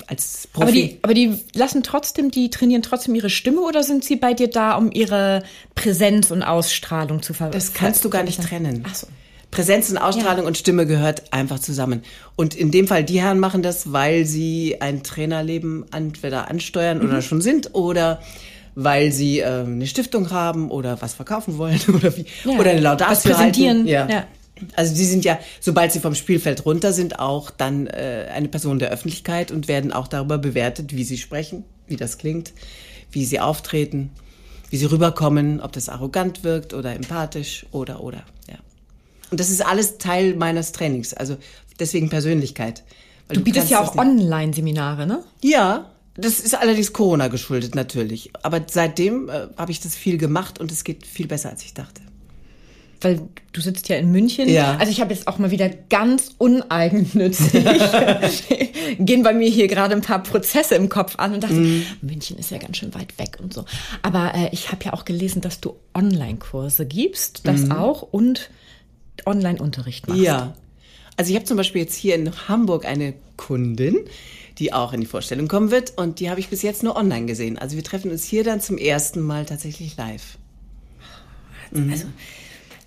als 0.08 0.48
Profi. 0.52 0.64
Aber 0.64 0.72
die, 0.72 1.00
aber 1.02 1.14
die 1.14 1.40
lassen 1.56 1.84
trotzdem, 1.84 2.32
die 2.32 2.50
trainieren 2.50 2.82
trotzdem 2.82 3.16
ihre 3.16 3.30
Stimme 3.30 3.62
oder 3.62 3.84
sind 3.84 4.04
sie 4.04 4.16
bei 4.16 4.34
dir 4.34 4.50
da, 4.50 4.76
um 4.76 4.92
ihre 4.92 5.44
Präsenz 5.76 6.32
und 6.32 6.44
Ausstrahlung 6.44 7.22
zu 7.22 7.34
ver 7.34 7.50
Das 7.50 7.74
kannst 7.74 8.04
du 8.06 8.10
gar 8.10 8.24
nicht 8.24 8.42
trennen. 8.42 8.84
Ach 8.88 8.96
so. 8.96 9.08
Präsenz 9.52 9.90
und 9.92 10.00
Ausstrahlung 10.00 10.48
und 10.48 10.58
Stimme 10.58 10.88
gehört 10.88 11.32
einfach 11.32 11.60
zusammen. 11.60 12.02
Und 12.36 12.56
in 12.56 12.72
dem 12.72 12.88
Fall, 12.88 13.04
die 13.04 13.22
Herren 13.22 13.38
machen 13.40 13.62
das, 13.62 13.92
weil 13.94 14.26
sie 14.26 14.78
ein 14.82 15.04
Trainerleben 15.04 15.86
entweder 15.94 16.50
ansteuern 16.50 17.02
oder 17.02 17.22
schon 17.22 17.40
sind 17.40 17.70
oder 17.74 18.20
weil 18.76 19.12
sie 19.12 19.40
äh, 19.40 19.46
eine 19.64 19.86
Stiftung 19.86 20.32
haben 20.32 20.72
oder 20.72 21.00
was 21.04 21.14
verkaufen 21.14 21.60
wollen 21.60 21.80
oder 21.94 22.18
wie 22.18 22.26
Ja. 22.44 22.58
oder 22.58 22.72
eine 22.72 22.80
Laudatio 22.80 23.12
Was 23.12 23.24
präsentieren. 23.24 23.78
Halten. 23.78 23.88
Ja. 23.90 24.08
Ja. 24.10 24.26
Also 24.76 24.96
die 24.96 25.06
sind 25.06 25.26
ja, 25.26 25.40
sobald 25.60 25.92
sie 25.92 26.00
vom 26.00 26.16
Spielfeld 26.16 26.66
runter 26.66 26.94
sind, 26.94 27.20
auch 27.20 27.50
dann 27.52 27.88
äh, 27.88 28.28
eine 28.34 28.48
Person 28.48 28.80
der 28.80 28.90
Öffentlichkeit 28.90 29.52
und 29.52 29.68
werden 29.68 29.92
auch 29.92 30.08
darüber 30.08 30.38
bewertet, 30.38 30.96
wie 30.96 31.04
sie 31.04 31.18
sprechen, 31.18 31.64
wie 31.88 31.96
das 31.96 32.18
klingt, 32.18 32.54
wie 33.12 33.26
sie 33.26 33.40
auftreten, 33.40 34.12
wie 34.70 34.78
sie 34.78 34.86
rüberkommen, 34.86 35.62
ob 35.62 35.72
das 35.72 35.90
arrogant 35.90 36.44
wirkt 36.44 36.74
oder 36.74 36.94
empathisch 36.94 37.66
oder 37.72 38.02
oder 38.02 38.24
ja. 38.50 38.58
Und 39.32 39.40
das 39.40 39.50
ist 39.50 39.66
alles 39.66 39.98
Teil 39.98 40.36
meines 40.36 40.72
Trainings, 40.72 41.14
also 41.14 41.38
deswegen 41.80 42.10
Persönlichkeit. 42.10 42.84
Weil 43.28 43.38
Du 43.38 43.44
bietest 43.44 43.70
ja 43.70 43.82
auch 43.82 43.96
Online-Seminare, 43.96 45.08
ne? 45.08 45.24
Ja, 45.42 45.92
das 46.16 46.40
ist 46.40 46.56
allerdings 46.56 46.94
Corona 46.94 47.28
geschuldet 47.28 47.76
natürlich. 47.76 48.32
Aber 48.44 48.62
seitdem 48.70 49.30
äh, 49.30 49.48
habe 49.58 49.72
ich 49.72 49.80
das 49.80 49.96
viel 49.96 50.18
gemacht 50.18 50.60
und 50.60 50.72
es 50.72 50.84
geht 50.84 51.08
viel 51.08 51.28
besser, 51.28 51.50
als 51.50 51.64
ich 51.64 51.74
dachte. 51.74 52.02
Weil 53.04 53.22
du 53.52 53.62
sitzt 53.62 53.90
ja 53.90 53.98
in 53.98 54.12
München. 54.12 54.50
Ja. 54.50 54.78
Also 54.78 54.92
ich 54.92 55.02
habe 55.02 55.14
jetzt 55.14 55.28
auch 55.28 55.38
mal 55.38 55.52
wieder 55.52 55.70
ganz 55.70 56.32
uneigennützig 56.38 57.64
gehen 59.00 59.24
bei 59.24 59.34
mir 59.34 59.50
hier 59.50 59.68
gerade 59.68 59.94
ein 59.94 60.02
paar 60.02 60.24
Prozesse 60.24 60.76
im 60.76 60.90
Kopf 60.90 61.16
an 61.18 61.34
und 61.34 61.44
dachte, 61.44 61.54
Mhm. 61.54 61.86
München 62.02 62.38
ist 62.38 62.52
ja 62.52 62.58
ganz 62.58 62.78
schön 62.78 62.94
weit 62.94 63.18
weg 63.20 63.38
und 63.42 63.54
so. 63.54 63.66
Aber 64.02 64.34
äh, 64.34 64.50
ich 64.52 64.72
habe 64.72 64.84
ja 64.86 64.94
auch 64.94 65.06
gelesen, 65.06 65.42
dass 65.42 65.62
du 65.62 65.76
Online-Kurse 65.94 66.86
gibst, 66.86 67.48
das 67.48 67.70
auch 67.70 68.02
und 68.02 68.50
Online-Unterricht 69.26 70.08
machst. 70.08 70.22
Ja. 70.22 70.56
Also 71.16 71.30
ich 71.30 71.36
habe 71.36 71.46
zum 71.46 71.58
Beispiel 71.58 71.82
jetzt 71.82 71.96
hier 71.96 72.16
in 72.16 72.32
Hamburg 72.48 72.86
eine 72.86 73.14
Kundin, 73.38 73.98
die 74.58 74.74
auch 74.74 74.94
in 74.94 75.02
die 75.02 75.08
Vorstellung 75.08 75.48
kommen 75.48 75.70
wird 75.72 75.94
und 75.98 76.20
die 76.20 76.30
habe 76.30 76.40
ich 76.40 76.50
bis 76.50 76.62
jetzt 76.62 76.84
nur 76.84 76.96
online 76.96 77.26
gesehen. 77.26 77.58
Also 77.58 77.76
wir 77.76 77.84
treffen 77.84 78.12
uns 78.12 78.24
hier 78.24 78.44
dann 78.44 78.62
zum 78.62 78.78
ersten 78.78 79.22
Mal 79.22 79.46
tatsächlich 79.46 79.96
live. 79.98 80.38
Also, 81.76 82.06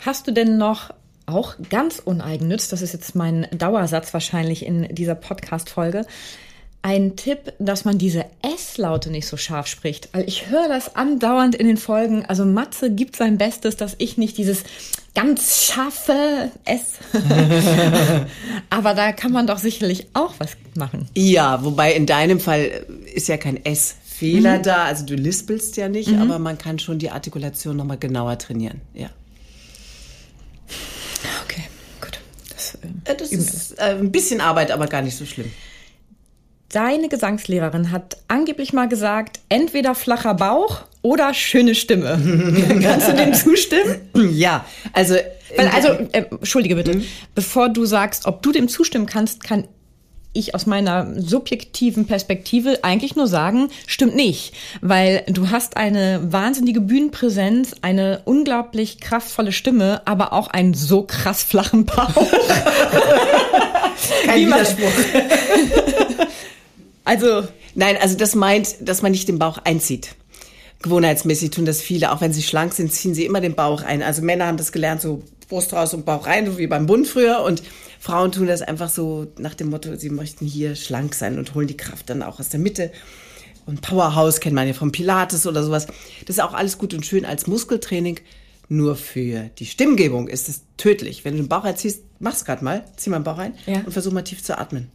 hast 0.06 0.26
du 0.26 0.32
denn 0.32 0.58
noch 0.58 0.90
auch 1.26 1.56
ganz 1.70 1.98
uneigennütz, 1.98 2.68
das 2.68 2.82
ist 2.82 2.92
jetzt 2.92 3.14
mein 3.14 3.48
Dauersatz 3.50 4.14
wahrscheinlich 4.14 4.64
in 4.64 4.94
dieser 4.94 5.16
Podcast-Folge, 5.16 6.06
ein 6.82 7.16
Tipp, 7.16 7.52
dass 7.58 7.84
man 7.84 7.98
diese 7.98 8.26
S-Laute 8.42 9.10
nicht 9.10 9.26
so 9.26 9.36
scharf 9.36 9.66
spricht. 9.66 10.08
Weil 10.12 10.28
ich 10.28 10.50
höre 10.50 10.68
das 10.68 10.94
andauernd 10.94 11.56
in 11.56 11.66
den 11.66 11.78
Folgen. 11.78 12.24
Also 12.24 12.44
Matze 12.44 12.94
gibt 12.94 13.16
sein 13.16 13.38
Bestes, 13.38 13.74
dass 13.74 13.96
ich 13.98 14.18
nicht 14.18 14.38
dieses 14.38 14.62
ganz 15.16 15.64
scharfe 15.64 16.52
S. 16.64 16.98
Aber 18.70 18.94
da 18.94 19.10
kann 19.10 19.32
man 19.32 19.48
doch 19.48 19.58
sicherlich 19.58 20.06
auch 20.12 20.34
was 20.38 20.56
machen. 20.76 21.08
Ja, 21.16 21.64
wobei 21.64 21.92
in 21.92 22.06
deinem 22.06 22.38
Fall 22.38 22.86
ist 23.12 23.26
ja 23.26 23.36
kein 23.36 23.64
S-Fehler 23.64 24.60
da, 24.60 24.84
also 24.84 25.04
du 25.04 25.16
lispelst 25.16 25.76
ja 25.76 25.88
nicht, 25.88 26.12
aber 26.14 26.38
man 26.38 26.56
kann 26.56 26.78
schon 26.78 26.98
die 26.98 27.10
Artikulation 27.10 27.76
nochmal 27.76 27.98
genauer 27.98 28.38
trainieren. 28.38 28.80
Ja. 28.94 29.10
Okay, 31.44 31.64
gut. 32.00 32.18
Das, 32.50 32.78
ähm, 32.82 33.02
Äh, 33.04 33.14
Das 33.14 33.32
ist 33.32 33.78
äh, 33.78 33.96
ein 33.98 34.12
bisschen 34.12 34.40
Arbeit, 34.40 34.70
aber 34.70 34.86
gar 34.86 35.02
nicht 35.02 35.16
so 35.16 35.24
schlimm. 35.26 35.50
deine 36.70 37.08
Gesangslehrerin 37.08 37.90
hat 37.90 38.18
angeblich 38.28 38.72
mal 38.72 38.88
gesagt, 38.88 39.40
entweder 39.48 39.94
flacher 39.94 40.34
Bauch 40.34 40.82
oder 41.02 41.32
schöne 41.32 41.74
Stimme. 41.74 42.20
Kannst 42.82 43.08
du 43.08 43.12
dem 43.14 43.32
zustimmen? 43.32 44.10
Ja, 44.32 44.64
also. 44.92 45.14
Weil, 45.56 45.68
also, 45.68 45.88
äh, 46.12 46.24
entschuldige 46.30 46.74
bitte, 46.74 46.94
mhm. 46.96 47.04
bevor 47.34 47.68
du 47.68 47.84
sagst, 47.86 48.26
ob 48.26 48.42
du 48.42 48.50
dem 48.50 48.68
zustimmen 48.68 49.06
kannst, 49.06 49.44
kann 49.44 49.68
ich 50.36 50.54
aus 50.54 50.66
meiner 50.66 51.20
subjektiven 51.20 52.06
Perspektive 52.06 52.84
eigentlich 52.84 53.16
nur 53.16 53.26
sagen, 53.26 53.68
stimmt 53.86 54.14
nicht, 54.14 54.54
weil 54.80 55.24
du 55.28 55.50
hast 55.50 55.76
eine 55.76 56.20
wahnsinnige 56.30 56.80
Bühnenpräsenz, 56.80 57.74
eine 57.82 58.22
unglaublich 58.24 59.00
kraftvolle 59.00 59.52
Stimme, 59.52 60.02
aber 60.06 60.32
auch 60.32 60.48
einen 60.48 60.74
so 60.74 61.02
krass 61.02 61.42
flachen 61.42 61.86
Bauch. 61.86 62.14
Kein 64.26 64.46
Widerspruch. 64.46 64.86
also 67.04 67.44
nein, 67.74 67.96
also 68.00 68.16
das 68.16 68.34
meint, 68.34 68.76
dass 68.80 69.02
man 69.02 69.12
nicht 69.12 69.28
den 69.28 69.38
Bauch 69.38 69.58
einzieht. 69.64 70.14
Gewohnheitsmäßig 70.82 71.50
tun 71.50 71.64
das 71.64 71.80
viele, 71.80 72.12
auch 72.12 72.20
wenn 72.20 72.32
sie 72.32 72.42
schlank 72.42 72.74
sind, 72.74 72.92
ziehen 72.92 73.14
sie 73.14 73.24
immer 73.24 73.40
den 73.40 73.54
Bauch 73.54 73.82
ein. 73.82 74.02
Also 74.02 74.22
Männer 74.22 74.46
haben 74.46 74.58
das 74.58 74.72
gelernt, 74.72 75.00
so 75.00 75.22
Brust 75.48 75.72
raus 75.72 75.94
und 75.94 76.04
Bauch 76.04 76.26
rein, 76.26 76.46
so 76.46 76.58
wie 76.58 76.66
beim 76.66 76.86
Bund 76.86 77.06
früher 77.06 77.42
und 77.42 77.62
Frauen 77.98 78.32
tun 78.32 78.46
das 78.46 78.62
einfach 78.62 78.88
so 78.88 79.26
nach 79.38 79.54
dem 79.54 79.70
Motto, 79.70 79.96
sie 79.96 80.10
möchten 80.10 80.46
hier 80.46 80.74
schlank 80.74 81.14
sein 81.14 81.38
und 81.38 81.54
holen 81.54 81.66
die 81.66 81.76
Kraft 81.76 82.10
dann 82.10 82.22
auch 82.22 82.40
aus 82.40 82.48
der 82.48 82.60
Mitte. 82.60 82.92
Und 83.66 83.82
Powerhouse 83.82 84.40
kennt 84.40 84.54
man 84.54 84.68
ja 84.68 84.74
vom 84.74 84.92
Pilates 84.92 85.46
oder 85.46 85.64
sowas. 85.64 85.86
Das 86.26 86.36
ist 86.36 86.42
auch 86.42 86.54
alles 86.54 86.78
gut 86.78 86.94
und 86.94 87.04
schön 87.04 87.24
als 87.24 87.46
Muskeltraining. 87.46 88.20
Nur 88.68 88.96
für 88.96 89.50
die 89.58 89.66
Stimmgebung 89.66 90.28
ist 90.28 90.48
es 90.48 90.62
tödlich. 90.76 91.24
Wenn 91.24 91.36
du 91.36 91.42
den 91.42 91.48
Bauch 91.48 91.64
erziehst, 91.64 92.02
mach's 92.18 92.44
gerade 92.44 92.64
mal, 92.64 92.84
zieh 92.96 93.10
mal 93.10 93.18
den 93.18 93.24
Bauch 93.24 93.38
rein 93.38 93.54
ja. 93.66 93.80
und 93.84 93.92
versuch 93.92 94.12
mal 94.12 94.22
tief 94.22 94.42
zu 94.42 94.58
atmen. 94.58 94.90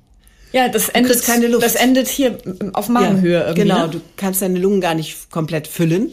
Ja, 0.51 0.67
das 0.67 0.89
endet, 0.89 1.23
keine 1.23 1.47
Luft. 1.47 1.63
das 1.63 1.75
endet 1.75 2.09
hier 2.09 2.37
auf 2.73 2.89
Magenhöhe 2.89 3.33
ja, 3.33 3.39
irgendwie. 3.47 3.61
Genau, 3.61 3.85
ne? 3.85 3.89
du 3.89 4.01
kannst 4.17 4.41
deine 4.41 4.59
Lungen 4.59 4.81
gar 4.81 4.95
nicht 4.95 5.31
komplett 5.31 5.67
füllen 5.67 6.11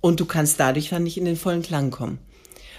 und 0.00 0.20
du 0.20 0.26
kannst 0.26 0.60
dadurch 0.60 0.90
dann 0.90 1.04
nicht 1.04 1.16
in 1.16 1.24
den 1.24 1.36
vollen 1.36 1.62
Klang 1.62 1.90
kommen. 1.90 2.18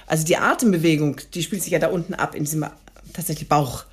Also 0.05 0.25
die 0.25 0.37
Atembewegung, 0.37 1.17
die 1.33 1.43
spielt 1.43 1.63
sich 1.63 1.71
ja 1.71 1.79
da 1.79 1.87
unten 1.87 2.13
ab 2.13 2.35
in 2.35 2.43
diesem 2.43 2.65
tatsächlich 3.13 3.49
Bauch, 3.49 3.85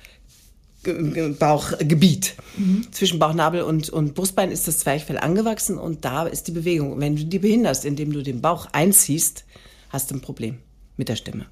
Bauchgebiet. 1.39 2.35
Mhm. 2.55 2.87
Zwischen 2.91 3.19
Bauchnabel 3.19 3.61
und, 3.61 3.89
und 3.89 4.13
Brustbein 4.15 4.51
ist 4.51 4.67
das 4.67 4.79
Zwerchfell 4.79 5.17
angewachsen 5.17 5.77
und 5.77 6.05
da 6.05 6.25
ist 6.27 6.47
die 6.47 6.51
Bewegung. 6.51 6.99
Wenn 6.99 7.15
du 7.15 7.25
die 7.25 7.39
behinderst, 7.39 7.85
indem 7.85 8.13
du 8.13 8.23
den 8.23 8.41
Bauch 8.41 8.67
einziehst, 8.71 9.43
hast 9.89 10.11
du 10.11 10.15
ein 10.15 10.21
Problem 10.21 10.59
mit 10.95 11.09
der 11.09 11.15
Stimme. 11.15 11.45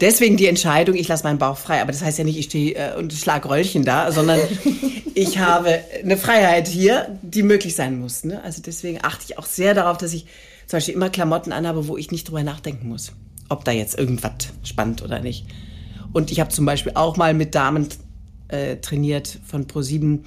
Deswegen 0.00 0.38
die 0.38 0.46
Entscheidung, 0.46 0.96
ich 0.96 1.08
lasse 1.08 1.24
meinen 1.24 1.38
Bauch 1.38 1.58
frei. 1.58 1.82
Aber 1.82 1.92
das 1.92 2.02
heißt 2.02 2.18
ja 2.18 2.24
nicht, 2.24 2.38
ich 2.38 2.46
stehe 2.46 2.74
äh, 2.74 2.96
und 2.96 3.12
schlag 3.12 3.48
Röllchen 3.48 3.84
da, 3.84 4.10
sondern 4.12 4.40
ich 5.14 5.38
habe 5.38 5.80
eine 6.02 6.16
Freiheit 6.16 6.68
hier, 6.68 7.18
die 7.22 7.42
möglich 7.42 7.74
sein 7.74 7.98
muss. 8.00 8.24
Ne? 8.24 8.42
Also 8.42 8.62
deswegen 8.62 8.98
achte 9.02 9.24
ich 9.28 9.38
auch 9.38 9.46
sehr 9.46 9.74
darauf, 9.74 9.98
dass 9.98 10.14
ich 10.14 10.26
zum 10.66 10.78
Beispiel 10.78 10.94
immer 10.94 11.10
Klamotten 11.10 11.52
anhabe, 11.52 11.86
wo 11.86 11.96
ich 11.96 12.10
nicht 12.10 12.28
drüber 12.28 12.42
nachdenken 12.42 12.88
muss, 12.88 13.12
ob 13.48 13.64
da 13.64 13.72
jetzt 13.72 13.98
irgendwas 13.98 14.32
spannt 14.62 15.02
oder 15.02 15.20
nicht. 15.20 15.46
Und 16.12 16.30
ich 16.30 16.40
habe 16.40 16.50
zum 16.50 16.64
Beispiel 16.66 16.92
auch 16.94 17.16
mal 17.16 17.34
mit 17.34 17.54
Damen 17.54 17.88
äh, 18.48 18.76
trainiert 18.76 19.38
von 19.46 19.66
Pro7. 19.66 20.20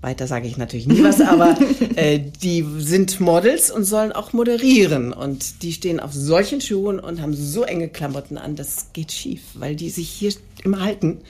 Weiter 0.00 0.26
sage 0.26 0.46
ich 0.46 0.58
natürlich 0.58 0.86
nie 0.86 1.02
was, 1.02 1.22
aber 1.22 1.56
äh, 1.96 2.20
die 2.20 2.64
sind 2.78 3.20
Models 3.20 3.70
und 3.70 3.84
sollen 3.84 4.12
auch 4.12 4.34
moderieren. 4.34 5.14
Und 5.14 5.62
die 5.62 5.72
stehen 5.72 5.98
auf 5.98 6.12
solchen 6.12 6.60
Schuhen 6.60 7.00
und 7.00 7.22
haben 7.22 7.34
so 7.34 7.62
enge 7.62 7.88
Klamotten 7.88 8.36
an, 8.36 8.54
das 8.54 8.92
geht 8.92 9.12
schief, 9.12 9.40
weil 9.54 9.76
die 9.76 9.88
sich 9.88 10.10
hier 10.10 10.34
immer 10.62 10.80
halten. 10.80 11.22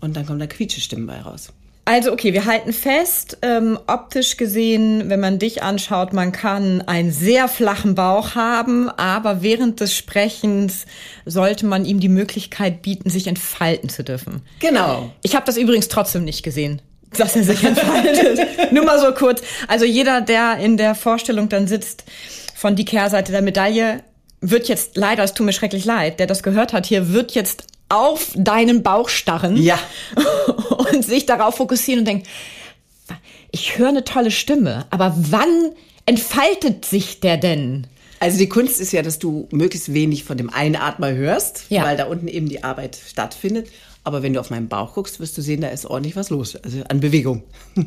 Und 0.00 0.16
dann 0.16 0.24
kommen 0.24 0.38
da 0.38 0.46
Quietschestimmen 0.46 1.06
bei 1.06 1.20
raus. 1.20 1.52
Also 1.88 2.12
okay, 2.12 2.32
wir 2.32 2.46
halten 2.46 2.72
fest, 2.72 3.38
ähm, 3.42 3.78
optisch 3.86 4.36
gesehen, 4.36 5.08
wenn 5.08 5.20
man 5.20 5.38
dich 5.38 5.62
anschaut, 5.62 6.12
man 6.12 6.32
kann 6.32 6.82
einen 6.82 7.12
sehr 7.12 7.46
flachen 7.46 7.94
Bauch 7.94 8.34
haben, 8.34 8.88
aber 8.90 9.40
während 9.40 9.78
des 9.78 9.96
Sprechens 9.96 10.84
sollte 11.26 11.64
man 11.64 11.84
ihm 11.84 12.00
die 12.00 12.08
Möglichkeit 12.08 12.82
bieten, 12.82 13.08
sich 13.08 13.28
entfalten 13.28 13.88
zu 13.88 14.02
dürfen. 14.02 14.42
Genau. 14.58 15.12
Ich 15.22 15.36
habe 15.36 15.46
das 15.46 15.56
übrigens 15.56 15.86
trotzdem 15.88 16.24
nicht 16.24 16.42
gesehen 16.42 16.82
dass 17.16 17.36
er 17.36 17.44
sich 17.44 17.64
entfaltet. 17.64 18.72
Nur 18.72 18.84
mal 18.84 19.00
so 19.00 19.10
kurz. 19.14 19.40
Also 19.68 19.86
jeder, 19.86 20.20
der 20.20 20.58
in 20.58 20.76
der 20.76 20.94
Vorstellung 20.94 21.48
dann 21.48 21.66
sitzt 21.66 22.04
von 22.54 22.76
die 22.76 22.84
Kehrseite 22.84 23.32
der 23.32 23.40
Medaille, 23.40 24.02
wird 24.40 24.68
jetzt 24.68 24.96
leider, 24.98 25.24
es 25.24 25.32
tut 25.32 25.46
mir 25.46 25.52
schrecklich 25.52 25.86
leid, 25.86 26.20
der 26.20 26.26
das 26.26 26.42
gehört 26.42 26.74
hat, 26.74 26.84
hier 26.84 27.14
wird 27.14 27.32
jetzt 27.32 27.64
auf 27.88 28.32
deinen 28.34 28.82
Bauch 28.82 29.08
starren 29.08 29.56
ja. 29.56 29.78
und 30.92 31.04
sich 31.04 31.26
darauf 31.26 31.56
fokussieren 31.56 32.00
und 32.00 32.04
denken, 32.06 32.26
ich 33.52 33.78
höre 33.78 33.88
eine 33.88 34.04
tolle 34.04 34.30
Stimme, 34.30 34.86
aber 34.90 35.14
wann 35.16 35.72
entfaltet 36.04 36.84
sich 36.84 37.20
der 37.20 37.36
denn? 37.36 37.86
Also 38.18 38.38
die 38.38 38.48
Kunst 38.48 38.80
ist 38.80 38.92
ja, 38.92 39.02
dass 39.02 39.18
du 39.18 39.46
möglichst 39.50 39.92
wenig 39.92 40.24
von 40.24 40.38
dem 40.38 40.50
Einatmer 40.50 41.12
hörst, 41.12 41.66
ja. 41.68 41.84
weil 41.84 41.96
da 41.96 42.04
unten 42.06 42.28
eben 42.28 42.48
die 42.48 42.64
Arbeit 42.64 42.98
stattfindet. 43.08 43.68
Aber 44.06 44.22
wenn 44.22 44.32
du 44.32 44.38
auf 44.38 44.50
meinen 44.50 44.68
Bauch 44.68 44.94
guckst, 44.94 45.18
wirst 45.18 45.36
du 45.36 45.42
sehen, 45.42 45.62
da 45.62 45.68
ist 45.68 45.84
ordentlich 45.84 46.14
was 46.14 46.30
los, 46.30 46.54
also 46.54 46.78
an 46.88 47.00
Bewegung. 47.00 47.42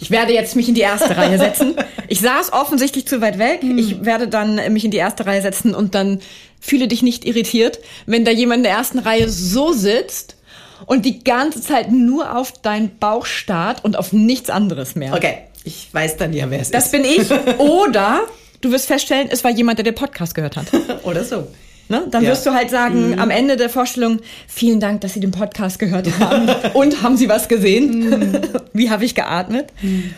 Ich 0.00 0.10
werde 0.10 0.32
jetzt 0.32 0.56
mich 0.56 0.68
in 0.68 0.74
die 0.74 0.80
erste 0.80 1.16
Reihe 1.16 1.38
setzen. 1.38 1.76
Ich 2.08 2.20
saß 2.20 2.52
offensichtlich 2.52 3.06
zu 3.06 3.20
weit 3.20 3.38
weg. 3.38 3.62
Hm. 3.62 3.78
Ich 3.78 4.04
werde 4.04 4.26
dann 4.26 4.60
mich 4.72 4.84
in 4.84 4.90
die 4.90 4.96
erste 4.96 5.26
Reihe 5.26 5.40
setzen 5.40 5.74
und 5.76 5.94
dann 5.94 6.20
fühle 6.60 6.88
dich 6.88 7.02
nicht 7.02 7.24
irritiert, 7.24 7.78
wenn 8.06 8.24
da 8.24 8.32
jemand 8.32 8.58
in 8.58 8.62
der 8.64 8.72
ersten 8.72 8.98
Reihe 8.98 9.28
so 9.28 9.72
sitzt 9.72 10.36
und 10.86 11.04
die 11.04 11.22
ganze 11.22 11.60
Zeit 11.60 11.92
nur 11.92 12.36
auf 12.36 12.52
deinen 12.52 12.98
Bauch 12.98 13.24
starrt 13.24 13.84
und 13.84 13.96
auf 13.96 14.12
nichts 14.12 14.50
anderes 14.50 14.96
mehr. 14.96 15.14
Okay, 15.14 15.38
ich 15.62 15.88
weiß 15.92 16.16
dann 16.16 16.32
ja, 16.32 16.50
wer 16.50 16.60
es 16.60 16.70
das 16.70 16.86
ist. 16.86 16.94
Das 16.94 17.00
bin 17.00 17.04
ich. 17.04 17.58
Oder 17.58 18.22
du 18.60 18.72
wirst 18.72 18.86
feststellen, 18.86 19.28
es 19.30 19.44
war 19.44 19.52
jemand, 19.52 19.78
der 19.78 19.84
den 19.84 19.94
Podcast 19.94 20.34
gehört 20.34 20.56
hat. 20.56 20.66
Oder 21.04 21.22
so. 21.22 21.46
Ne? 21.88 22.06
Dann 22.10 22.22
ja. 22.22 22.30
wirst 22.30 22.44
du 22.44 22.52
halt 22.52 22.70
sagen, 22.70 23.12
mhm. 23.12 23.18
am 23.18 23.30
Ende 23.30 23.56
der 23.56 23.70
Vorstellung, 23.70 24.20
vielen 24.46 24.78
Dank, 24.78 25.00
dass 25.00 25.14
Sie 25.14 25.20
den 25.20 25.30
Podcast 25.30 25.78
gehört 25.78 26.18
haben. 26.18 26.48
Und 26.74 27.02
haben 27.02 27.16
Sie 27.16 27.28
was 27.28 27.48
gesehen? 27.48 28.10
Mhm. 28.10 28.40
Wie 28.72 28.90
habe 28.90 29.04
ich 29.04 29.14
geatmet? 29.14 29.72
Mhm. 29.80 30.14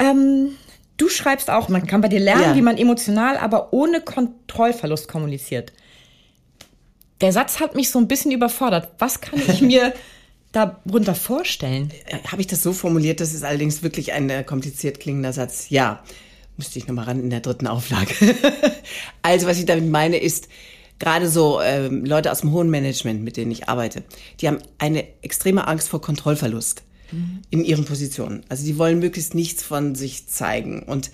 Ähm, 0.00 0.48
du 0.96 1.08
schreibst 1.08 1.50
auch, 1.50 1.68
man 1.68 1.86
kann 1.86 2.00
bei 2.00 2.08
dir 2.08 2.20
lernen, 2.20 2.42
ja. 2.42 2.54
wie 2.56 2.62
man 2.62 2.76
emotional, 2.76 3.36
aber 3.36 3.72
ohne 3.72 4.00
Kontrollverlust 4.00 5.08
kommuniziert. 5.08 5.72
Der 7.20 7.32
Satz 7.32 7.60
hat 7.60 7.74
mich 7.74 7.90
so 7.90 7.98
ein 7.98 8.08
bisschen 8.08 8.32
überfordert. 8.32 8.90
Was 8.98 9.20
kann 9.20 9.40
ich 9.46 9.60
mir 9.60 9.92
darunter 10.52 11.14
vorstellen? 11.14 11.92
Äh, 12.06 12.18
habe 12.28 12.40
ich 12.40 12.48
das 12.48 12.62
so 12.64 12.72
formuliert? 12.72 13.20
Das 13.20 13.34
ist 13.34 13.44
allerdings 13.44 13.84
wirklich 13.84 14.12
ein 14.12 14.28
äh, 14.30 14.42
kompliziert 14.42 14.98
klingender 14.98 15.32
Satz. 15.32 15.66
Ja 15.70 16.02
müsste 16.58 16.78
ich 16.78 16.86
nochmal 16.86 17.06
ran 17.06 17.20
in 17.20 17.30
der 17.30 17.40
dritten 17.40 17.66
Auflage. 17.66 18.12
also 19.22 19.46
was 19.46 19.58
ich 19.58 19.64
damit 19.64 19.88
meine 19.88 20.18
ist, 20.18 20.48
gerade 20.98 21.28
so 21.30 21.60
ähm, 21.62 22.04
Leute 22.04 22.30
aus 22.30 22.40
dem 22.40 22.52
hohen 22.52 22.68
Management, 22.68 23.22
mit 23.22 23.36
denen 23.36 23.50
ich 23.50 23.68
arbeite, 23.68 24.02
die 24.40 24.48
haben 24.48 24.58
eine 24.78 25.04
extreme 25.22 25.66
Angst 25.66 25.88
vor 25.88 26.02
Kontrollverlust 26.02 26.82
mhm. 27.12 27.40
in 27.50 27.64
ihren 27.64 27.84
Positionen. 27.84 28.42
Also 28.48 28.64
die 28.64 28.76
wollen 28.76 28.98
möglichst 28.98 29.34
nichts 29.34 29.62
von 29.62 29.94
sich 29.94 30.26
zeigen 30.26 30.82
und 30.82 31.10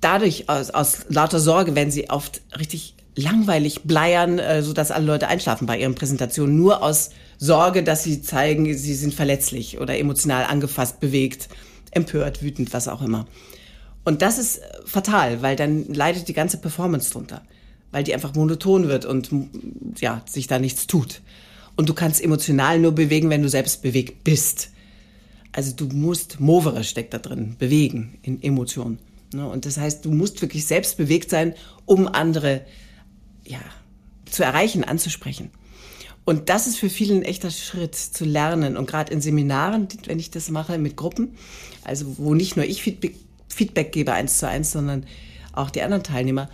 dadurch 0.00 0.48
aus, 0.48 0.70
aus 0.70 1.06
lauter 1.08 1.40
Sorge 1.40 1.74
werden 1.74 1.90
sie 1.90 2.10
oft 2.10 2.42
richtig 2.58 2.96
langweilig 3.14 3.82
bleiern, 3.84 4.38
äh, 4.38 4.62
so 4.62 4.72
dass 4.72 4.90
alle 4.90 5.06
Leute 5.06 5.28
einschlafen 5.28 5.66
bei 5.66 5.78
ihren 5.78 5.94
Präsentationen, 5.94 6.56
nur 6.56 6.82
aus 6.82 7.10
Sorge, 7.38 7.82
dass 7.82 8.04
sie 8.04 8.22
zeigen, 8.22 8.76
sie 8.76 8.94
sind 8.94 9.14
verletzlich 9.14 9.80
oder 9.80 9.98
emotional 9.98 10.44
angefasst, 10.44 11.00
bewegt, 11.00 11.48
empört, 11.90 12.42
wütend, 12.42 12.72
was 12.72 12.88
auch 12.88 13.02
immer. 13.02 13.26
Und 14.04 14.22
das 14.22 14.38
ist 14.38 14.60
fatal, 14.84 15.42
weil 15.42 15.56
dann 15.56 15.92
leidet 15.92 16.28
die 16.28 16.32
ganze 16.32 16.58
Performance 16.58 17.12
drunter, 17.12 17.42
weil 17.90 18.04
die 18.04 18.14
einfach 18.14 18.34
monoton 18.34 18.88
wird 18.88 19.04
und 19.04 19.30
ja, 20.00 20.22
sich 20.26 20.46
da 20.46 20.58
nichts 20.58 20.86
tut. 20.86 21.22
Und 21.76 21.88
du 21.88 21.94
kannst 21.94 22.22
emotional 22.22 22.78
nur 22.78 22.92
bewegen, 22.92 23.30
wenn 23.30 23.42
du 23.42 23.48
selbst 23.48 23.82
bewegt 23.82 24.24
bist. 24.24 24.70
Also 25.52 25.72
du 25.74 25.86
musst, 25.86 26.40
Movere 26.40 26.84
steckt 26.84 27.14
da 27.14 27.18
drin, 27.18 27.56
bewegen 27.58 28.18
in 28.22 28.42
Emotionen. 28.42 28.98
Ne? 29.32 29.48
Und 29.48 29.66
das 29.66 29.76
heißt, 29.76 30.04
du 30.04 30.10
musst 30.10 30.42
wirklich 30.42 30.66
selbst 30.66 30.96
bewegt 30.96 31.30
sein, 31.30 31.54
um 31.86 32.08
andere 32.08 32.62
ja, 33.44 33.60
zu 34.30 34.42
erreichen, 34.42 34.84
anzusprechen. 34.84 35.50
Und 36.24 36.48
das 36.48 36.66
ist 36.66 36.78
für 36.78 36.88
viele 36.88 37.16
ein 37.16 37.22
echter 37.22 37.50
Schritt 37.50 37.94
zu 37.94 38.24
lernen. 38.24 38.76
Und 38.76 38.86
gerade 38.86 39.12
in 39.12 39.20
Seminaren, 39.20 39.88
wenn 40.06 40.18
ich 40.18 40.30
das 40.30 40.50
mache 40.50 40.78
mit 40.78 40.96
Gruppen, 40.96 41.36
also 41.84 42.16
wo 42.18 42.34
nicht 42.34 42.56
nur 42.56 42.64
ich 42.64 42.82
Feedback 42.82 43.16
Feedback 43.54 43.92
gebe 43.92 44.12
eins 44.12 44.38
zu 44.38 44.48
eins, 44.48 44.72
sondern 44.72 45.06
auch 45.52 45.70
die 45.70 45.82
anderen 45.82 46.02
Teilnehmer, 46.02 46.48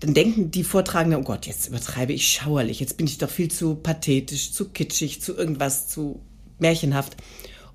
dann 0.00 0.14
denken 0.14 0.50
die 0.50 0.64
Vortragenden, 0.64 1.20
oh 1.20 1.24
Gott, 1.24 1.46
jetzt 1.46 1.68
übertreibe 1.68 2.12
ich 2.12 2.26
schauerlich, 2.26 2.80
jetzt 2.80 2.96
bin 2.96 3.06
ich 3.06 3.18
doch 3.18 3.30
viel 3.30 3.50
zu 3.50 3.76
pathetisch, 3.76 4.52
zu 4.52 4.70
kitschig, 4.70 5.22
zu 5.22 5.36
irgendwas, 5.36 5.88
zu 5.88 6.20
märchenhaft. 6.58 7.16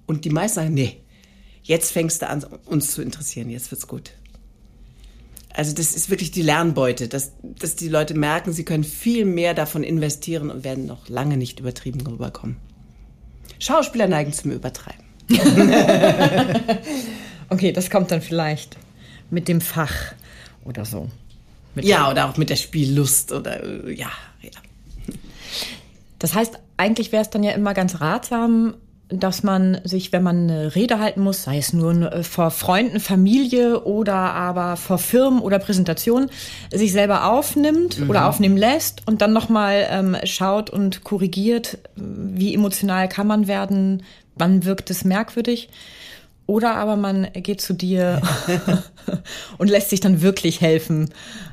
Und 0.05 0.25
die 0.25 0.30
meisten 0.30 0.55
sagen, 0.55 0.73
nee, 0.73 0.97
jetzt 1.63 1.91
fängst 1.91 2.21
du 2.21 2.30
an, 2.30 2.43
uns 2.65 2.91
zu 2.91 3.01
interessieren, 3.01 3.49
jetzt 3.49 3.71
wird's 3.71 3.88
gut. 3.88 4.11
Also 5.53 5.73
das 5.73 5.95
ist 5.95 6.09
wirklich 6.09 6.32
die 6.32 6.41
Lernbeute, 6.41 7.07
dass, 7.07 7.32
dass 7.41 7.75
die 7.75 7.88
Leute 7.89 8.13
merken, 8.13 8.53
sie 8.53 8.65
können 8.65 8.84
viel 8.84 9.25
mehr 9.25 9.53
davon 9.53 9.84
investieren 9.84 10.51
und 10.51 10.63
werden 10.63 10.86
noch 10.86 11.09
lange 11.09 11.38
nicht 11.38 11.59
übertrieben 11.59 12.05
rüberkommen. 12.05 12.57
Schauspieler 13.57 14.07
neigen 14.07 14.34
zum 14.34 14.51
Übertreiben. 14.51 15.03
okay, 17.49 17.71
das 17.71 17.89
kommt 17.89 18.11
dann 18.11 18.21
vielleicht 18.21 18.77
mit 19.29 19.47
dem 19.47 19.61
Fach 19.61 20.13
oder 20.65 20.85
so. 20.85 21.09
Mit 21.75 21.85
ja, 21.85 22.09
oder 22.09 22.29
auch 22.29 22.37
mit 22.37 22.49
der 22.49 22.55
Spiellust 22.55 23.31
oder 23.31 23.63
äh, 23.63 23.93
ja, 23.93 24.09
ja. 24.41 24.51
Das 26.19 26.33
heißt, 26.33 26.57
eigentlich 26.77 27.11
wäre 27.11 27.21
es 27.21 27.29
dann 27.29 27.43
ja 27.43 27.51
immer 27.51 27.73
ganz 27.73 28.01
ratsam, 28.01 28.75
dass 29.09 29.43
man 29.43 29.79
sich, 29.83 30.11
wenn 30.11 30.23
man 30.23 30.49
eine 30.49 30.75
Rede 30.75 30.99
halten 30.99 31.21
muss, 31.21 31.43
sei 31.43 31.57
es 31.57 31.71
nur 31.71 32.11
äh, 32.11 32.23
vor 32.23 32.51
Freunden, 32.51 32.99
Familie 32.99 33.83
oder 33.83 34.15
aber 34.15 34.75
vor 34.75 34.97
Firmen 34.97 35.39
oder 35.39 35.59
Präsentationen, 35.59 36.29
sich 36.73 36.91
selber 36.91 37.31
aufnimmt 37.31 37.99
mhm. 37.99 38.09
oder 38.09 38.27
aufnehmen 38.27 38.57
lässt 38.57 39.07
und 39.07 39.21
dann 39.21 39.31
nochmal 39.31 39.87
ähm, 39.89 40.17
schaut 40.23 40.69
und 40.69 41.03
korrigiert, 41.03 41.77
wie 41.95 42.53
emotional 42.53 43.07
kann 43.07 43.27
man 43.27 43.47
werden, 43.47 44.03
wann 44.35 44.65
wirkt 44.65 44.89
es 44.89 45.05
merkwürdig. 45.05 45.69
Oder 46.47 46.75
aber 46.75 46.95
man 46.95 47.27
geht 47.33 47.61
zu 47.61 47.73
dir 47.73 48.21
und 49.57 49.69
lässt 49.69 49.89
sich 49.89 49.99
dann 49.99 50.21
wirklich 50.21 50.61
helfen, 50.61 51.09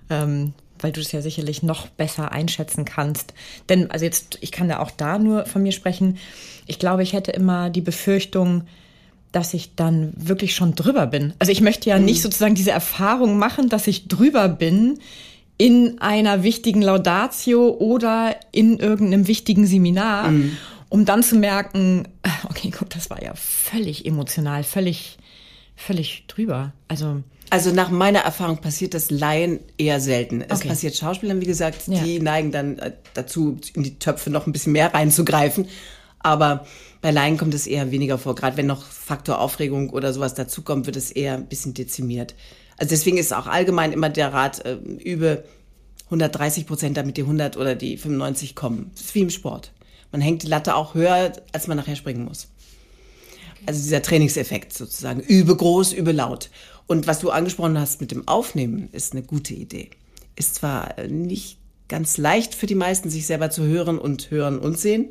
ähm, 0.09 0.55
weil 0.78 0.92
du 0.92 1.01
es 1.01 1.12
ja 1.12 1.20
sicherlich 1.20 1.62
noch 1.62 1.88
besser 1.88 2.32
einschätzen 2.32 2.84
kannst. 2.84 3.34
Denn, 3.68 3.90
also 3.90 4.05
jetzt, 4.05 4.38
ich 4.40 4.53
kann 4.53 4.68
da 4.68 4.78
auch 4.78 4.92
da 4.92 5.18
nur 5.18 5.47
von 5.47 5.62
mir 5.62 5.72
sprechen. 5.72 6.18
Ich 6.66 6.78
glaube, 6.78 7.03
ich 7.03 7.12
hätte 7.12 7.32
immer 7.32 7.70
die 7.70 7.80
Befürchtung, 7.80 8.62
dass 9.32 9.53
ich 9.53 9.74
dann 9.74 10.12
wirklich 10.16 10.55
schon 10.55 10.76
drüber 10.76 11.09
bin. 11.09 11.34
Also 11.40 11.51
ich 11.51 11.61
möchte 11.61 11.90
ja 11.90 11.99
mhm. 11.99 12.05
nicht 12.05 12.22
sozusagen 12.22 12.55
diese 12.55 12.70
Erfahrung 12.70 13.36
machen, 13.36 13.68
dass 13.68 13.88
ich 13.88 14.07
drüber 14.07 14.49
bin 14.49 15.01
in 15.59 16.01
einer 16.01 16.42
wichtigen 16.45 16.82
Laudatio 16.82 17.68
oder 17.68 18.36
in 18.53 18.78
irgendeinem 18.78 19.26
wichtigen 19.26 19.66
Seminar, 19.66 20.30
mhm. 20.30 20.57
Um 20.95 21.05
dann 21.05 21.24
zu 21.24 21.34
merken, 21.34 22.07
okay, 22.49 22.70
gut, 22.70 22.95
das 22.95 23.11
war 23.11 23.20
ja 23.20 23.32
völlig 23.34 24.07
emotional, 24.07 24.62
völlig, 24.62 25.18
völlig 25.74 26.28
drüber. 26.28 26.72
Also 26.86 27.24
also 27.51 27.72
nach 27.72 27.90
meiner 27.90 28.20
Erfahrung 28.20 28.59
passiert 28.59 28.95
das 28.95 29.11
Laien 29.11 29.59
eher 29.76 29.99
selten. 29.99 30.40
Es 30.42 30.61
okay. 30.61 30.68
passiert 30.68 30.95
Schauspielern, 30.95 31.40
wie 31.40 31.47
gesagt, 31.47 31.88
ja. 31.88 32.01
die 32.01 32.20
neigen 32.20 32.53
dann 32.53 32.78
äh, 32.78 32.92
dazu, 33.12 33.59
in 33.74 33.82
die 33.82 33.99
Töpfe 33.99 34.30
noch 34.30 34.47
ein 34.47 34.53
bisschen 34.53 34.70
mehr 34.72 34.95
reinzugreifen. 34.95 35.66
Aber 36.20 36.64
bei 37.01 37.11
Laien 37.11 37.38
kommt 37.38 37.55
es 37.55 37.66
eher 37.66 37.90
weniger 37.90 38.16
vor. 38.16 38.36
Gerade 38.36 38.57
wenn 38.57 38.66
noch 38.66 38.84
Faktor 38.84 39.40
Aufregung 39.40 39.90
oder 39.90 40.12
sowas 40.12 40.34
dazukommt, 40.34 40.86
wird 40.86 40.97
es 40.97 41.11
eher 41.11 41.34
ein 41.34 41.49
bisschen 41.49 41.74
dezimiert. 41.74 42.36
Also 42.76 42.90
deswegen 42.90 43.18
ist 43.18 43.34
auch 43.34 43.49
allgemein 43.49 43.92
immer 43.92 44.11
der 44.11 44.32
Rat, 44.32 44.64
äh, 44.64 44.74
übe 44.74 45.42
130 46.05 46.68
Prozent, 46.68 46.97
damit 46.97 47.16
die 47.16 47.22
100 47.22 47.57
oder 47.57 47.74
die 47.74 47.97
95 47.97 48.55
kommen. 48.55 48.92
Das 48.95 49.07
ist 49.07 49.14
wie 49.16 49.22
im 49.22 49.30
Sport. 49.30 49.72
Man 50.15 50.21
hängt 50.21 50.45
die 50.45 50.47
Latte 50.47 50.77
auch 50.77 50.95
höher, 50.95 51.33
als 51.51 51.67
man 51.67 51.77
nachher 51.77 51.97
springen 51.97 52.25
muss. 52.25 52.47
Also 53.67 53.83
dieser 53.83 54.01
Trainingseffekt 54.01 54.73
sozusagen. 54.73 55.19
Übe 55.19 55.57
groß, 55.57 55.93
übe 55.93 56.12
laut. 56.12 56.51
Und 56.87 57.09
was 57.09 57.19
du 57.19 57.31
angesprochen 57.31 57.77
hast 57.81 58.01
mit 58.01 58.12
dem 58.12 58.29
Aufnehmen, 58.29 58.91
ist 58.93 59.11
eine 59.11 59.25
gute 59.25 59.55
Idee. 59.55 59.91
Ist 60.37 60.55
zwar 60.55 60.95
nicht 61.09 61.59
ganz 61.89 62.17
leicht 62.17 62.55
für 62.55 62.67
die 62.67 62.77
meisten, 62.77 63.11
sich 63.11 63.27
selber 63.27 63.51
zu 63.51 63.65
hören 63.65 63.99
und 63.99 64.31
hören 64.31 64.61
und 64.61 64.79
sehen, 64.79 65.09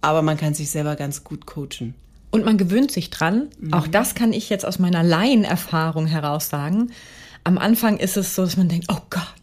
aber 0.00 0.22
man 0.22 0.38
kann 0.38 0.54
sich 0.54 0.70
selber 0.70 0.96
ganz 0.96 1.24
gut 1.24 1.44
coachen. 1.44 1.92
Und 2.30 2.46
man 2.46 2.56
gewöhnt 2.56 2.90
sich 2.90 3.10
dran. 3.10 3.50
Mhm. 3.60 3.74
Auch 3.74 3.86
das 3.86 4.14
kann 4.14 4.32
ich 4.32 4.48
jetzt 4.48 4.64
aus 4.64 4.78
meiner 4.78 5.02
Laienerfahrung 5.02 6.06
heraus 6.06 6.48
sagen. 6.48 6.90
Am 7.44 7.58
Anfang 7.58 7.98
ist 7.98 8.16
es 8.16 8.34
so, 8.34 8.44
dass 8.44 8.56
man 8.56 8.70
denkt, 8.70 8.86
oh 8.88 9.02
Gott, 9.10 9.41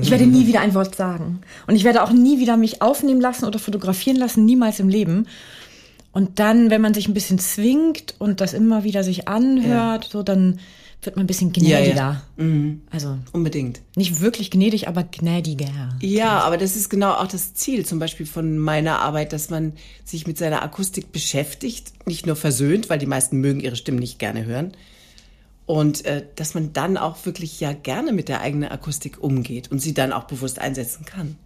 ich 0.00 0.10
werde 0.10 0.26
nie 0.26 0.46
wieder 0.46 0.60
ein 0.60 0.74
Wort 0.74 0.94
sagen. 0.94 1.40
Und 1.66 1.76
ich 1.76 1.84
werde 1.84 2.02
auch 2.02 2.12
nie 2.12 2.38
wieder 2.38 2.56
mich 2.56 2.82
aufnehmen 2.82 3.20
lassen 3.20 3.44
oder 3.44 3.58
fotografieren 3.58 4.16
lassen, 4.16 4.44
niemals 4.44 4.80
im 4.80 4.88
Leben. 4.88 5.26
Und 6.12 6.38
dann, 6.38 6.70
wenn 6.70 6.80
man 6.80 6.94
sich 6.94 7.08
ein 7.08 7.14
bisschen 7.14 7.38
zwingt 7.38 8.14
und 8.18 8.40
das 8.40 8.54
immer 8.54 8.84
wieder 8.84 9.04
sich 9.04 9.28
anhört, 9.28 10.04
ja. 10.04 10.10
so 10.10 10.22
dann 10.22 10.58
wird 11.02 11.16
man 11.16 11.24
ein 11.24 11.26
bisschen 11.26 11.52
gnädiger. 11.52 11.94
Ja, 11.94 11.94
ja. 11.94 12.22
Mhm. 12.44 12.80
Also 12.90 13.18
unbedingt. 13.32 13.80
Nicht 13.96 14.20
wirklich 14.20 14.50
gnädig, 14.50 14.88
aber 14.88 15.04
gnädiger. 15.04 15.96
Ja, 16.00 16.40
aber 16.40 16.56
das 16.56 16.76
ist 16.76 16.88
genau 16.88 17.12
auch 17.12 17.28
das 17.28 17.54
Ziel, 17.54 17.86
zum 17.86 17.98
Beispiel 17.98 18.26
von 18.26 18.58
meiner 18.58 19.00
Arbeit, 19.00 19.32
dass 19.32 19.50
man 19.50 19.72
sich 20.04 20.26
mit 20.26 20.38
seiner 20.38 20.62
Akustik 20.62 21.12
beschäftigt, 21.12 21.92
nicht 22.06 22.26
nur 22.26 22.36
versöhnt, 22.36 22.90
weil 22.90 22.98
die 22.98 23.06
meisten 23.06 23.38
mögen 23.38 23.60
ihre 23.60 23.76
Stimmen 23.76 23.98
nicht 23.98 24.18
gerne 24.18 24.44
hören. 24.44 24.72
Und 25.66 26.04
äh, 26.04 26.24
dass 26.36 26.54
man 26.54 26.72
dann 26.72 26.96
auch 26.96 27.26
wirklich 27.26 27.60
ja 27.60 27.72
gerne 27.72 28.12
mit 28.12 28.28
der 28.28 28.40
eigenen 28.40 28.70
Akustik 28.70 29.22
umgeht 29.22 29.70
und 29.70 29.80
sie 29.80 29.94
dann 29.94 30.12
auch 30.12 30.24
bewusst 30.24 30.60
einsetzen 30.60 31.04
kann. 31.04 31.36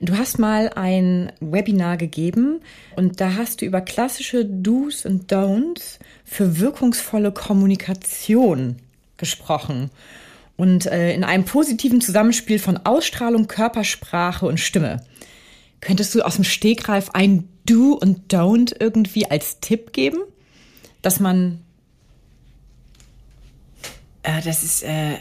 Du 0.00 0.16
hast 0.16 0.38
mal 0.38 0.70
ein 0.74 1.32
Webinar 1.40 1.96
gegeben 1.96 2.60
und 2.96 3.20
da 3.20 3.34
hast 3.34 3.60
du 3.60 3.64
über 3.64 3.80
klassische 3.80 4.44
Do's 4.44 5.06
und 5.06 5.32
Don'ts 5.32 5.98
für 6.24 6.58
wirkungsvolle 6.58 7.32
Kommunikation 7.32 8.76
gesprochen. 9.16 9.90
Und 10.56 10.86
äh, 10.86 11.14
in 11.14 11.24
einem 11.24 11.44
positiven 11.44 12.00
Zusammenspiel 12.00 12.58
von 12.58 12.78
Ausstrahlung, 12.78 13.46
Körpersprache 13.48 14.46
und 14.46 14.60
Stimme. 14.60 15.04
Könntest 15.80 16.14
du 16.14 16.22
aus 16.22 16.36
dem 16.36 16.44
Stegreif 16.44 17.10
ein 17.10 17.48
Do 17.64 17.94
und 17.94 18.32
Don't 18.32 18.74
irgendwie 18.78 19.30
als 19.30 19.60
Tipp 19.60 19.92
geben? 19.92 20.18
Dass 21.00 21.20
man. 21.20 21.60
Äh, 24.22 24.42
das 24.42 24.62
ist 24.62 24.82
äh, 24.82 25.16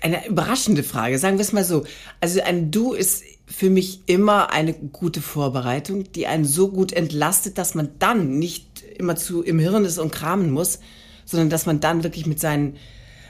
eine 0.00 0.26
überraschende 0.26 0.82
Frage. 0.82 1.18
Sagen 1.18 1.38
wir 1.38 1.42
es 1.42 1.52
mal 1.52 1.64
so. 1.64 1.84
Also 2.20 2.40
ein 2.42 2.70
Do 2.70 2.92
ist 2.92 3.22
für 3.46 3.70
mich 3.70 4.00
immer 4.06 4.52
eine 4.52 4.74
gute 4.74 5.22
Vorbereitung, 5.22 6.12
die 6.12 6.26
einen 6.26 6.44
so 6.44 6.68
gut 6.68 6.92
entlastet, 6.92 7.58
dass 7.58 7.74
man 7.74 7.90
dann 7.98 8.38
nicht 8.38 8.84
immer 8.98 9.16
zu 9.16 9.42
im 9.42 9.58
Hirn 9.58 9.84
ist 9.84 9.98
und 9.98 10.12
kramen 10.12 10.50
muss, 10.50 10.80
sondern 11.24 11.50
dass 11.50 11.66
man 11.66 11.80
dann 11.80 12.04
wirklich 12.04 12.26
mit 12.26 12.40
seinen 12.40 12.76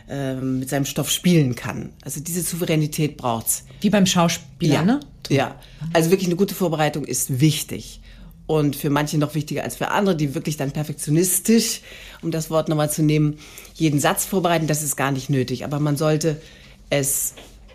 ähm, 0.09 0.61
mit 0.61 0.69
seinem 0.71 0.87
Stoff 0.87 1.11
spielen 1.11 1.55
kann. 1.55 1.93
Also 2.03 2.21
diese 2.21 2.41
Souveränität 2.41 3.17
braucht's. 3.17 3.65
Wie 3.81 3.91
beim 3.91 4.07
Schauspieler, 4.07 4.75
ja. 4.75 4.83
ne? 4.83 5.01
Ja, 5.29 5.61
also 5.93 6.11
wirklich 6.11 6.29
eine 6.29 6.37
gute 6.37 6.55
Vorbereitung 6.55 7.05
ist 7.05 7.41
wichtig. 7.41 8.01
Und 8.49 8.77
für 8.77 8.89
manche 8.89 9.19
noch 9.19 9.35
wichtiger 9.35 9.63
als 9.63 9.77
für 9.77 9.91
andere, 9.91 10.17
die 10.17 10.35
wirklich 10.35 10.57
dann 10.57 10.73
perfektionistisch, 10.73 11.83
um 12.23 12.31
das 12.31 12.49
Wort 12.49 12.71
nochmal 12.71 12.91
zu 12.91 13.03
nehmen, 13.03 13.39
jeden 13.75 14.01
Satz 14.01 14.25
vorbereiten, 14.25 14.67
das 14.67 14.83
ist 14.83 14.97
gar 14.97 15.13
nicht 15.13 15.29
nötig. 15.29 15.65
Aber 15.65 15.79
man 15.79 15.99
sollte 15.99 16.41
es 16.89 17.35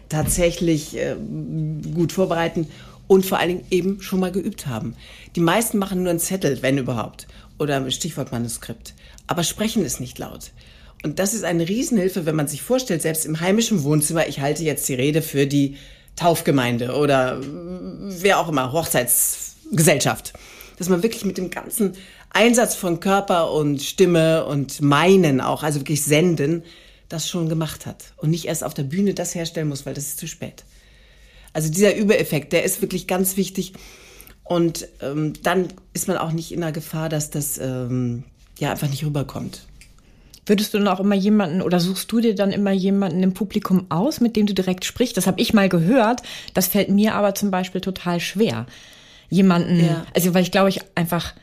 tatsächlich 0.09 0.97
äh, 0.97 1.15
gut 1.93 2.11
vorbereiten 2.11 2.67
und 3.07 3.23
vor 3.23 3.37
allen 3.37 3.49
Dingen 3.49 3.65
eben 3.69 4.01
schon 4.01 4.19
mal 4.19 4.31
geübt 4.31 4.65
haben. 4.65 4.95
Die 5.35 5.41
meisten 5.41 5.77
machen 5.77 6.01
nur 6.01 6.09
einen 6.09 6.19
Zettel, 6.19 6.63
wenn 6.63 6.79
überhaupt, 6.79 7.27
oder 7.59 7.75
ein 7.75 7.91
Stichwortmanuskript. 7.91 8.95
Aber 9.27 9.43
sprechen 9.43 9.85
ist 9.85 9.99
nicht 9.99 10.17
laut. 10.17 10.51
Und 11.03 11.19
das 11.19 11.35
ist 11.35 11.43
eine 11.43 11.69
Riesenhilfe, 11.69 12.25
wenn 12.25 12.35
man 12.35 12.47
sich 12.47 12.63
vorstellt, 12.63 13.03
selbst 13.03 13.27
im 13.27 13.41
heimischen 13.41 13.83
Wohnzimmer, 13.83 14.27
ich 14.27 14.39
halte 14.39 14.63
jetzt 14.63 14.89
die 14.89 14.95
Rede 14.95 15.21
für 15.21 15.45
die 15.45 15.77
Taufgemeinde 16.15 16.95
oder 16.95 17.39
wer 17.41 18.39
auch 18.39 18.49
immer, 18.49 18.71
Hochzeitsgesellschaft. 18.71 20.33
Dass 20.83 20.89
man 20.89 21.01
wirklich 21.01 21.23
mit 21.23 21.37
dem 21.37 21.49
ganzen 21.49 21.93
Einsatz 22.29 22.75
von 22.75 22.99
Körper 22.99 23.53
und 23.53 23.81
Stimme 23.81 24.45
und 24.45 24.81
Meinen 24.81 25.39
auch, 25.39 25.63
also 25.63 25.79
wirklich 25.79 26.03
senden, 26.03 26.61
das 27.07 27.29
schon 27.29 27.47
gemacht 27.47 27.85
hat. 27.85 28.11
Und 28.17 28.31
nicht 28.31 28.43
erst 28.43 28.65
auf 28.65 28.73
der 28.73 28.83
Bühne 28.83 29.13
das 29.13 29.33
herstellen 29.33 29.69
muss, 29.69 29.85
weil 29.85 29.93
das 29.93 30.07
ist 30.07 30.19
zu 30.19 30.27
spät. 30.27 30.65
Also 31.53 31.71
dieser 31.71 31.95
Übereffekt, 31.95 32.51
der 32.51 32.65
ist 32.65 32.81
wirklich 32.81 33.07
ganz 33.07 33.37
wichtig. 33.37 33.71
Und 34.43 34.89
ähm, 34.99 35.31
dann 35.41 35.69
ist 35.93 36.09
man 36.09 36.17
auch 36.17 36.33
nicht 36.33 36.51
in 36.51 36.59
der 36.59 36.73
Gefahr, 36.73 37.07
dass 37.07 37.29
das 37.29 37.59
ähm, 37.59 38.25
ja 38.59 38.69
einfach 38.69 38.89
nicht 38.89 39.05
rüberkommt. 39.05 39.61
Würdest 40.45 40.73
du 40.73 40.79
dann 40.79 40.89
auch 40.89 40.99
immer 40.99 41.15
jemanden 41.15 41.61
oder 41.61 41.79
suchst 41.79 42.11
du 42.11 42.19
dir 42.19 42.35
dann 42.35 42.51
immer 42.51 42.71
jemanden 42.71 43.23
im 43.23 43.33
Publikum 43.33 43.85
aus, 43.87 44.19
mit 44.19 44.35
dem 44.35 44.47
du 44.47 44.53
direkt 44.53 44.83
sprichst? 44.83 45.15
Das 45.15 45.27
habe 45.27 45.39
ich 45.39 45.53
mal 45.53 45.69
gehört. 45.69 46.23
Das 46.53 46.67
fällt 46.67 46.89
mir 46.89 47.15
aber 47.15 47.35
zum 47.35 47.51
Beispiel 47.51 47.79
total 47.79 48.19
schwer. 48.19 48.65
Jemanden, 49.33 49.85
ja. 49.85 50.05
also 50.13 50.33
weil 50.33 50.43
ich 50.43 50.51
glaube 50.51 50.69
ich 50.69 50.79
einfach 50.95 51.33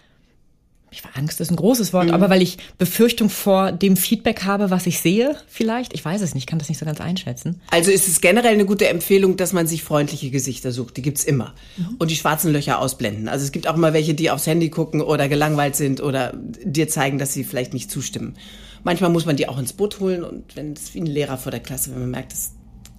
ich 0.93 1.05
war 1.05 1.16
Angst 1.16 1.41
ist 1.41 1.51
ein 1.51 1.57
großes 1.57 1.93
Wort, 1.93 2.09
mhm. 2.09 2.14
aber 2.14 2.30
weil 2.30 2.43
ich 2.43 2.59
Befürchtung 2.78 3.30
vor 3.30 3.70
dem 3.70 3.97
Feedback 3.97 4.43
habe, 4.43 4.70
was 4.70 4.86
ich 4.86 4.99
sehe, 4.99 5.36
vielleicht. 5.47 5.95
Ich 5.95 6.05
weiß 6.05 6.20
es 6.20 6.34
nicht, 6.34 6.49
kann 6.49 6.59
das 6.59 6.68
nicht 6.68 6.78
so 6.78 6.86
ganz 6.86 7.01
einschätzen. 7.01 7.61
Also 7.70 7.91
ist 7.91 8.09
es 8.09 8.20
generell 8.20 8.55
eine 8.55 8.66
gute 8.66 8.88
Empfehlung, 8.88 9.36
dass 9.36 9.53
man 9.53 9.66
sich 9.66 9.84
freundliche 9.84 10.30
Gesichter 10.30 10.72
sucht. 10.72 10.97
Die 10.97 11.03
gibt's 11.03 11.22
immer. 11.22 11.55
Mhm. 11.76 11.97
Und 11.99 12.11
die 12.11 12.16
schwarzen 12.16 12.53
Löcher 12.53 12.80
ausblenden. 12.80 13.28
Also 13.28 13.45
es 13.45 13.53
gibt 13.53 13.68
auch 13.68 13.76
immer 13.76 13.93
welche, 13.93 14.14
die 14.14 14.30
aufs 14.30 14.47
Handy 14.47 14.68
gucken 14.68 15.01
oder 15.01 15.28
gelangweilt 15.28 15.76
sind 15.76 16.01
oder 16.01 16.32
dir 16.34 16.88
zeigen, 16.88 17.18
dass 17.18 17.32
sie 17.32 17.45
vielleicht 17.45 17.72
nicht 17.72 17.91
zustimmen. 17.91 18.34
Manchmal 18.82 19.11
muss 19.11 19.26
man 19.26 19.36
die 19.36 19.49
auch 19.49 19.59
ins 19.59 19.72
Boot 19.72 20.01
holen 20.01 20.24
und 20.24 20.57
wenn 20.57 20.72
es 20.72 20.95
wie 20.95 21.01
ein 21.01 21.07
Lehrer 21.07 21.38
vor 21.38 21.53
der 21.53 21.61
Klasse, 21.61 21.93
wenn 21.93 22.01
man 22.01 22.11
merkt, 22.11 22.32
es 22.32 22.53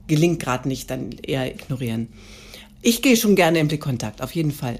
gelingt 0.08 0.40
gerade 0.40 0.68
nicht, 0.68 0.90
dann 0.90 1.12
eher 1.12 1.48
ignorieren. 1.48 2.08
Ich 2.82 3.02
gehe 3.02 3.18
schon 3.18 3.36
gerne 3.36 3.60
im 3.60 3.68
Blickkontakt, 3.68 4.22
auf 4.22 4.34
jeden 4.34 4.52
Fall. 4.52 4.80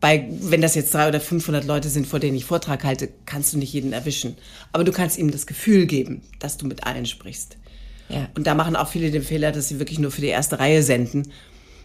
Bei, 0.00 0.28
wenn 0.40 0.60
das 0.60 0.74
jetzt 0.74 0.94
drei 0.94 1.08
oder 1.08 1.20
500 1.20 1.64
Leute 1.64 1.88
sind, 1.88 2.06
vor 2.06 2.20
denen 2.20 2.36
ich 2.36 2.44
Vortrag 2.44 2.84
halte, 2.84 3.08
kannst 3.26 3.52
du 3.52 3.58
nicht 3.58 3.72
jeden 3.72 3.92
erwischen. 3.92 4.36
Aber 4.72 4.84
du 4.84 4.92
kannst 4.92 5.18
ihm 5.18 5.30
das 5.30 5.46
Gefühl 5.46 5.86
geben, 5.86 6.22
dass 6.38 6.56
du 6.56 6.66
mit 6.66 6.84
allen 6.84 7.06
sprichst. 7.06 7.56
Ja. 8.08 8.28
Und 8.36 8.46
da 8.46 8.54
machen 8.54 8.76
auch 8.76 8.88
viele 8.88 9.10
den 9.10 9.22
Fehler, 9.22 9.50
dass 9.50 9.68
sie 9.68 9.80
wirklich 9.80 9.98
nur 9.98 10.10
für 10.10 10.20
die 10.20 10.28
erste 10.28 10.58
Reihe 10.58 10.82
senden 10.82 11.32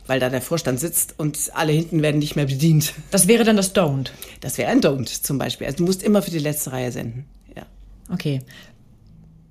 weil 0.06 0.20
da 0.20 0.30
der 0.30 0.41
Vorstand 0.41 0.80
sitzt 0.80 1.16
und 1.18 1.51
alle 1.54 1.72
hinten 1.72 2.01
werden 2.01 2.20
nicht 2.20 2.36
mehr 2.36 2.45
bedient. 2.45 2.93
Das 3.12 3.28
wäre 3.28 3.43
dann 3.43 3.56
das 3.56 3.74
Don't. 3.74 4.10
Das 4.41 4.58
wäre 4.58 4.70
ein 4.70 4.82
Don't 4.82 5.24
zum 5.24 5.38
Beispiel. 5.38 5.66
Also 5.68 5.78
du 5.78 5.86
musst 5.86 6.04
immer 6.04 6.22
für 6.22 6.32
die 6.32 6.39
letzte 6.39 6.72
Reihe 6.72 6.91
senden. 6.91 7.26
Okay. 8.12 8.41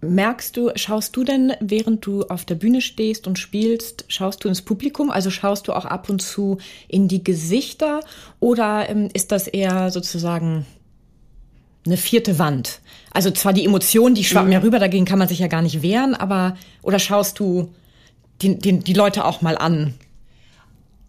Merkst 0.04 0.56
du, 0.56 0.72
schaust 0.74 1.14
du 1.14 1.22
denn, 1.22 1.52
während 1.60 2.04
du 2.04 2.24
auf 2.24 2.44
der 2.44 2.56
Bühne 2.56 2.80
stehst 2.80 3.28
und 3.28 3.38
spielst, 3.38 4.04
schaust 4.08 4.42
du 4.42 4.48
ins 4.48 4.60
Publikum? 4.60 5.12
Also 5.12 5.30
schaust 5.30 5.68
du 5.68 5.72
auch 5.72 5.84
ab 5.84 6.10
und 6.10 6.20
zu 6.20 6.58
in 6.88 7.06
die 7.06 7.22
Gesichter? 7.22 8.00
Oder 8.40 8.88
ähm, 8.90 9.10
ist 9.12 9.30
das 9.30 9.46
eher 9.46 9.92
sozusagen 9.92 10.66
eine 11.86 11.96
vierte 11.96 12.40
Wand? 12.40 12.80
Also 13.12 13.30
zwar 13.30 13.52
die 13.52 13.64
Emotionen, 13.64 14.16
die 14.16 14.24
schwappen 14.24 14.48
mhm. 14.48 14.54
ja 14.54 14.58
rüber, 14.58 14.80
dagegen 14.80 15.04
kann 15.04 15.20
man 15.20 15.28
sich 15.28 15.38
ja 15.38 15.46
gar 15.46 15.62
nicht 15.62 15.82
wehren, 15.82 16.16
aber 16.16 16.56
oder 16.82 16.98
schaust 16.98 17.38
du 17.38 17.72
die, 18.40 18.58
die, 18.58 18.80
die 18.80 18.94
Leute 18.94 19.24
auch 19.24 19.40
mal 19.40 19.56
an? 19.56 19.94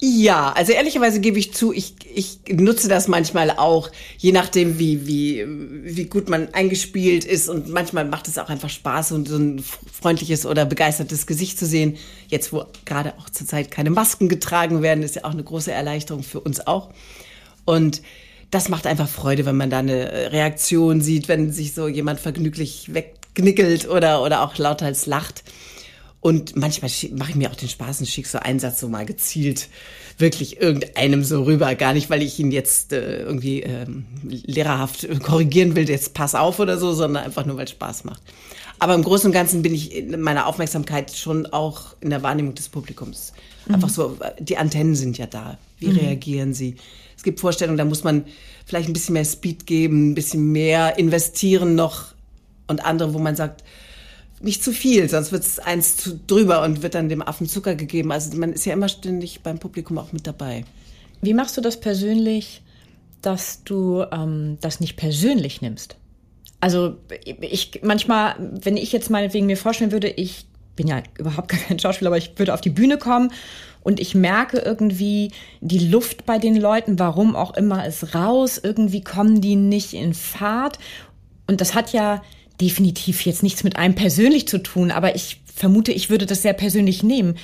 Ja, 0.06 0.52
also 0.52 0.74
ehrlicherweise 0.74 1.22
gebe 1.22 1.40
ich 1.40 1.54
zu, 1.54 1.72
ich, 1.72 1.96
ich 2.14 2.40
nutze 2.52 2.90
das 2.90 3.08
manchmal 3.08 3.52
auch, 3.52 3.90
je 4.18 4.34
nachdem, 4.34 4.78
wie, 4.78 5.08
wie, 5.08 5.46
wie 5.48 6.08
gut 6.08 6.28
man 6.28 6.54
eingespielt 6.54 7.24
ist. 7.24 7.48
Und 7.48 7.70
manchmal 7.70 8.04
macht 8.04 8.28
es 8.28 8.38
auch 8.38 8.50
einfach 8.50 8.70
Spaß 8.70 9.14
und 9.14 9.30
so 9.30 9.38
ein 9.38 9.64
freundliches 9.64 10.46
oder 10.46 10.66
begeistertes 10.66 11.26
Gesicht 11.26 11.58
zu 11.58 11.66
sehen. 11.66 11.96
Jetzt, 12.28 12.52
wo 12.52 12.66
gerade 12.84 13.14
auch 13.18 13.30
zurzeit 13.30 13.72
keine 13.72 13.92
Masken 13.92 14.28
getragen 14.28 14.82
werden, 14.82 15.06
ist 15.06 15.16
ja 15.16 15.24
auch 15.24 15.32
eine 15.32 15.44
große 15.46 15.72
Erleichterung 15.72 16.24
für 16.24 16.42
uns 16.42 16.68
auch. 16.68 16.90
Und 17.64 18.02
das 18.52 18.68
macht 18.68 18.88
einfach 18.88 19.08
Freude, 19.08 19.46
wenn 19.46 19.56
man 19.56 19.70
da 19.70 19.80
eine 19.80 20.34
Reaktion 20.34 21.00
sieht, 21.00 21.30
wenn 21.30 21.54
sich 21.54 21.74
so 21.74 21.88
jemand 21.88 22.20
vergnüglich 22.20 22.94
wegknickelt 22.94 23.88
oder, 23.88 24.22
oder 24.22 24.42
auch 24.42 24.58
lauthals 24.58 25.06
lacht. 25.06 25.46
Und 26.24 26.56
manchmal 26.56 26.90
mache 27.18 27.32
ich 27.32 27.36
mir 27.36 27.52
auch 27.52 27.56
den 27.56 27.68
Spaß 27.68 28.00
und 28.00 28.06
schicke 28.06 28.30
so 28.30 28.40
einen 28.40 28.58
Satz 28.58 28.80
so 28.80 28.88
mal 28.88 29.06
gezielt 29.06 29.68
wirklich 30.18 30.62
irgendeinem 30.62 31.24
so 31.26 31.44
rüber. 31.44 31.76
Gar 31.76 31.94
nicht, 31.94 32.10
weil 32.10 32.22
ich 32.22 32.40
ihn 32.40 32.52
jetzt 32.52 32.94
äh, 32.94 33.24
irgendwie 33.24 33.62
ähm, 33.62 34.06
lehrerhaft 34.24 35.06
korrigieren 35.22 35.76
will, 35.76 35.90
jetzt 35.90 36.14
pass 36.14 36.34
auf 36.34 36.60
oder 36.60 36.78
so, 36.78 36.94
sondern 36.94 37.26
einfach 37.26 37.46
nur, 37.46 37.58
weil 37.58 37.66
es 37.66 37.72
Spaß 37.72 38.06
macht. 38.06 38.22
Aber 38.80 38.96
im 38.96 39.04
Großen 39.04 39.28
und 39.28 39.34
Ganzen 39.34 39.64
bin 39.64 39.74
ich 39.74 39.94
in 39.94 40.22
meiner 40.22 40.48
Aufmerksamkeit 40.48 41.12
schon 41.12 41.46
auch 41.48 41.96
in 42.00 42.10
der 42.10 42.24
Wahrnehmung 42.24 42.56
des 42.56 42.70
Publikums. 42.70 43.34
Einfach 43.68 43.90
mhm. 43.90 43.94
so, 43.94 44.18
die 44.40 44.56
Antennen 44.56 44.96
sind 44.96 45.18
ja 45.18 45.26
da. 45.26 45.58
Wie 45.80 45.88
mhm. 45.88 45.98
reagieren 45.98 46.54
sie? 46.54 46.76
Es 47.18 47.24
gibt 47.24 47.42
Vorstellungen, 47.42 47.78
da 47.78 47.86
muss 47.86 48.06
man 48.06 48.24
vielleicht 48.66 48.90
ein 48.90 48.94
bisschen 48.94 49.14
mehr 49.14 49.26
Speed 49.26 49.66
geben, 49.66 50.12
ein 50.12 50.16
bisschen 50.16 50.54
mehr 50.54 50.98
investieren 50.98 51.76
noch 51.76 52.14
und 52.68 52.86
andere, 52.86 53.14
wo 53.14 53.20
man 53.20 53.36
sagt, 53.36 53.64
nicht 54.44 54.64
zu 54.64 54.72
viel, 54.72 55.10
sonst 55.10 55.32
wird 55.32 55.44
es 55.44 55.60
eins 55.60 55.98
zu 55.98 56.20
drüber 56.28 56.64
und 56.64 56.84
wird 56.84 56.96
dann 56.96 57.10
dem 57.10 57.22
Affen 57.22 57.48
Zucker 57.48 57.76
gegeben. 57.76 58.12
Also 58.12 58.36
man 58.38 58.54
ist 58.54 58.66
ja 58.66 58.74
immer 58.74 58.90
ständig 58.90 59.42
beim 59.42 59.60
Publikum 59.60 59.98
auch 59.98 60.12
mit 60.12 60.28
dabei. 60.28 60.66
Wie 61.22 61.34
machst 61.34 61.56
du 61.58 61.62
das 61.62 61.80
persönlich, 61.80 62.62
dass 63.22 63.64
du 63.64 64.04
ähm, 64.12 64.58
das 64.62 64.80
nicht 64.80 64.98
persönlich 64.98 65.62
nimmst? 65.62 65.96
Also 66.60 66.98
ich 67.26 67.82
manchmal, 67.84 68.36
wenn 68.40 68.78
ich 68.78 68.92
jetzt 68.92 69.10
meinetwegen 69.10 69.46
mir 69.46 69.58
vorstellen 69.58 69.92
würde, 69.92 70.10
ich 70.10 70.46
bin 70.76 70.88
ja 70.88 71.04
überhaupt 71.18 71.48
gar 71.50 71.60
kein 71.60 71.80
Schauspieler, 71.80 72.10
aber 72.10 72.18
ich 72.18 72.38
würde 72.38 72.54
auf 72.54 72.62
die 72.62 72.70
Bühne 72.70 72.98
kommen 72.98 73.32
und 73.82 74.00
ich 74.00 74.16
merke 74.16 74.60
irgendwie 74.60 75.32
die 75.62 75.88
Luft 75.88 76.26
bei 76.26 76.38
den 76.38 76.56
Leuten, 76.56 77.00
warum 77.00 77.36
auch 77.36 77.56
immer, 77.56 77.86
ist 77.86 78.16
raus. 78.16 78.60
Irgendwie 78.62 79.04
kommen 79.04 79.42
die 79.42 79.56
nicht 79.56 79.94
in 79.94 80.14
Fahrt. 80.14 80.80
Und 81.48 81.60
das 81.60 81.76
hat 81.76 81.92
ja 81.92 82.22
definitiv 82.62 83.26
jetzt 83.26 83.44
nichts 83.44 83.64
mit 83.64 83.76
einem 83.76 83.96
persönlich 83.96 84.48
zu 84.48 84.58
tun, 84.60 84.92
aber 84.92 85.16
ich 85.16 85.42
vermute, 85.54 85.92
ich 85.92 86.10
würde 86.10 86.26
das 86.26 86.42
sehr 86.42 86.54
persönlich 86.54 87.04
nehmen. 87.04 87.38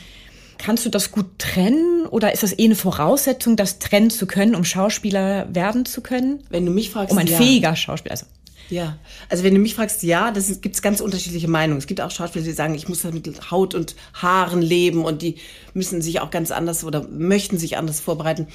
Kannst 0.57 0.85
du 0.85 0.89
das 0.89 1.11
gut 1.11 1.25
trennen 1.37 2.05
oder 2.05 2.33
ist 2.33 2.43
das 2.43 2.57
eh 2.57 2.65
eine 2.65 2.75
Voraussetzung, 2.75 3.55
das 3.55 3.79
trennen 3.79 4.09
zu 4.09 4.27
können, 4.27 4.55
um 4.55 4.65
Schauspieler 4.65 5.47
werden 5.53 5.85
zu 5.85 6.01
können? 6.01 6.43
Wenn 6.49 6.65
du 6.65 6.71
mich 6.71 6.89
fragst, 6.89 7.13
um 7.13 7.17
ein 7.17 7.27
ja. 7.27 7.37
fähiger 7.37 7.75
Schauspieler. 7.75 8.11
Also 8.11 8.25
ja, 8.69 8.99
also 9.29 9.43
wenn 9.43 9.55
du 9.55 9.59
mich 9.59 9.73
fragst, 9.73 10.03
ja, 10.03 10.31
das 10.31 10.61
gibt 10.61 10.75
es 10.75 10.81
ganz 10.81 11.01
unterschiedliche 11.01 11.47
Meinungen. 11.47 11.79
Es 11.79 11.87
gibt 11.87 12.01
auch 12.01 12.11
Schauspieler, 12.11 12.45
die 12.45 12.51
sagen, 12.51 12.75
ich 12.75 12.87
muss 12.87 13.03
mit 13.03 13.51
Haut 13.51 13.73
und 13.73 13.95
Haaren 14.13 14.61
leben 14.61 15.05
und 15.05 15.23
die 15.23 15.37
müssen 15.73 16.01
sich 16.01 16.19
auch 16.19 16.29
ganz 16.29 16.51
anders 16.51 16.83
oder 16.83 17.07
möchten 17.07 17.57
sich 17.57 17.77
anders 17.77 17.99
vorbereiten. 17.99 18.47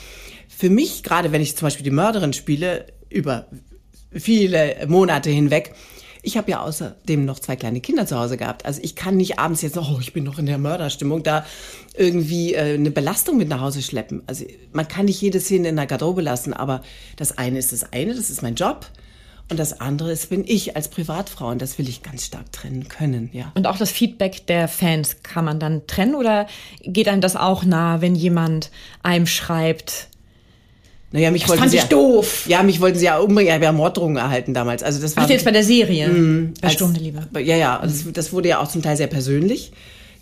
Für 0.48 0.70
mich, 0.70 1.02
gerade 1.02 1.32
wenn 1.32 1.42
ich 1.42 1.57
zum 1.57 1.66
Beispiel 1.66 1.84
die 1.84 1.90
Mörderin 1.90 2.32
spiele, 2.32 2.86
über 3.11 3.46
viele 4.12 4.86
Monate 4.86 5.30
hinweg, 5.30 5.74
ich 6.25 6.37
habe 6.37 6.51
ja 6.51 6.62
außerdem 6.62 7.25
noch 7.25 7.39
zwei 7.39 7.57
kleine 7.57 7.81
Kinder 7.81 8.07
zu 8.07 8.18
Hause 8.18 8.37
gehabt. 8.37 8.64
Also 8.64 8.81
ich 8.83 8.97
kann 8.97 9.16
nicht 9.16 9.39
abends 9.39 9.62
jetzt, 9.62 9.77
oh, 9.77 9.99
ich 10.01 10.12
bin 10.12 10.25
noch 10.25 10.39
in 10.39 10.47
der 10.47 10.59
Mörderstimmung, 10.59 11.22
da 11.22 11.45
irgendwie 11.97 12.55
äh, 12.55 12.75
eine 12.75 12.91
Belastung 12.91 13.37
mit 13.37 13.49
nach 13.49 13.61
Hause 13.61 13.83
schleppen. 13.83 14.22
Also 14.27 14.45
man 14.72 14.89
kann 14.89 15.05
nicht 15.05 15.20
jede 15.20 15.41
Szene 15.41 15.68
in 15.68 15.77
der 15.77 15.87
Garderobe 15.87 16.22
lassen, 16.22 16.55
aber 16.55 16.83
das 17.16 17.37
eine 17.39 17.59
ist 17.59 17.72
das 17.72 17.93
eine, 17.93 18.14
das 18.14 18.31
ist 18.31 18.43
mein 18.43 18.55
Job. 18.55 18.87
Und 19.51 19.59
das 19.59 19.79
andere 19.79 20.11
ist, 20.11 20.31
bin 20.31 20.43
ich 20.47 20.75
als 20.75 20.89
Privatfrau 20.89 21.49
und 21.49 21.61
das 21.61 21.77
will 21.77 21.87
ich 21.87 22.03
ganz 22.03 22.25
stark 22.25 22.51
trennen 22.51 22.89
können, 22.89 23.29
ja. 23.35 23.53
Und 23.55 23.66
auch 23.66 23.77
das 23.77 23.91
Feedback 23.91 24.47
der 24.47 24.68
Fans 24.68 25.22
kann 25.22 25.45
man 25.45 25.61
dann 25.61 25.87
trennen 25.87 26.14
oder 26.14 26.47
geht 26.83 27.09
einem 27.09 27.20
das 27.20 27.37
auch 27.37 27.62
nah, 27.62 28.01
wenn 28.01 28.14
jemand 28.14 28.70
einem 29.03 29.27
schreibt, 29.27 30.09
naja, 31.15 31.31
mich 31.31 31.43
das 31.43 31.51
wollten 31.51 31.61
fand 31.61 31.71
sie 31.71 31.77
ich 31.77 31.83
ja, 31.85 31.89
doof. 31.89 32.45
Ja, 32.49 32.65
mich 32.65 32.81
wollten 32.81 32.99
sie 32.99 33.05
ja 33.05 33.21
umbringen. 33.21 33.47
Ich 33.47 33.55
habe 33.55 33.62
ja 33.62 33.71
Morddrohungen 33.71 34.17
erhalten 34.17 34.53
damals. 34.53 34.83
Also 34.83 35.01
das 35.01 35.17
war. 35.17 35.23
Ach, 35.23 35.31
jetzt 35.31 35.45
bei 35.45 35.53
der 35.53 35.62
Serie. 35.62 36.09
Mm, 36.09 36.55
bei 36.61 36.71
Sturm 36.71 36.93
der 36.93 37.05
Liebe. 37.05 37.25
Ja, 37.35 37.57
ja. 37.57 37.81
Das, 37.81 38.05
das 38.12 38.33
wurde 38.33 38.49
ja 38.49 38.59
auch 38.59 38.67
zum 38.67 38.83
Teil 38.83 38.97
sehr 38.97 39.07
persönlich. 39.07 39.71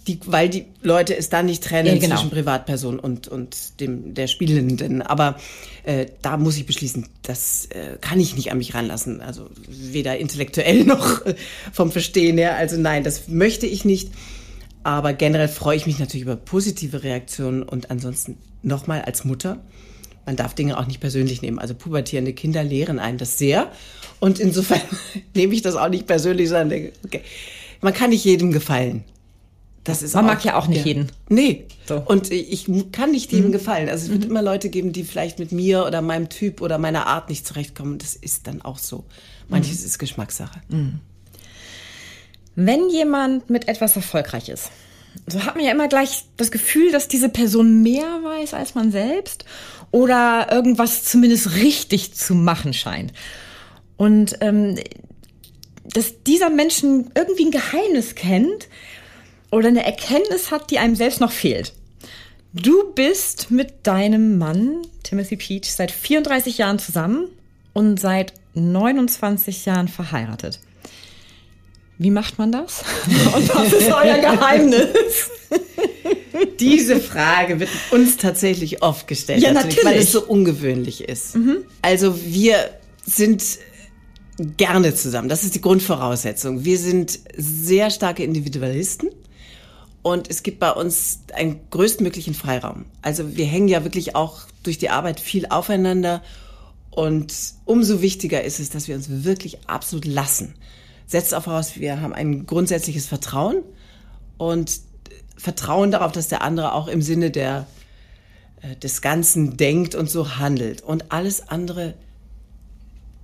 Die, 0.07 0.20
weil 0.26 0.51
die 0.51 0.66
Leute 0.82 1.16
es 1.16 1.30
da 1.30 1.43
nicht 1.43 1.64
trennen 1.64 1.95
ja, 1.95 1.99
genau. 1.99 2.16
zwischen 2.16 2.28
Privatperson 2.28 2.99
und, 2.99 3.26
und 3.26 3.80
dem, 3.80 4.12
der 4.12 4.26
Spielenden. 4.26 5.01
Aber 5.01 5.36
äh, 5.84 6.09
da 6.20 6.36
muss 6.36 6.59
ich 6.59 6.66
beschließen, 6.66 7.07
das 7.22 7.68
äh, 7.70 7.97
kann 8.03 8.20
ich 8.20 8.36
nicht 8.36 8.53
an 8.53 8.59
mich 8.59 8.74
ranlassen. 8.74 9.22
Also 9.22 9.49
weder 9.66 10.18
intellektuell 10.18 10.84
noch 10.84 11.24
äh, 11.24 11.36
vom 11.72 11.90
Verstehen 11.90 12.36
her. 12.36 12.57
Also 12.57 12.76
nein, 12.76 13.03
das 13.03 13.28
möchte 13.28 13.64
ich 13.66 13.86
nicht. 13.86 14.11
Aber 14.82 15.14
generell 15.14 15.49
freue 15.49 15.78
ich 15.78 15.86
mich 15.86 15.99
natürlich 15.99 16.24
über 16.24 16.36
positive 16.36 17.03
Reaktionen 17.03 17.62
und 17.62 17.90
ansonsten 17.90 18.36
nochmal 18.62 19.01
als 19.01 19.24
Mutter 19.24 19.62
man 20.26 20.36
darf 20.36 20.54
Dinge 20.54 20.78
auch 20.78 20.86
nicht 20.86 21.00
persönlich 21.00 21.42
nehmen. 21.42 21.58
Also 21.58 21.74
pubertierende 21.74 22.32
Kinder 22.32 22.62
lehren 22.62 22.98
einen 22.98 23.18
das 23.18 23.38
sehr. 23.38 23.70
Und 24.20 24.38
insofern 24.38 24.80
nehme 25.34 25.54
ich 25.54 25.62
das 25.62 25.76
auch 25.76 25.88
nicht 25.88 26.06
persönlich, 26.06 26.48
sondern 26.48 26.68
denke, 26.70 26.92
okay, 27.04 27.22
man 27.80 27.92
kann 27.92 28.10
nicht 28.10 28.24
jedem 28.24 28.52
gefallen. 28.52 29.04
Das 29.84 30.02
ist 30.02 30.14
man 30.14 30.24
auch, 30.24 30.28
mag 30.28 30.44
ja 30.44 30.56
auch 30.56 30.68
nicht 30.68 30.80
ja. 30.80 30.86
jeden. 30.86 31.12
Nee. 31.28 31.64
So. 31.86 31.96
Und 31.96 32.30
ich 32.30 32.66
kann 32.92 33.10
nicht 33.10 33.32
jedem 33.32 33.48
mhm. 33.48 33.52
gefallen. 33.52 33.88
Also 33.88 34.06
es 34.06 34.12
wird 34.12 34.24
mhm. 34.24 34.30
immer 34.30 34.42
Leute 34.42 34.68
geben, 34.68 34.92
die 34.92 35.02
vielleicht 35.02 35.40
mit 35.40 35.50
mir 35.50 35.84
oder 35.86 36.02
meinem 36.02 36.28
Typ 36.28 36.60
oder 36.60 36.78
meiner 36.78 37.08
Art 37.08 37.28
nicht 37.28 37.44
zurechtkommen. 37.44 37.98
Das 37.98 38.14
ist 38.14 38.46
dann 38.46 38.62
auch 38.62 38.78
so. 38.78 39.04
Manches 39.48 39.80
mhm. 39.80 39.86
ist 39.86 39.98
Geschmackssache. 39.98 40.60
Mhm. 40.68 41.00
Wenn 42.54 42.90
jemand 42.90 43.50
mit 43.50 43.66
etwas 43.66 43.96
erfolgreich 43.96 44.48
ist, 44.50 44.70
so 45.26 45.44
hat 45.44 45.56
man 45.56 45.64
ja 45.64 45.72
immer 45.72 45.88
gleich 45.88 46.24
das 46.36 46.50
Gefühl, 46.50 46.92
dass 46.92 47.08
diese 47.08 47.28
Person 47.28 47.82
mehr 47.82 48.20
weiß 48.22 48.54
als 48.54 48.74
man 48.74 48.92
selbst 48.92 49.44
oder 49.93 50.49
irgendwas 50.51 51.05
zumindest 51.05 51.55
richtig 51.55 52.14
zu 52.14 52.34
machen 52.34 52.72
scheint. 52.72 53.12
Und 53.97 54.36
ähm, 54.40 54.76
dass 55.84 56.22
dieser 56.24 56.51
Menschen 56.51 57.11
irgendwie 57.14 57.47
ein 57.47 57.51
Geheimnis 57.51 58.14
kennt 58.14 58.68
oder 59.51 59.68
eine 59.68 59.84
Erkenntnis 59.84 60.51
hat, 60.51 60.70
die 60.70 60.78
einem 60.78 60.97
selbst 60.97 61.20
noch 61.20 61.30
fehlt. 61.32 61.74
Du 62.55 62.93
bist 62.95 63.51
mit 63.51 63.86
deinem 63.86 64.38
Mann, 64.38 64.82
Timothy 65.05 65.36
Peach, 65.36 65.70
seit 65.72 65.90
34 65.90 66.59
Jahren 66.59 66.78
zusammen 66.78 67.28
und 67.72 68.01
seit 68.01 68.34
29 68.55 69.64
Jahren 69.64 69.88
verheiratet. 69.88 70.61
Wie 71.99 72.11
macht 72.11 72.38
man 72.38 72.51
das? 72.51 72.82
Und 73.34 73.55
was 73.55 73.72
ist 73.72 73.93
euer 73.93 74.18
Geheimnis? 74.18 75.30
Diese 76.61 77.00
Frage 77.00 77.61
wird 77.61 77.70
uns 77.90 78.16
tatsächlich 78.16 78.82
oft 78.82 79.07
gestellt, 79.07 79.42
ja, 79.42 79.53
natürlich, 79.53 79.76
natürlich. 79.76 79.96
weil 79.96 80.03
es 80.03 80.12
so 80.12 80.24
ungewöhnlich 80.24 81.05
ist. 81.05 81.36
Mhm. 81.36 81.59
Also 81.82 82.18
wir 82.24 82.57
sind 83.05 83.42
gerne 84.57 84.94
zusammen. 84.94 85.28
Das 85.28 85.44
ist 85.44 85.55
die 85.55 85.61
Grundvoraussetzung. 85.61 86.64
Wir 86.64 86.78
sind 86.78 87.20
sehr 87.36 87.90
starke 87.90 88.24
Individualisten 88.24 89.11
und 90.03 90.30
es 90.30 90.42
gibt 90.42 90.59
bei 90.59 90.70
uns 90.70 91.20
einen 91.34 91.61
größtmöglichen 91.70 92.34
Freiraum. 92.34 92.86
Also 93.03 93.36
wir 93.36 93.46
hängen 93.46 93.68
ja 93.68 93.84
wirklich 93.84 94.16
auch 94.16 94.40
durch 94.62 94.78
die 94.78 94.90
Arbeit 94.90 95.20
viel 95.20 95.46
aufeinander 95.46 96.22
und 96.90 97.34
umso 97.64 98.03
wichtiger 98.03 98.42
ist 98.42 98.61
es, 98.61 98.70
dass 98.70 98.88
wir 98.88 98.94
uns 98.94 99.24
wirklich 99.24 99.68
absolut 99.68 100.05
lassen 100.05 100.55
setzt 101.12 101.34
auch 101.34 101.44
voraus, 101.44 101.76
wir 101.76 102.00
haben 102.00 102.12
ein 102.12 102.46
grundsätzliches 102.46 103.07
Vertrauen 103.07 103.62
und 104.38 104.80
Vertrauen 105.36 105.90
darauf, 105.90 106.12
dass 106.12 106.28
der 106.28 106.42
andere 106.42 106.74
auch 106.74 106.88
im 106.88 107.02
Sinne 107.02 107.30
der, 107.30 107.66
äh, 108.62 108.76
des 108.76 109.02
Ganzen 109.02 109.56
denkt 109.56 109.94
und 109.94 110.10
so 110.10 110.36
handelt. 110.36 110.82
Und 110.82 111.10
alles 111.10 111.48
andere 111.48 111.94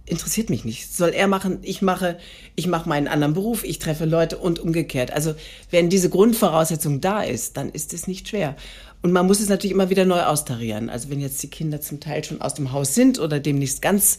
interessiert 0.09 0.51
mich 0.51 0.65
nicht. 0.65 0.95
Soll 0.95 1.11
er 1.11 1.29
machen, 1.29 1.59
ich 1.63 1.83
mache, 1.83 2.19
ich 2.57 2.67
mache 2.67 2.89
meinen 2.89 3.09
anderen 3.09 3.35
Beruf, 3.35 3.65
ich 3.65 3.79
treffe 3.79 4.05
Leute 4.05 4.39
und 4.39 4.59
umgekehrt. 4.59 5.13
Also 5.13 5.35
wenn 5.71 5.91
diese 5.91 6.11
Grundvoraussetzung 6.11 7.01
da 7.01 7.23
ist, 7.23 7.57
dann 7.57 7.71
ist 7.71 7.93
es 7.93 8.07
nicht 8.07 8.29
schwer. 8.29 8.57
Und 9.03 9.13
man 9.13 9.27
muss 9.27 9.41
es 9.41 9.49
natürlich 9.49 9.73
immer 9.73 9.91
wieder 9.91 10.05
neu 10.05 10.23
austarieren. 10.23 10.91
Also 10.91 11.11
wenn 11.11 11.21
jetzt 11.21 11.43
die 11.43 11.51
Kinder 11.51 11.81
zum 11.81 12.01
Teil 12.01 12.25
schon 12.25 12.41
aus 12.41 12.55
dem 12.55 12.73
Haus 12.73 12.95
sind 12.95 13.19
oder 13.19 13.39
demnächst 13.39 13.83
ganz, 13.83 14.19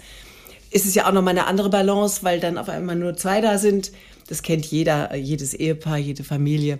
ist 0.71 0.85
es 0.85 0.95
ja 0.95 1.07
auch 1.07 1.11
nochmal 1.11 1.37
eine 1.37 1.47
andere 1.47 1.69
Balance, 1.69 2.23
weil 2.23 2.39
dann 2.39 2.57
auf 2.57 2.69
einmal 2.69 2.95
nur 2.95 3.17
zwei 3.17 3.41
da 3.41 3.57
sind. 3.57 3.91
Das 4.27 4.43
kennt 4.43 4.65
jeder, 4.65 5.15
jedes 5.15 5.53
Ehepaar, 5.53 5.97
jede 5.97 6.23
Familie. 6.23 6.79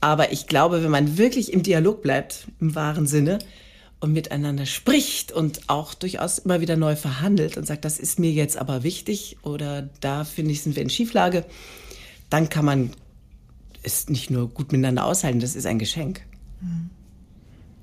Aber 0.00 0.32
ich 0.32 0.46
glaube, 0.46 0.82
wenn 0.82 0.90
man 0.90 1.18
wirklich 1.18 1.52
im 1.52 1.62
Dialog 1.62 2.02
bleibt, 2.02 2.46
im 2.60 2.74
wahren 2.74 3.06
Sinne, 3.06 3.38
und 4.00 4.12
miteinander 4.12 4.64
spricht 4.64 5.30
und 5.30 5.68
auch 5.68 5.92
durchaus 5.94 6.38
immer 6.38 6.62
wieder 6.62 6.76
neu 6.76 6.96
verhandelt 6.96 7.56
und 7.58 7.66
sagt, 7.66 7.84
das 7.84 7.98
ist 7.98 8.18
mir 8.18 8.32
jetzt 8.32 8.56
aber 8.56 8.82
wichtig 8.82 9.36
oder 9.42 9.90
da 10.00 10.24
finde 10.24 10.52
ich, 10.52 10.62
sind 10.62 10.74
wir 10.74 10.82
in 10.82 10.88
Schieflage, 10.90 11.44
dann 12.30 12.48
kann 12.48 12.64
man 12.64 12.90
es 13.82 14.08
nicht 14.08 14.30
nur 14.30 14.48
gut 14.48 14.72
miteinander 14.72 15.04
aushalten, 15.04 15.40
das 15.40 15.54
ist 15.54 15.66
ein 15.66 15.78
Geschenk. 15.78 16.22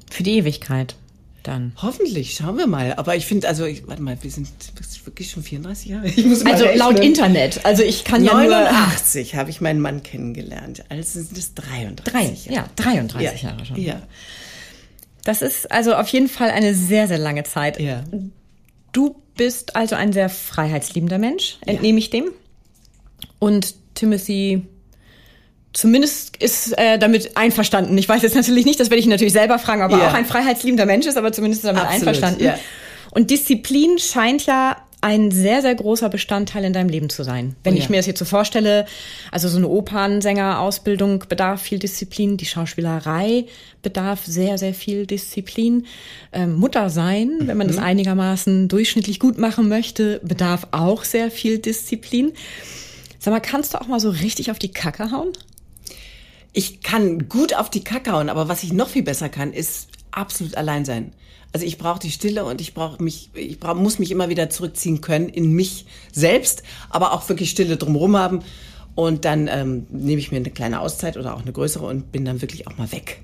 Für 0.09 0.23
die 0.23 0.37
Ewigkeit 0.37 0.95
dann. 1.47 1.73
Hoffentlich, 1.81 2.35
schauen 2.35 2.57
wir 2.57 2.67
mal. 2.67 2.93
Aber 2.95 3.15
ich 3.15 3.25
finde, 3.25 3.47
also, 3.47 3.65
ich, 3.65 3.87
warte 3.87 4.01
mal, 4.01 4.17
wir 4.21 4.31
sind 4.31 4.49
wirklich 5.05 5.31
schon 5.31 5.43
34 5.43 5.87
Jahre. 5.87 6.07
also 6.45 6.65
laut 6.75 6.99
Internet. 6.99 7.65
Also 7.65 7.83
ich 7.83 8.03
kann 8.03 8.23
89 8.23 9.31
ja 9.31 9.39
habe 9.39 9.49
ich 9.49 9.61
meinen 9.61 9.79
Mann 9.79 10.03
kennengelernt. 10.03 10.83
Also 10.89 11.21
sind 11.21 11.37
es 11.37 11.53
33 11.53 12.13
Drei, 12.13 12.23
Jahre. 12.23 12.67
Ja, 12.67 12.69
33 12.75 13.41
ja. 13.41 13.49
Jahre 13.49 13.65
schon. 13.65 13.81
Ja. 13.81 14.01
Das 15.23 15.41
ist 15.41 15.71
also 15.71 15.95
auf 15.95 16.07
jeden 16.09 16.29
Fall 16.29 16.49
eine 16.51 16.73
sehr, 16.73 17.07
sehr 17.07 17.17
lange 17.17 17.43
Zeit. 17.43 17.79
Ja. 17.79 18.03
Du 18.91 19.21
bist 19.35 19.75
also 19.75 19.95
ein 19.95 20.13
sehr 20.13 20.29
freiheitsliebender 20.29 21.17
Mensch, 21.17 21.57
entnehme 21.65 21.99
ja. 21.99 22.03
ich 22.03 22.09
dem. 22.09 22.31
Und 23.39 23.75
Timothy 23.95 24.67
zumindest 25.77 26.37
ist 26.37 26.75
äh, 26.75 26.97
damit 26.97 27.37
einverstanden. 27.37 27.95
Ich 27.99 28.09
weiß 28.09 28.23
jetzt 28.23 28.35
natürlich 28.35 28.65
nicht, 28.65 28.79
das 28.79 28.89
werde 28.89 28.99
ich 28.99 29.05
natürlich 29.05 29.33
selber 29.33 29.59
fragen, 29.59 29.83
aber 29.83 29.97
yeah. 29.97 30.09
auch 30.09 30.13
ein 30.15 30.25
freiheitsliebender 30.25 30.87
Mensch 30.87 31.05
ist, 31.05 31.17
aber 31.17 31.31
zumindest 31.31 31.65
damit 31.65 31.83
Absolut, 31.83 32.07
einverstanden. 32.07 32.43
Yeah. 32.43 32.59
Und 33.11 33.29
Disziplin 33.29 33.99
scheint 33.99 34.47
ja 34.47 34.77
ein 35.01 35.29
sehr, 35.29 35.61
sehr 35.61 35.75
großer 35.75 36.09
Bestandteil 36.09 36.63
in 36.63 36.73
deinem 36.73 36.89
Leben 36.89 37.11
zu 37.11 37.21
sein. 37.21 37.55
Wenn 37.63 37.75
oh, 37.75 37.77
ich 37.77 37.89
mir 37.89 37.97
das 37.97 38.07
jetzt 38.07 38.17
so 38.17 38.25
vorstelle, 38.25 38.87
also 39.31 39.47
so 39.47 39.57
eine 39.57 39.67
Opernsänger-Ausbildung 39.67 41.25
bedarf 41.29 41.61
viel 41.61 41.77
Disziplin, 41.77 42.37
die 42.37 42.47
Schauspielerei 42.47 43.45
bedarf 43.83 44.25
sehr, 44.25 44.57
sehr 44.57 44.73
viel 44.73 45.05
Disziplin. 45.05 45.85
Ähm, 46.33 46.55
Mutter 46.55 46.89
sein, 46.89 47.37
mhm. 47.39 47.47
wenn 47.47 47.57
man 47.57 47.67
das 47.67 47.77
mhm. 47.77 47.83
einigermaßen 47.83 48.67
durchschnittlich 48.67 49.19
gut 49.19 49.37
machen 49.37 49.69
möchte, 49.69 50.21
bedarf 50.23 50.69
auch 50.71 51.03
sehr 51.03 51.29
viel 51.29 51.59
Disziplin. 51.59 52.33
Sag 53.19 53.31
mal, 53.31 53.39
kannst 53.41 53.75
du 53.75 53.79
auch 53.79 53.87
mal 53.87 53.99
so 53.99 54.09
richtig 54.09 54.49
auf 54.49 54.57
die 54.57 54.71
Kacke 54.71 55.11
hauen? 55.11 55.33
Ich 56.53 56.81
kann 56.81 57.29
gut 57.29 57.53
auf 57.53 57.69
die 57.69 57.83
Kacke 57.83 58.11
hauen, 58.11 58.29
aber 58.29 58.47
was 58.47 58.63
ich 58.63 58.73
noch 58.73 58.89
viel 58.89 59.03
besser 59.03 59.29
kann, 59.29 59.53
ist 59.53 59.89
absolut 60.11 60.55
allein 60.55 60.85
sein. 60.85 61.13
Also 61.53 61.65
ich 61.65 61.77
brauche 61.77 61.99
die 61.99 62.11
Stille 62.11 62.45
und 62.45 62.61
ich 62.61 62.73
brauche 62.73 63.01
mich, 63.01 63.29
ich 63.33 63.59
brauch, 63.59 63.75
muss 63.75 63.99
mich 63.99 64.11
immer 64.11 64.29
wieder 64.29 64.49
zurückziehen 64.49 65.01
können 65.01 65.29
in 65.29 65.53
mich 65.53 65.85
selbst, 66.11 66.63
aber 66.89 67.13
auch 67.13 67.27
wirklich 67.29 67.49
Stille 67.49 67.77
drumherum 67.77 68.17
haben. 68.17 68.39
Und 68.95 69.25
dann 69.25 69.47
ähm, 69.47 69.85
nehme 69.89 70.19
ich 70.19 70.31
mir 70.31 70.37
eine 70.37 70.49
kleine 70.49 70.81
Auszeit 70.81 71.17
oder 71.17 71.35
auch 71.35 71.41
eine 71.41 71.51
größere 71.51 71.85
und 71.85 72.11
bin 72.11 72.25
dann 72.25 72.41
wirklich 72.41 72.67
auch 72.67 72.77
mal 72.77 72.91
weg. 72.91 73.21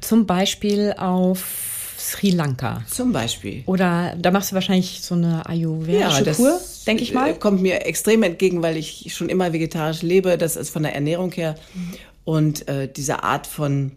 Zum 0.00 0.26
Beispiel 0.26 0.94
auf 0.98 1.94
Sri 1.98 2.30
Lanka. 2.30 2.84
Zum 2.88 3.12
Beispiel. 3.12 3.62
Oder 3.66 4.14
da 4.16 4.30
machst 4.30 4.52
du 4.52 4.54
wahrscheinlich 4.54 5.00
so 5.02 5.14
eine 5.14 5.46
ayurvedische 5.46 6.24
ja, 6.24 6.32
Kur, 6.32 6.60
denke 6.86 7.02
ich 7.02 7.12
mal. 7.12 7.34
Kommt 7.34 7.60
mir 7.60 7.84
extrem 7.86 8.22
entgegen, 8.22 8.62
weil 8.62 8.76
ich 8.76 9.12
schon 9.14 9.28
immer 9.28 9.52
vegetarisch 9.52 10.02
lebe. 10.02 10.38
Das 10.38 10.56
ist 10.56 10.70
von 10.70 10.84
der 10.84 10.94
Ernährung 10.94 11.32
her. 11.32 11.56
Mhm. 11.74 11.94
Und 12.28 12.68
äh, 12.68 12.92
diese 12.92 13.22
Art 13.22 13.46
von 13.46 13.92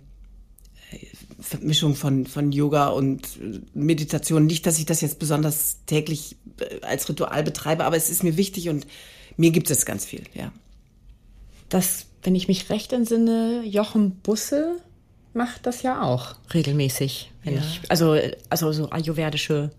äh, 0.90 1.06
Vermischung 1.42 1.96
von, 1.96 2.26
von 2.26 2.54
Yoga 2.54 2.88
und 2.88 3.26
äh, 3.42 3.60
Meditation, 3.74 4.46
nicht, 4.46 4.66
dass 4.66 4.80
ich 4.80 4.86
das 4.86 5.02
jetzt 5.02 5.20
besonders 5.20 5.80
täglich 5.86 6.38
äh, 6.62 6.80
als 6.80 7.10
Ritual 7.10 7.44
betreibe, 7.44 7.84
aber 7.84 7.98
es 7.98 8.10
ist 8.10 8.24
mir 8.24 8.38
wichtig 8.38 8.70
und 8.70 8.88
mir 9.36 9.52
gibt 9.52 9.70
es 9.70 9.86
ganz 9.86 10.06
viel, 10.06 10.24
ja. 10.34 10.54
Das, 11.68 12.06
wenn 12.24 12.34
ich 12.34 12.48
mich 12.48 12.70
recht 12.70 12.94
entsinne, 12.94 13.66
Jochen 13.66 14.12
Busse 14.12 14.78
macht 15.34 15.66
das 15.66 15.82
ja 15.82 16.02
auch 16.02 16.36
regelmäßig. 16.54 17.34
Wenn 17.44 17.56
ja. 17.56 17.60
ich, 17.60 17.92
also, 17.92 18.18
also 18.50 18.72
so 18.72 18.92
ayurvedische 18.92 19.72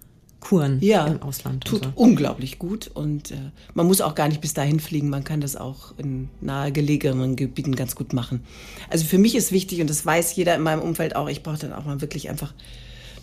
Kuren 0.43 0.79
ja, 0.81 1.07
im 1.07 1.23
Ausland. 1.23 1.65
Tut 1.65 1.85
so. 1.85 1.93
unglaublich 1.95 2.59
gut 2.59 2.89
und 2.89 3.31
äh, 3.31 3.37
man 3.75 3.87
muss 3.87 4.01
auch 4.01 4.15
gar 4.15 4.29
nicht 4.29 4.41
bis 4.41 4.53
dahin 4.55 4.81
fliegen, 4.81 5.09
man 5.09 5.23
kann 5.25 5.41
das 5.41 5.57
auch 5.57 5.95
in 5.99 6.29
nahegelegenen 6.41 7.37
Gebieten 7.37 7.77
ganz 7.77 7.95
gut 7.95 8.13
machen. 8.13 8.45
Also 8.91 9.05
für 9.05 9.19
mich 9.19 9.37
ist 9.37 9.53
wichtig 9.53 9.81
und 9.81 9.89
das 9.89 10.05
weiß 10.05 10.35
jeder 10.35 10.55
in 10.57 10.63
meinem 10.63 10.83
Umfeld 10.83 11.15
auch, 11.15 11.29
ich 11.29 11.43
brauche 11.43 11.59
dann 11.59 11.73
auch 11.73 11.85
mal 11.85 12.01
wirklich 12.01 12.29
einfach 12.29 12.53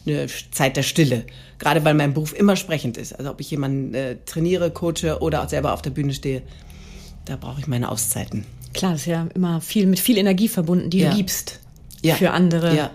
eine 0.05 0.27
Zeit 0.51 0.77
der 0.77 0.83
Stille, 0.83 1.25
gerade 1.59 1.83
weil 1.83 1.93
mein 1.93 2.13
Beruf 2.13 2.33
immer 2.33 2.55
sprechend 2.55 2.97
ist. 2.97 3.13
Also 3.13 3.31
ob 3.31 3.41
ich 3.41 3.51
jemanden 3.51 3.93
äh, 3.93 4.15
trainiere, 4.25 4.71
coache 4.71 5.19
oder 5.19 5.43
auch 5.43 5.49
selber 5.49 5.73
auf 5.73 5.81
der 5.81 5.91
Bühne 5.91 6.13
stehe, 6.13 6.41
da 7.25 7.35
brauche 7.35 7.59
ich 7.59 7.67
meine 7.67 7.91
Auszeiten. 7.91 8.45
Klar, 8.73 8.93
das 8.93 9.01
ist 9.01 9.07
ja 9.07 9.27
immer 9.35 9.59
viel 9.59 9.87
mit 9.87 9.99
viel 9.99 10.17
Energie 10.17 10.47
verbunden, 10.47 10.89
die 10.89 10.99
ja. 10.99 11.09
du 11.09 11.17
liebst 11.17 11.59
ja. 12.01 12.15
für 12.15 12.31
andere. 12.31 12.75
Ja 12.75 12.91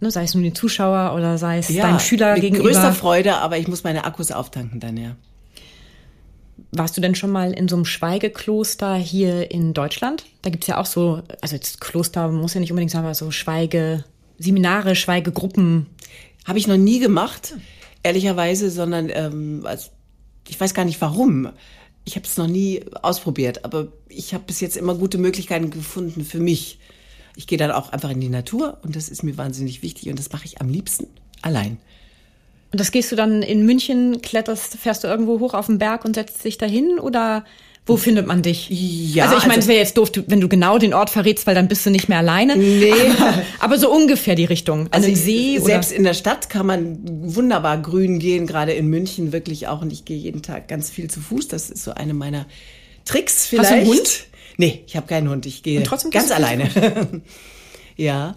ne, 0.00 0.10
sei 0.10 0.24
es 0.24 0.34
nun 0.34 0.42
die 0.42 0.52
Zuschauer 0.52 1.14
oder 1.14 1.38
sei 1.38 1.58
es 1.58 1.68
ja, 1.68 1.86
deinem 1.86 2.00
Schüler 2.00 2.34
mit 2.34 2.42
gegenüber. 2.42 2.64
größter 2.64 2.92
Freude, 2.92 3.36
aber 3.36 3.58
ich 3.58 3.68
muss 3.68 3.84
meine 3.84 4.04
Akkus 4.04 4.32
auftanken 4.32 4.80
dann, 4.80 4.96
ja. 4.96 5.16
Warst 6.72 6.96
du 6.96 7.00
denn 7.00 7.14
schon 7.14 7.30
mal 7.30 7.52
in 7.52 7.68
so 7.68 7.76
einem 7.76 7.84
Schweigekloster 7.84 8.94
hier 8.94 9.50
in 9.50 9.74
Deutschland? 9.74 10.24
Da 10.42 10.50
gibt's 10.50 10.66
ja 10.66 10.78
auch 10.78 10.86
so, 10.86 11.22
also 11.40 11.56
jetzt 11.56 11.80
Kloster 11.80 12.28
muss 12.28 12.54
ja 12.54 12.60
nicht 12.60 12.70
unbedingt 12.70 12.92
sein, 12.92 13.02
aber 13.02 13.14
so 13.14 13.30
Schweigeseminare, 13.30 14.94
Schweigegruppen. 14.94 15.86
Habe 16.46 16.58
ich 16.58 16.68
noch 16.68 16.76
nie 16.76 17.00
gemacht, 17.00 17.54
ehrlicherweise, 18.02 18.70
sondern 18.70 19.10
ähm, 19.12 19.62
also 19.64 19.90
ich 20.48 20.60
weiß 20.60 20.74
gar 20.74 20.84
nicht 20.84 21.00
warum. 21.00 21.50
Ich 22.04 22.16
habe 22.16 22.24
es 22.24 22.36
noch 22.36 22.46
nie 22.46 22.84
ausprobiert, 23.02 23.64
aber 23.64 23.88
ich 24.08 24.32
habe 24.32 24.44
bis 24.46 24.60
jetzt 24.60 24.76
immer 24.76 24.94
gute 24.94 25.18
Möglichkeiten 25.18 25.70
gefunden 25.70 26.24
für 26.24 26.40
mich 26.40 26.78
ich 27.40 27.46
gehe 27.46 27.56
dann 27.56 27.70
auch 27.70 27.90
einfach 27.90 28.10
in 28.10 28.20
die 28.20 28.28
Natur 28.28 28.76
und 28.82 28.94
das 28.96 29.08
ist 29.08 29.22
mir 29.22 29.38
wahnsinnig 29.38 29.82
wichtig 29.82 30.10
und 30.10 30.18
das 30.18 30.30
mache 30.30 30.44
ich 30.44 30.60
am 30.60 30.68
liebsten 30.68 31.06
allein. 31.40 31.78
Und 32.70 32.78
das 32.78 32.92
gehst 32.92 33.10
du 33.10 33.16
dann 33.16 33.42
in 33.42 33.64
München, 33.64 34.20
kletterst, 34.20 34.76
fährst 34.76 35.04
du 35.04 35.08
irgendwo 35.08 35.40
hoch 35.40 35.54
auf 35.54 35.64
den 35.66 35.78
Berg 35.78 36.04
und 36.04 36.16
setzt 36.16 36.44
dich 36.44 36.58
dahin 36.58 36.98
oder 36.98 37.46
wo 37.86 37.96
findet 37.96 38.26
man 38.26 38.42
dich? 38.42 38.68
Ja. 38.68 39.24
Also 39.24 39.38
ich 39.38 39.44
meine, 39.44 39.54
also, 39.54 39.60
es 39.60 39.68
wäre 39.68 39.78
jetzt 39.78 39.96
doof, 39.96 40.12
wenn 40.26 40.42
du 40.42 40.48
genau 40.48 40.76
den 40.76 40.92
Ort 40.92 41.08
verrätst, 41.08 41.46
weil 41.46 41.54
dann 41.54 41.66
bist 41.66 41.86
du 41.86 41.90
nicht 41.90 42.10
mehr 42.10 42.18
alleine. 42.18 42.56
Nee. 42.56 42.92
Aber, 43.18 43.42
aber 43.58 43.78
so 43.78 43.90
ungefähr 43.90 44.34
die 44.34 44.44
Richtung. 44.44 44.88
Also 44.90 45.08
im 45.08 45.16
See. 45.16 45.58
Selbst 45.58 45.90
oder? 45.90 45.96
in 45.96 46.04
der 46.04 46.14
Stadt 46.14 46.50
kann 46.50 46.66
man 46.66 46.98
wunderbar 47.02 47.78
grün 47.78 48.18
gehen, 48.18 48.46
gerade 48.46 48.72
in 48.72 48.86
München 48.86 49.32
wirklich 49.32 49.66
auch. 49.66 49.80
Und 49.80 49.94
ich 49.94 50.04
gehe 50.04 50.18
jeden 50.18 50.42
Tag 50.42 50.68
ganz 50.68 50.90
viel 50.90 51.10
zu 51.10 51.20
Fuß. 51.20 51.48
Das 51.48 51.70
ist 51.70 51.82
so 51.82 51.92
eine 51.92 52.12
meiner 52.12 52.44
Tricks 53.06 53.46
vielleicht. 53.46 53.70
Hast 53.70 53.78
du 53.78 53.80
einen 53.80 53.98
Hund? 53.98 54.26
Nee, 54.60 54.84
ich 54.86 54.94
habe 54.94 55.06
keinen 55.06 55.30
Hund. 55.30 55.46
Ich 55.46 55.62
gehe 55.62 55.82
ganz 56.10 56.30
alleine. 56.30 56.68
ja, 57.96 58.36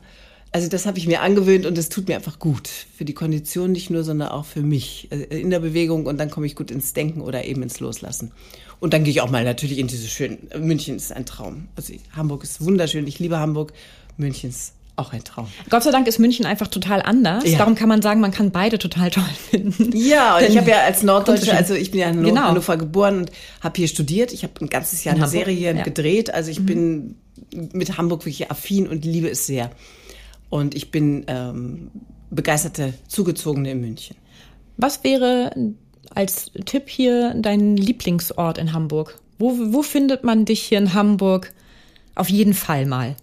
also 0.54 0.70
das 0.70 0.86
habe 0.86 0.98
ich 0.98 1.06
mir 1.06 1.20
angewöhnt 1.20 1.66
und 1.66 1.78
es 1.78 1.90
tut 1.90 2.08
mir 2.08 2.16
einfach 2.16 2.40
gut. 2.40 2.70
Für 2.70 3.04
die 3.04 3.14
Kondition 3.14 3.74
nicht 3.74 3.90
nur, 3.90 4.06
sondern 4.06 4.30
auch 4.30 4.46
für 4.46 4.62
mich. 4.62 5.10
Also 5.12 5.26
in 5.26 5.50
der 5.50 5.60
Bewegung 5.60 6.06
und 6.06 6.18
dann 6.18 6.32
komme 6.32 6.46
ich 6.46 6.56
gut 6.56 6.72
ins 6.72 6.94
Denken 6.94 7.20
oder 7.20 7.44
eben 7.44 7.62
ins 7.62 7.82
Loslassen. 7.82 8.32
Und 8.80 8.94
dann 8.94 9.04
gehe 9.04 9.12
ich 9.12 9.20
auch 9.20 9.32
mal 9.32 9.44
natürlich 9.44 9.78
in 9.80 9.88
diese 9.88 10.08
schönen, 10.08 10.48
München 10.60 10.96
ist 10.96 11.12
ein 11.12 11.26
Traum. 11.26 11.68
Also 11.76 11.94
Hamburg 12.16 12.44
ist 12.44 12.64
wunderschön. 12.64 13.06
Ich 13.06 13.20
liebe 13.20 13.38
Hamburg. 13.40 13.74
München 14.16 14.52
ist 14.52 14.76
auch 14.96 15.12
ein 15.12 15.24
Traum. 15.24 15.48
Gott 15.70 15.84
sei 15.84 15.92
Dank 15.92 16.08
ist 16.08 16.20
München 16.20 16.46
einfach 16.46 16.68
total 16.68 17.02
anders. 17.02 17.50
Ja. 17.50 17.58
Darum 17.58 17.76
kann 17.76 17.90
man 17.90 18.02
sagen, 18.02 18.22
man 18.22 18.32
kann 18.32 18.52
beide 18.52 18.78
total 18.78 19.10
toll 19.10 19.24
finden. 19.50 19.92
Ja, 19.96 20.38
und 20.38 20.44
ich 20.44 20.58
habe 20.58 20.70
ja 20.70 20.82
als 20.82 21.02
Norddeutsche, 21.02 21.56
also 21.56 21.74
ich 21.74 21.92
bin 21.92 22.00
ja 22.00 22.10
in 22.10 22.22
genau. 22.22 22.42
Hannover 22.42 22.78
geboren 22.78 23.22
und 23.22 23.32
habe 23.62 23.78
hier 23.78 23.88
studiert. 23.88 24.32
Ich 24.34 24.44
habe 24.44 24.54
ein 24.62 24.70
ganzes 24.70 25.04
Jahr 25.04 25.16
in 25.16 25.22
eine 25.22 25.32
Hamburg? 25.32 25.46
Serie 25.46 25.76
ja. 25.76 25.84
gedreht. 25.84 26.34
Also 26.34 26.52
ich 26.52 26.60
mhm. 26.60 26.66
bin 26.66 27.16
mit 27.74 27.98
Hamburg 27.98 28.26
wirklich 28.26 28.52
affin 28.52 28.88
und 28.88 29.04
liebe 29.04 29.30
es 29.30 29.48
sehr. 29.48 29.72
Und 30.50 30.76
ich 30.76 30.92
bin 30.92 31.26
ähm, 31.28 31.90
begeisterte 32.30 32.94
Zugezogene 33.08 33.72
in 33.72 33.82
München. 33.82 34.16
Was 34.78 35.04
wäre 35.04 35.52
als 36.14 36.52
Tipp 36.66 36.88
hier 36.88 37.34
dein 37.36 37.78
Lieblingsort 37.78 38.60
in 38.60 38.74
Hamburg? 38.74 39.20
Wo, 39.40 39.58
wo 39.74 39.82
findet 39.82 40.24
man 40.24 40.46
dich 40.46 40.62
hier 40.62 40.78
in 40.78 40.94
Hamburg 40.94 41.52
auf 42.14 42.30
jeden 42.30 42.54
Fall 42.54 42.86
mal? 42.86 43.16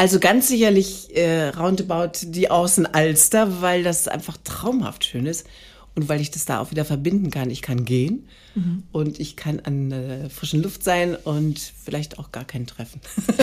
Also 0.00 0.18
ganz 0.18 0.48
sicherlich 0.48 1.14
äh, 1.14 1.48
roundabout 1.48 2.12
die 2.22 2.50
Außenalster, 2.50 3.60
weil 3.60 3.82
das 3.82 4.08
einfach 4.08 4.38
traumhaft 4.42 5.04
schön 5.04 5.26
ist 5.26 5.46
und 5.94 6.08
weil 6.08 6.22
ich 6.22 6.30
das 6.30 6.46
da 6.46 6.60
auch 6.60 6.70
wieder 6.70 6.86
verbinden 6.86 7.30
kann. 7.30 7.50
Ich 7.50 7.60
kann 7.60 7.84
gehen 7.84 8.26
mhm. 8.54 8.84
und 8.92 9.20
ich 9.20 9.36
kann 9.36 9.60
an 9.60 9.92
äh, 9.92 10.30
frischen 10.30 10.62
Luft 10.62 10.84
sein 10.84 11.16
und 11.16 11.60
vielleicht 11.84 12.18
auch 12.18 12.32
gar 12.32 12.46
keinen 12.46 12.66
treffen. 12.66 13.02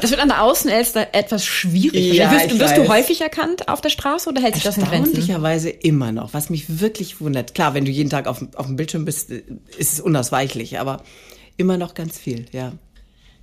das 0.00 0.10
wird 0.10 0.18
an 0.18 0.30
der 0.30 0.42
Außenelster 0.42 1.14
etwas 1.14 1.46
schwierig. 1.46 2.14
Ja, 2.14 2.32
wirst, 2.32 2.58
wirst 2.58 2.76
du 2.76 2.88
häufig 2.88 3.20
erkannt 3.20 3.68
auf 3.68 3.80
der 3.80 3.90
Straße 3.90 4.28
oder 4.28 4.42
hält 4.42 4.54
sich 4.54 4.64
das 4.64 4.76
in 4.76 4.82
Grenzen? 4.82 5.14
Erstaunlicherweise 5.14 5.70
immer 5.70 6.10
noch, 6.10 6.34
was 6.34 6.50
mich 6.50 6.80
wirklich 6.80 7.20
wundert. 7.20 7.54
Klar, 7.54 7.74
wenn 7.74 7.84
du 7.84 7.92
jeden 7.92 8.10
Tag 8.10 8.26
auf, 8.26 8.44
auf 8.56 8.66
dem 8.66 8.74
Bildschirm 8.74 9.04
bist, 9.04 9.30
ist 9.30 9.92
es 9.92 10.00
unausweichlich, 10.00 10.80
aber 10.80 11.04
immer 11.56 11.76
noch 11.76 11.94
ganz 11.94 12.18
viel, 12.18 12.46
ja. 12.50 12.72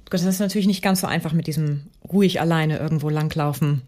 Das 0.10 0.24
ist 0.24 0.40
natürlich 0.40 0.68
nicht 0.68 0.82
ganz 0.82 1.02
so 1.02 1.08
einfach 1.08 1.34
mit 1.34 1.48
diesem 1.48 1.88
ruhig 2.12 2.40
alleine 2.40 2.78
irgendwo 2.80 3.10
langlaufen. 3.10 3.82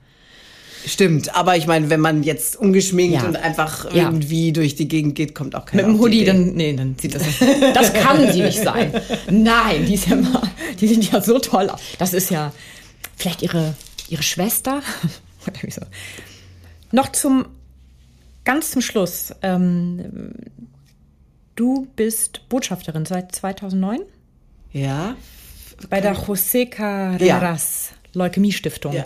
Stimmt, 0.85 1.35
aber 1.35 1.57
ich 1.57 1.67
meine, 1.67 1.89
wenn 1.89 1.99
man 1.99 2.23
jetzt 2.23 2.55
ungeschminkt 2.55 3.21
Ja. 3.21 3.27
und 3.27 3.35
einfach 3.35 3.93
Ja. 3.93 4.03
irgendwie 4.05 4.53
durch 4.53 4.75
die 4.75 4.87
Gegend 4.87 5.15
geht, 5.15 5.35
kommt 5.35 5.55
auch 5.55 5.65
keiner 5.65 5.83
Mit 5.83 5.95
dem 5.95 5.99
Hoodie, 5.99 6.23
dann, 6.25 6.53
nee, 6.53 6.73
dann 6.73 6.95
sieht 6.97 7.15
das 7.15 7.25
nicht. 7.25 7.41
Das 7.73 7.93
kann 7.93 8.31
sie 8.31 8.41
nicht 8.41 8.61
sein. 8.63 8.93
Nein, 9.29 9.85
die 9.85 9.95
ist 9.95 10.07
ja 10.07 10.15
mal, 10.15 10.41
die 10.79 10.87
sieht 10.87 11.11
ja 11.11 11.21
so 11.21 11.37
toll. 11.39 11.69
Das 11.97 12.13
ist 12.13 12.29
ja 12.31 12.53
vielleicht 13.17 13.41
ihre, 13.41 13.75
ihre 14.07 14.23
Schwester. 14.23 14.81
Noch 16.91 17.11
zum, 17.11 17.45
ganz 18.45 18.71
zum 18.71 18.81
Schluss. 18.81 19.33
Ähm, 19.41 20.31
du 21.55 21.87
bist 21.95 22.47
Botschafterin 22.49 23.05
seit 23.05 23.35
2009 23.35 23.99
Ja, 24.71 25.15
bei 25.89 26.01
der 26.01 26.15
José 26.15 26.67
Carreras 26.69 27.91
Leukämie-Stiftung. 28.13 28.93
Ja. 28.93 29.05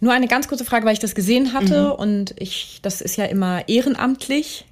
Nur 0.00 0.12
eine 0.12 0.28
ganz 0.28 0.48
kurze 0.48 0.64
Frage, 0.64 0.86
weil 0.86 0.94
ich 0.94 0.98
das 0.98 1.14
gesehen 1.14 1.52
hatte 1.52 1.94
und 1.94 2.34
ich, 2.38 2.80
das 2.82 3.02
ist 3.02 3.16
ja 3.16 3.26
immer 3.26 3.68
ehrenamtlich 3.68 4.64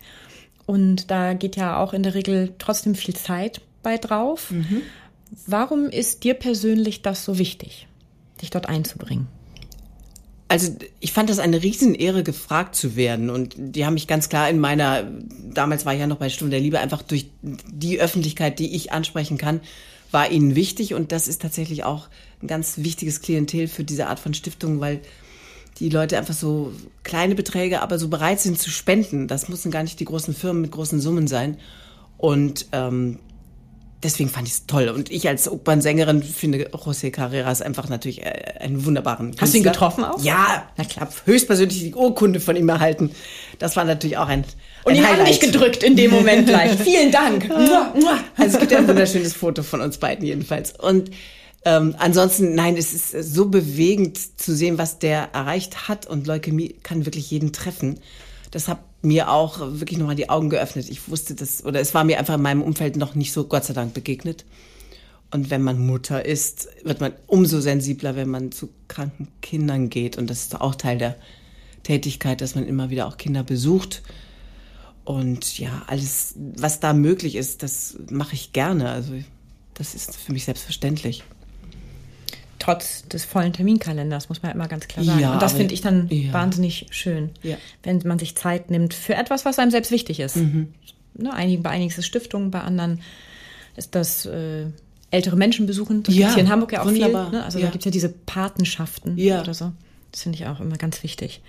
und 0.64 1.11
da 1.11 1.34
geht 1.34 1.57
ja 1.57 1.78
auch 1.78 1.92
in 1.92 2.03
der 2.03 2.14
Regel 2.14 2.55
trotzdem 2.59 2.94
viel 2.94 3.14
Zeit 3.14 3.61
bei 3.82 3.99
drauf. 3.99 4.53
Warum 5.46 5.90
ist 5.90 6.24
dir 6.24 6.34
persönlich 6.34 7.03
das 7.03 7.24
so 7.24 7.38
wichtig, 7.38 7.86
dich 8.40 8.51
dort 8.51 8.68
einzubringen? 8.68 9.28
Also 10.51 10.74
ich 11.01 11.12
fand 11.12 11.28
das 11.28 11.38
eine 11.38 11.62
Riesenehre, 11.62 12.22
gefragt 12.22 12.74
zu 12.74 12.96
werden. 12.96 13.28
Und 13.28 13.55
die 13.59 13.84
haben 13.84 13.94
mich 13.94 14.07
ganz 14.07 14.30
klar 14.30 14.49
in 14.49 14.59
meiner, 14.59 15.07
damals 15.53 15.84
war 15.84 15.92
ich 15.92 16.01
ja 16.01 16.07
noch 16.07 16.16
bei 16.16 16.30
Stunde 16.30 16.53
der 16.53 16.61
Liebe, 16.61 16.78
einfach 16.78 17.03
durch 17.03 17.26
die 17.42 18.01
Öffentlichkeit, 18.01 18.59
die 18.59 18.74
ich 18.74 18.90
ansprechen 18.90 19.36
kann, 19.36 19.61
war 20.11 20.30
ihnen 20.30 20.54
wichtig. 20.54 20.94
Und 20.94 21.12
das 21.12 21.28
ist 21.28 21.42
tatsächlich 21.42 21.84
auch 21.84 22.09
ein 22.42 22.46
ganz 22.46 22.78
wichtiges 22.78 23.20
Klientel 23.20 23.68
für 23.68 23.84
diese 23.84 24.06
Art 24.06 24.20
von 24.20 24.34
Stiftung, 24.34 24.80
weil 24.80 25.00
die 25.78 25.90
Leute 25.90 26.18
einfach 26.18 26.34
so 26.34 26.72
kleine 27.04 27.34
Beträge, 27.34 27.82
aber 27.82 27.98
so 27.98 28.09
bereit 28.09 28.40
sind 28.40 28.59
zu 28.59 28.70
spenden. 28.70 29.28
Das 29.28 29.48
müssen 29.48 29.70
gar 29.70 29.82
nicht 29.82 30.00
die 30.00 30.04
großen 30.04 30.34
Firmen 30.34 30.62
mit 30.62 30.72
großen 30.72 31.00
Summen 31.00 31.28
sein. 31.28 31.56
Und 32.16 32.66
ähm, 32.72 33.20
deswegen 34.02 34.28
fand 34.28 34.48
ich 34.48 34.54
es 34.54 34.66
toll. 34.66 34.88
Und 34.88 35.11
ich 35.11 35.28
als 35.28 35.48
Opernsängerin 35.48 36.22
finde 36.22 36.68
José 36.70 37.11
Carreras 37.11 37.62
einfach 37.62 37.88
natürlich 37.88 38.22
äh, 38.22 38.54
einen 38.61 38.84
wunderbaren 38.84 39.36
Hast 39.40 39.54
du 39.54 39.59
ihn 39.59 39.62
Künstler. 39.64 39.72
getroffen 39.72 40.04
auch? 40.04 40.22
Ja, 40.22 40.68
na 40.76 40.84
klar, 40.84 41.09
höchstpersönlich 41.24 41.78
die 41.78 41.94
Urkunde 41.94 42.40
von 42.40 42.56
ihm 42.56 42.68
erhalten. 42.68 43.12
Das 43.59 43.76
war 43.76 43.84
natürlich 43.84 44.18
auch 44.18 44.28
ein 44.28 44.44
Und 44.89 44.97
ihn 44.97 45.07
haben 45.07 45.24
dich 45.24 45.41
gedrückt 45.41 45.82
in 45.82 45.97
dem 45.97 46.11
Moment 46.11 46.47
gleich. 46.47 46.78
Vielen 46.82 47.11
Dank. 47.11 47.51
Also 48.36 48.55
es 48.55 48.59
gibt 48.61 48.72
ja 48.72 48.78
ein 48.78 48.89
wunderschönes 48.89 49.34
Foto 49.34 49.62
von 49.62 49.80
uns 49.80 49.99
beiden 49.99 50.24
jedenfalls. 50.24 50.72
Und 50.78 51.11
ähm, 51.64 51.95
ansonsten, 51.99 52.55
nein, 52.55 52.76
es 52.76 52.93
ist 52.93 53.34
so 53.34 53.47
bewegend 53.47 54.18
zu 54.41 54.55
sehen, 54.55 54.78
was 54.78 54.99
der 54.99 55.30
erreicht 55.32 55.89
hat. 55.89 56.07
Und 56.07 56.26
Leukämie 56.26 56.76
kann 56.82 57.05
wirklich 57.05 57.30
jeden 57.30 57.53
treffen. 57.53 58.01
Das 58.51 58.68
hat 58.68 58.78
mir 59.03 59.30
auch 59.30 59.59
wirklich 59.61 59.99
nochmal 59.99 60.16
die 60.16 60.30
Augen 60.30 60.51
geöffnet. 60.51 60.89
Ich 60.89 61.09
wusste 61.09 61.34
das, 61.34 61.64
oder 61.64 61.80
es 61.80 61.95
war 61.95 62.05
mir 62.05 62.18
einfach 62.18 62.34
in 62.34 62.43
meinem 62.43 62.62
Umfeld 62.62 62.97
noch 62.97 63.14
nicht 63.14 63.32
so, 63.32 63.45
Gott 63.45 63.64
sei 63.64 63.74
Dank, 63.74 63.93
begegnet. 63.95 64.45
Und 65.30 65.51
wenn 65.51 65.62
man 65.62 65.84
Mutter 65.84 66.24
ist, 66.24 66.68
wird 66.84 67.01
man 67.01 67.12
umso 67.26 67.61
sensibler, 67.61 68.16
wenn 68.16 68.30
man 68.30 68.51
zu 68.53 68.70
kranken 68.89 69.28
Kindern 69.43 69.91
geht. 69.91 70.16
Und 70.16 70.30
das 70.30 70.43
ist 70.43 70.61
auch 70.61 70.74
Teil 70.74 70.99
der 70.99 71.16
Tätigkeit, 71.82 72.41
dass 72.41 72.55
man 72.55 72.66
immer 72.66 72.89
wieder 72.89 73.07
auch 73.07 73.18
Kinder 73.18 73.43
besucht. 73.43 74.03
Und 75.09 75.59
ja, 75.59 75.84
alles, 75.86 76.34
was 76.36 76.80
da 76.80 76.92
möglich 76.92 77.34
ist, 77.34 77.62
das 77.62 77.96
mache 78.11 78.34
ich 78.34 78.52
gerne. 78.52 78.90
Also 78.90 79.14
das 79.72 79.94
ist 79.94 80.14
für 80.14 80.34
mich 80.34 80.44
selbstverständlich. 80.44 81.24
Trotz 82.59 83.09
des 83.09 83.24
vollen 83.24 83.54
Terminkalenders, 83.54 84.28
muss 84.28 84.42
man 84.42 84.52
immer 84.52 84.68
ganz 84.68 84.86
klar 84.86 85.06
sagen. 85.06 85.18
Ja, 85.18 85.32
Und 85.32 85.40
das 85.40 85.54
finde 85.54 85.72
ich 85.72 85.80
dann 85.80 86.09
ja. 86.11 86.30
wahnsinnig 86.34 86.88
schön, 86.90 87.30
Ja. 87.42 87.56
wenn 87.84 88.02
man 88.04 88.18
sich 88.18 88.36
Zeit 88.36 88.70
nimmt 88.70 88.92
für 88.92 89.14
etwas, 89.14 89.46
was 89.46 89.59
einem 89.59 89.70
selbst 89.70 89.90
wichtig 89.92 90.20
ist. 90.20 90.36
Mhm. 90.36 90.74
Ne, 91.14 91.32
einigen, 91.32 91.62
bei 91.62 91.70
einigen 91.70 91.88
ist 91.90 91.96
es 91.96 92.04
Stiftung, 92.06 92.50
bei 92.50 92.61
anderen 92.61 93.00
ist 93.76 93.94
das 93.94 94.26
äh, 94.26 94.66
ältere 95.11 95.36
Menschen 95.36 95.64
besuchen. 95.64 96.02
Das 96.02 96.14
Ja, 96.14 96.20
gibt's 96.26 96.34
hier 96.34 96.44
in 96.44 96.50
Hamburg 96.50 96.72
ja 96.72 96.82
auch 96.82 96.86
wunderbar. 96.86 97.30
viel. 97.30 97.38
Ne? 97.38 97.44
Also 97.46 97.61
da 97.61 97.66
gibt 97.70 97.78
es 97.80 97.84
ja 97.86 97.90
diese 97.92 98.11
Patenschaften 98.11 99.14
oder 99.18 99.54
so. 99.54 99.72
Das 100.12 100.24
finde 100.24 100.36
ich 100.36 100.46
auch 100.46 100.61
immer 100.61 100.76
ganz 100.76 101.02
wichtig. 101.02 101.40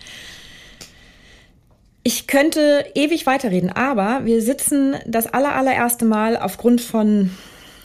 Ich 2.04 2.28
könnte 2.28 2.86
ewig 2.96 3.26
weiterreden, 3.26 3.70
aber 3.72 4.26
wir 4.26 4.42
sitzen 4.42 4.96
das 5.06 5.28
aller, 5.28 5.54
allererste 5.56 6.06
Mal 6.06 6.38
aufgrund 6.38 6.82
von 6.82 7.32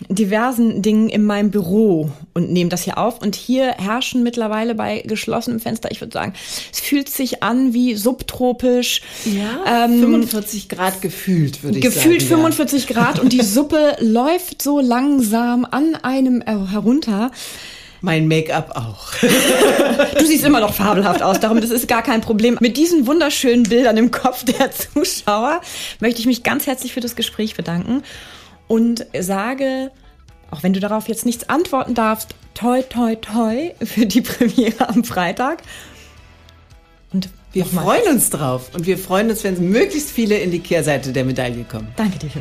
diversen 0.08 0.82
Dingen 0.82 1.08
in 1.08 1.24
meinem 1.24 1.50
Büro 1.50 2.10
und 2.32 2.50
nehmen 2.50 2.70
das 2.70 2.82
hier 2.82 2.98
auf. 2.98 3.20
Und 3.22 3.34
hier 3.34 3.72
herrschen 3.72 4.22
mittlerweile 4.22 4.74
bei 4.74 5.02
geschlossenem 5.06 5.60
Fenster, 5.60 5.90
ich 5.90 6.00
würde 6.00 6.12
sagen, 6.12 6.34
es 6.72 6.80
fühlt 6.80 7.08
sich 7.08 7.42
an 7.42 7.74
wie 7.74 7.94
subtropisch. 7.94 9.02
Ja, 9.24 9.84
Ähm, 9.86 10.00
45 10.00 10.68
Grad 10.68 11.00
gefühlt, 11.00 11.62
würde 11.62 11.78
ich 11.78 11.84
Gefühlt 11.84 12.20
sagen. 12.22 12.42
45 12.42 12.86
Grad 12.86 13.18
und 13.18 13.32
die 13.32 13.42
Suppe 13.42 13.96
läuft 14.00 14.62
so 14.62 14.80
langsam 14.80 15.64
an 15.64 15.94
einem 16.02 16.42
äh, 16.42 16.54
herunter. 16.70 17.30
Mein 18.04 18.28
Make-up 18.28 18.72
auch. 18.76 19.14
Du 20.18 20.26
siehst 20.26 20.44
immer 20.44 20.60
noch 20.60 20.74
fabelhaft 20.74 21.22
aus, 21.22 21.40
darum 21.40 21.60
das 21.60 21.70
ist 21.70 21.88
gar 21.88 22.02
kein 22.02 22.20
Problem. 22.20 22.58
Mit 22.60 22.76
diesen 22.76 23.06
wunderschönen 23.06 23.64
Bildern 23.64 23.96
im 23.96 24.10
Kopf 24.10 24.44
der 24.44 24.70
Zuschauer 24.70 25.60
möchte 26.00 26.20
ich 26.20 26.26
mich 26.26 26.42
ganz 26.42 26.66
herzlich 26.66 26.92
für 26.92 27.00
das 27.00 27.16
Gespräch 27.16 27.54
bedanken 27.56 28.02
und 28.68 29.06
sage, 29.18 29.90
auch 30.50 30.62
wenn 30.62 30.72
du 30.72 30.80
darauf 30.80 31.08
jetzt 31.08 31.24
nichts 31.26 31.48
antworten 31.48 31.94
darfst, 31.94 32.34
toi 32.54 32.82
toi 32.82 33.16
toi 33.16 33.72
für 33.82 34.06
die 34.06 34.20
Premiere 34.32 34.88
am 34.88 35.04
Freitag. 35.04 35.62
Und 37.12 37.28
Wir 37.52 37.64
freuen 37.64 38.06
uns 38.08 38.30
drauf. 38.30 38.70
Und 38.74 38.86
wir 38.86 38.98
freuen 38.98 39.30
uns, 39.30 39.44
wenn 39.44 39.70
möglichst 39.70 40.10
viele 40.10 40.36
in 40.38 40.50
die 40.50 40.60
Kehrseite 40.60 41.12
der 41.12 41.24
Medaille 41.24 41.64
kommen. 41.64 41.88
danke 41.96 42.18
dir 42.18 42.30
für 42.30 42.40